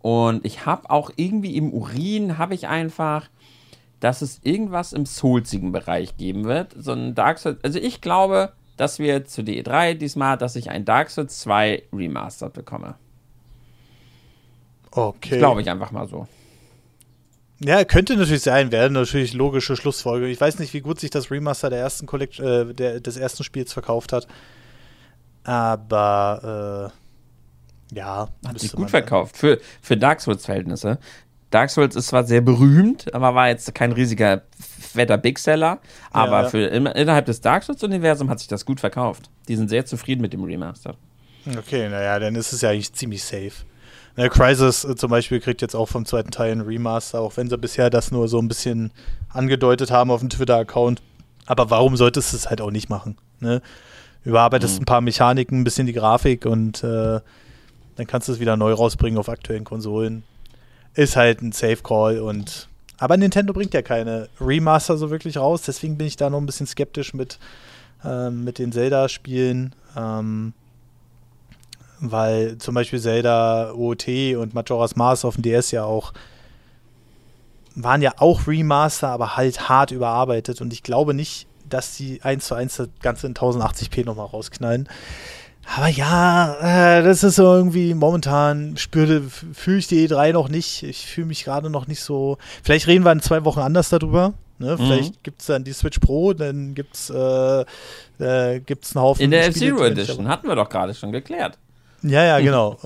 [0.00, 3.28] Und ich habe auch irgendwie im Urin, habe ich einfach
[4.00, 6.74] dass es irgendwas im Soulsigen Bereich geben wird.
[6.76, 7.58] So ein Dark Souls.
[7.62, 12.52] Also ich glaube, dass wir zu DE3 diesmal, dass ich ein Dark Souls 2 Remastered
[12.52, 12.94] bekomme.
[14.90, 15.38] Okay.
[15.38, 16.26] Glaube ich einfach mal so.
[17.60, 20.30] Ja, könnte natürlich sein, wäre natürlich logische Schlussfolgerung.
[20.30, 23.42] Ich weiß nicht, wie gut sich das Remaster der ersten Collect äh, der, des ersten
[23.42, 24.28] Spiels verkauft hat.
[25.42, 26.92] Aber
[27.92, 28.28] äh, ja.
[28.46, 29.36] Hat sich gut verkauft.
[29.36, 30.98] Für, für Dark Souls-Verhältnisse.
[31.50, 35.80] Dark Souls ist zwar sehr berühmt, aber war jetzt kein riesiger fetter Big Seller.
[36.10, 36.48] Aber ja.
[36.50, 39.30] für innerhalb des Dark Souls-Universums hat sich das gut verkauft.
[39.48, 40.94] Die sind sehr zufrieden mit dem Remaster.
[41.58, 43.64] Okay, naja, dann ist es ja eigentlich ziemlich safe.
[44.18, 47.48] Ne, Crisis äh, zum Beispiel kriegt jetzt auch vom zweiten Teil ein Remaster, auch wenn
[47.48, 48.90] sie bisher das nur so ein bisschen
[49.28, 51.00] angedeutet haben auf dem Twitter-Account.
[51.46, 53.16] Aber warum solltest du es halt auch nicht machen?
[53.38, 53.62] Ne?
[54.24, 54.82] Überarbeitest mhm.
[54.82, 57.20] ein paar Mechaniken, ein bisschen die Grafik und äh,
[57.94, 60.24] dann kannst du es wieder neu rausbringen auf aktuellen Konsolen
[60.94, 65.62] ist halt ein Safe Call und aber Nintendo bringt ja keine Remaster so wirklich raus,
[65.62, 67.38] deswegen bin ich da noch ein bisschen skeptisch mit,
[68.04, 69.76] ähm, mit den Zelda-Spielen.
[69.96, 70.52] Ähm,
[72.00, 76.12] weil zum Beispiel Zelda OOT und Majora's Mask auf dem DS ja auch
[77.74, 82.46] waren ja auch Remaster, aber halt hart überarbeitet und ich glaube nicht, dass sie eins
[82.46, 84.88] zu eins das Ganze in 1080p nochmal rausknallen.
[85.76, 86.56] Aber ja,
[86.98, 90.82] äh, das ist so irgendwie momentan spürte, fühle ich die E3 noch nicht.
[90.82, 92.38] Ich fühle mich gerade noch nicht so.
[92.62, 94.32] Vielleicht reden wir in zwei Wochen anders darüber.
[94.58, 94.72] Ne?
[94.72, 94.76] Mhm.
[94.78, 97.64] Vielleicht gibt es dann die Switch Pro, dann gibt es äh,
[98.18, 99.22] äh, gibt's einen Haufen.
[99.22, 101.58] In der F-Zero Edition hatten wir doch gerade schon geklärt.
[102.02, 102.78] Ja, ja, genau.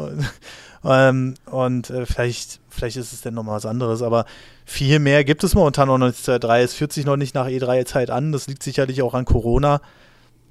[0.84, 4.24] ähm, und äh, vielleicht, vielleicht ist es dann nochmal was anderes, aber
[4.64, 6.26] viel mehr gibt es momentan noch nicht.
[6.26, 8.32] 3 es fühlt sich noch nicht nach E3-Zeit an.
[8.32, 9.80] Das liegt sicherlich auch an Corona.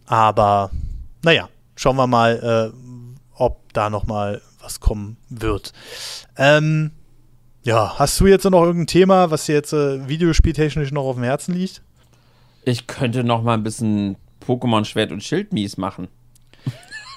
[0.05, 0.72] Aber
[1.24, 2.78] naja, schauen wir mal, äh,
[3.36, 5.74] ob da noch mal was kommen wird.
[6.38, 6.91] Ähm,
[7.64, 11.24] ja, hast du jetzt noch irgendein Thema, was dir jetzt äh, videospieltechnisch noch auf dem
[11.24, 11.82] Herzen liegt?
[12.64, 16.07] Ich könnte noch mal ein bisschen Pokémon Schwert und Schild mies machen.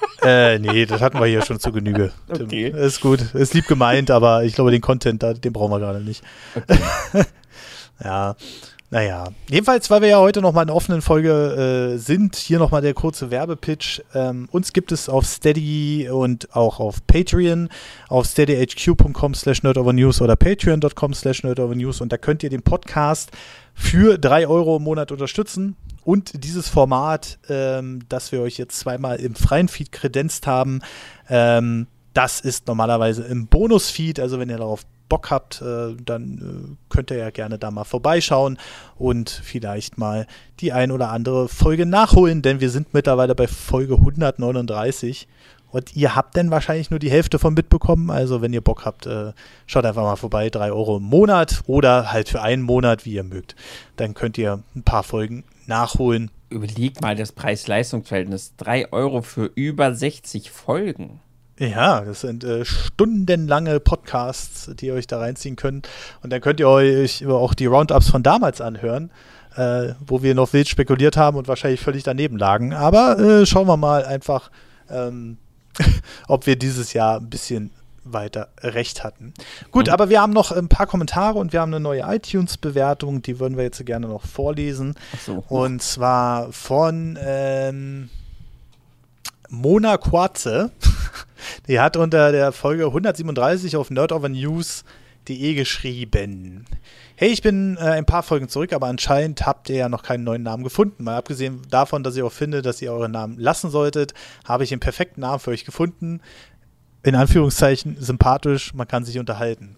[0.23, 2.13] äh, nee, das hatten wir hier schon zu Genüge.
[2.29, 2.69] Okay.
[2.69, 6.23] Ist gut, ist lieb gemeint, aber ich glaube, den Content, den brauchen wir gerade nicht.
[6.55, 6.79] Okay.
[8.05, 8.37] ja.
[8.95, 12.81] Naja, jedenfalls, weil wir ja heute nochmal in einer offenen Folge äh, sind, hier nochmal
[12.81, 14.01] der kurze Werbepitch.
[14.15, 17.71] Ähm, uns gibt es auf Steady und auch auf Patreon,
[18.09, 23.33] auf steadyhq.com slash nerdovernews oder patreon.com slash nerdovernews und da könnt ihr den Podcast
[23.75, 25.77] für drei Euro im Monat unterstützen.
[26.05, 30.81] Und dieses Format, ähm, das wir euch jetzt zweimal im freien Feed kredenzt haben,
[31.29, 34.21] ähm, das ist normalerweise im Bonus-Feed.
[34.21, 37.85] Also wenn ihr darauf Bock habt, äh, dann äh, könnt ihr ja gerne da mal
[37.85, 38.59] vorbeischauen
[38.97, 40.27] und vielleicht mal
[40.61, 45.29] die ein oder andere Folge nachholen, denn wir sind mittlerweile bei Folge 139
[45.75, 48.09] und ihr habt dann wahrscheinlich nur die Hälfte von mitbekommen.
[48.09, 49.33] Also wenn ihr Bock habt, äh,
[49.67, 53.25] schaut einfach mal vorbei, 3 Euro im Monat oder halt für einen Monat, wie ihr
[53.25, 53.57] mögt.
[53.97, 56.31] Dann könnt ihr ein paar Folgen nachholen.
[56.49, 58.55] Überleg mal das Preis-Leistungs-Verhältnis.
[58.57, 61.19] 3 Euro für über 60 Folgen.
[61.59, 65.89] Ja, das sind äh, stundenlange Podcasts, die ihr euch da reinziehen könnt.
[66.23, 69.11] Und dann könnt ihr euch auch die Roundups von damals anhören,
[69.57, 72.73] äh, wo wir noch wild spekuliert haben und wahrscheinlich völlig daneben lagen.
[72.73, 74.53] Aber äh, schauen wir mal einfach,
[74.89, 75.39] ähm,
[76.29, 77.71] ob wir dieses Jahr ein bisschen
[78.05, 79.33] weiter recht hatten.
[79.71, 79.93] Gut, mhm.
[79.93, 83.57] aber wir haben noch ein paar Kommentare und wir haben eine neue iTunes-Bewertung, die würden
[83.57, 84.95] wir jetzt gerne noch vorlesen.
[85.25, 85.43] So.
[85.49, 88.11] Und zwar von ähm,
[89.49, 90.71] Mona Quarze.
[91.69, 96.65] Die hat unter der Folge 137 auf nerdovernews.de geschrieben.
[97.25, 100.25] Hey, ich bin äh, ein paar Folgen zurück, aber anscheinend habt ihr ja noch keinen
[100.25, 101.05] neuen Namen gefunden.
[101.05, 104.13] Mal abgesehen davon, dass ich auch finde, dass ihr euren Namen lassen solltet,
[104.45, 106.21] habe ich den perfekten Namen für euch gefunden
[107.03, 109.77] in Anführungszeichen sympathisch, man kann sich unterhalten.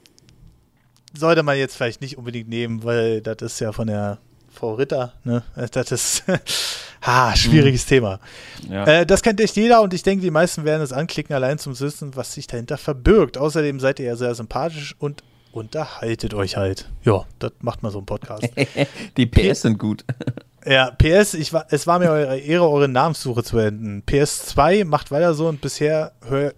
[1.17, 4.19] Sollte man jetzt vielleicht nicht unbedingt nehmen, weil das ist ja von der
[4.53, 5.45] Frau Ritter, ne?
[5.71, 6.25] Das ist
[7.03, 7.89] ha, schwieriges mhm.
[7.89, 8.21] Thema.
[8.69, 8.87] Ja.
[8.87, 11.79] Äh, das kennt echt jeder und ich denke, die meisten werden es anklicken, allein zum
[11.79, 13.39] Wissen, was sich dahinter verbirgt.
[13.39, 15.23] Außerdem seid ihr ja sehr sympathisch und
[15.57, 16.89] unterhaltet euch halt.
[17.03, 18.49] Ja, das macht man so ein Podcast.
[19.17, 20.05] die PS sind gut.
[20.69, 24.03] Ja, PS, ich war, es war mir eure Ehre, eure Namenssuche zu enden.
[24.03, 26.55] PS2 macht weiter so und bisher höre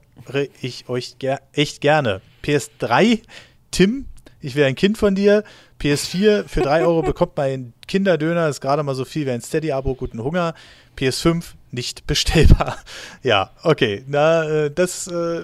[0.62, 2.22] ich euch ger echt gerne.
[2.42, 3.20] PS3,
[3.70, 4.06] Tim,
[4.40, 5.44] ich will ein Kind von dir.
[5.78, 9.42] PS4, für 3 Euro bekommt man einen Kinderdöner, ist gerade mal so viel wie ein
[9.42, 10.54] Steady-Abo, guten Hunger.
[10.96, 12.78] PS5, nicht bestellbar.
[13.22, 14.04] Ja, okay.
[14.06, 15.42] Na, äh, das, äh,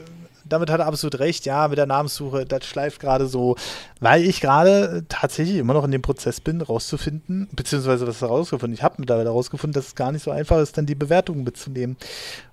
[0.55, 1.45] damit hat er absolut recht.
[1.47, 3.57] Ja, mit der Namenssuche, das schleift gerade so,
[4.01, 8.75] weil ich gerade tatsächlich immer noch in dem Prozess bin, rauszufinden, beziehungsweise was herausgefunden.
[8.75, 11.97] Ich habe mittlerweile herausgefunden, dass es gar nicht so einfach ist, dann die Bewertungen mitzunehmen.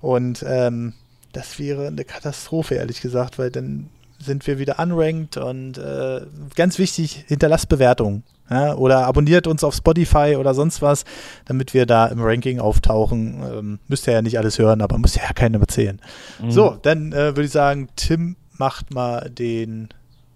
[0.02, 0.94] Und ähm,
[1.32, 6.22] das wäre eine Katastrophe, ehrlich gesagt, weil dann sind wir wieder unranked und äh,
[6.56, 8.24] ganz wichtig, hinterlasst Bewertungen.
[8.52, 11.06] Ja, oder abonniert uns auf Spotify oder sonst was,
[11.46, 13.42] damit wir da im Ranking auftauchen.
[13.42, 16.02] Ähm, müsst ihr ja nicht alles hören, aber muss ja keinem erzählen.
[16.42, 16.52] Mhm.
[16.52, 19.90] So, dann äh, würde ich sagen, Tim macht mal den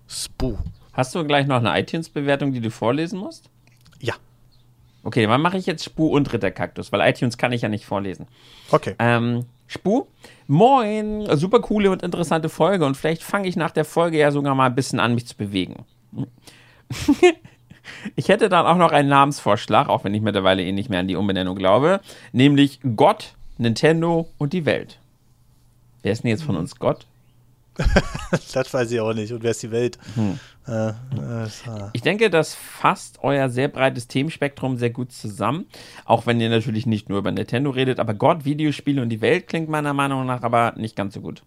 [0.08, 0.58] Spoo.
[0.94, 3.50] Hast du gleich noch eine iTunes-Bewertung, die du vorlesen musst?
[4.00, 4.14] Ja.
[5.04, 8.28] Okay, dann mache ich jetzt Spu und Ritterkaktus, weil iTunes kann ich ja nicht vorlesen.
[8.72, 8.96] Okay.
[8.98, 10.06] Ähm, Spu,
[10.48, 14.56] moin, super coole und interessante Folge und vielleicht fange ich nach der Folge ja sogar
[14.56, 15.86] mal ein bisschen an, mich zu bewegen.
[18.16, 21.07] ich hätte dann auch noch einen Namensvorschlag, auch wenn ich mittlerweile eh nicht mehr an
[21.07, 22.02] die Umbenennung glaube,
[22.32, 24.99] nämlich Gott, Nintendo und die Welt.
[26.03, 27.06] Wer ist denn jetzt von uns Gott?
[28.53, 29.34] das weiß ich auch nicht.
[29.34, 29.98] Und wer ist die Welt?
[30.16, 30.40] Hm.
[30.68, 30.94] Äh, äh,
[31.94, 35.66] ich denke, das fasst euer sehr breites Themenspektrum sehr gut zusammen.
[36.06, 39.48] Auch wenn ihr natürlich nicht nur über Nintendo redet, aber Gott, Videospiele und die Welt
[39.48, 41.44] klingt meiner Meinung nach aber nicht ganz so gut.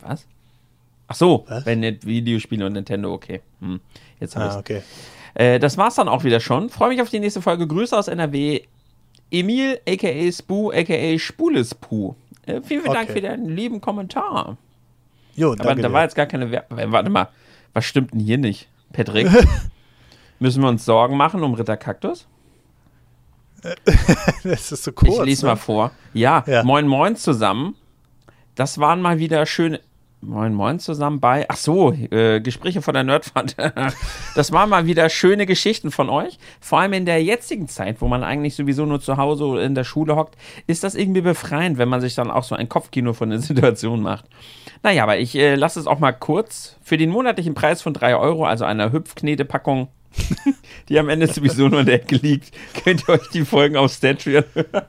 [0.00, 0.26] Was?
[1.06, 1.64] Ach so, Was?
[1.66, 3.40] wenn nicht Videospiele und Nintendo, okay.
[3.60, 3.80] Hm.
[4.20, 4.82] Jetzt habe ah, okay.
[5.34, 6.70] Äh, das war's dann auch wieder schon.
[6.70, 7.66] Freue mich auf die nächste Folge.
[7.66, 8.62] Grüße aus NRW.
[9.30, 12.14] Emil, aka Spu, aka Spulespu.
[12.46, 12.92] Äh, vielen, vielen okay.
[12.92, 14.56] Dank für deinen lieben Kommentar.
[15.34, 16.92] Jo, Aber da war jetzt gar keine Werbung.
[16.92, 17.28] Warte mal,
[17.72, 18.68] was stimmt denn hier nicht?
[18.92, 19.28] Patrick,
[20.38, 22.28] müssen wir uns Sorgen machen um Ritter Kaktus?
[24.44, 25.18] das ist so kurz.
[25.18, 25.52] Ich lese ne?
[25.52, 25.90] mal vor.
[26.12, 27.74] Ja, ja, moin moin zusammen.
[28.54, 29.80] Das waren mal wieder schöne.
[30.26, 31.44] Moin Moin zusammen bei.
[31.48, 33.56] Ach so, äh, Gespräche von der Nerdfund.
[34.34, 36.38] das waren mal wieder schöne Geschichten von euch.
[36.60, 39.84] Vor allem in der jetzigen Zeit, wo man eigentlich sowieso nur zu Hause in der
[39.84, 40.36] Schule hockt,
[40.66, 44.00] ist das irgendwie befreiend, wenn man sich dann auch so ein Kopfkino von der Situation
[44.00, 44.24] macht.
[44.82, 46.76] Naja, aber ich äh, lasse es auch mal kurz.
[46.82, 49.88] Für den monatlichen Preis von 3 Euro, also einer Hüpfknete-Packung,
[50.88, 52.52] die am Ende sowieso nur in der Ecke liegt,
[52.82, 54.86] könnt ihr euch die Folgen auf Statria hören.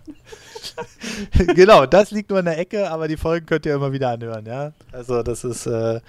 [1.56, 4.46] genau, das liegt nur in der Ecke, aber die Folgen könnt ihr immer wieder anhören,
[4.46, 4.72] ja.
[4.92, 6.00] Also das ist, äh,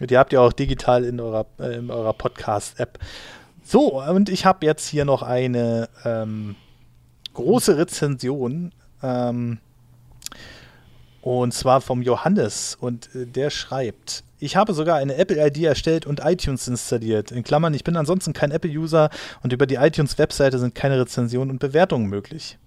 [0.00, 2.98] die habt ihr auch digital in eurer, äh, eurer Podcast-App.
[3.64, 6.54] So, und ich habe jetzt hier noch eine ähm,
[7.34, 8.72] große Rezension.
[9.02, 9.58] Ähm,
[11.26, 12.76] und zwar vom Johannes.
[12.80, 17.32] Und äh, der schreibt, ich habe sogar eine Apple-ID erstellt und iTunes installiert.
[17.32, 19.10] In Klammern, ich bin ansonsten kein Apple-User
[19.42, 22.58] und über die iTunes-Webseite sind keine Rezensionen und Bewertungen möglich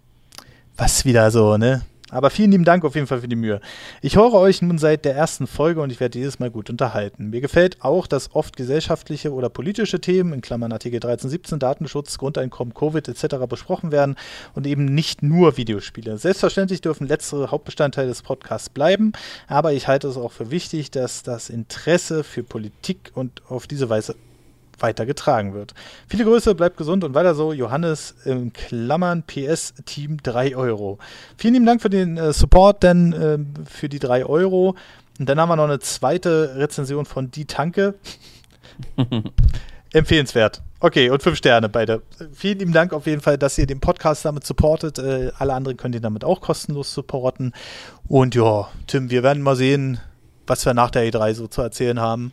[0.80, 1.82] was wieder so, ne?
[2.12, 3.62] Aber vielen lieben Dank auf jeden Fall für die Mühe.
[4.02, 7.30] Ich höre euch nun seit der ersten Folge und ich werde jedes Mal gut unterhalten.
[7.30, 12.18] Mir gefällt auch, dass oft gesellschaftliche oder politische Themen, in Klammern Artikel 13, 17, Datenschutz,
[12.18, 13.46] Grundeinkommen, Covid etc.
[13.48, 14.16] besprochen werden
[14.56, 16.18] und eben nicht nur Videospiele.
[16.18, 19.12] Selbstverständlich dürfen letztere Hauptbestandteile des Podcasts bleiben,
[19.48, 23.90] aber ich halte es auch für wichtig, dass das Interesse für Politik und auf diese
[23.90, 24.16] Weise
[24.82, 25.74] weitergetragen wird.
[26.08, 27.54] Viele Grüße, bleibt gesund und weiter so.
[27.54, 31.00] Johannes in Klammern PS Team 3 Euro.
[31.38, 33.38] Vielen lieben Dank für den äh, Support, denn äh,
[33.70, 34.76] für die 3 Euro.
[35.20, 37.96] Und dann haben wir noch eine zweite Rezension von Die Tanke.
[39.94, 40.62] Empfehlenswert.
[40.80, 42.04] Okay, und fünf Sterne beide.
[42.32, 44.98] Vielen lieben Dank auf jeden Fall, dass ihr den Podcast damit supportet.
[44.98, 47.54] Äh, alle anderen könnt ihr damit auch kostenlos supporten.
[48.08, 50.00] Und ja, Tim, wir werden mal sehen,
[50.48, 52.32] was wir nach der E3 so zu erzählen haben.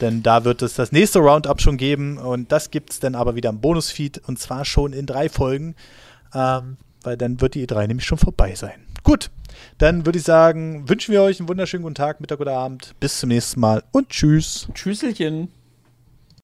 [0.00, 3.34] Denn da wird es das nächste Roundup schon geben und das gibt es dann aber
[3.34, 5.74] wieder im Bonusfeed und zwar schon in drei Folgen,
[6.34, 8.84] ähm, weil dann wird die E3 nämlich schon vorbei sein.
[9.02, 9.30] Gut,
[9.78, 12.94] dann würde ich sagen, wünschen wir euch einen wunderschönen guten Tag, Mittag oder Abend.
[13.00, 14.68] Bis zum nächsten Mal und tschüss.
[14.74, 15.48] Tschüsselchen.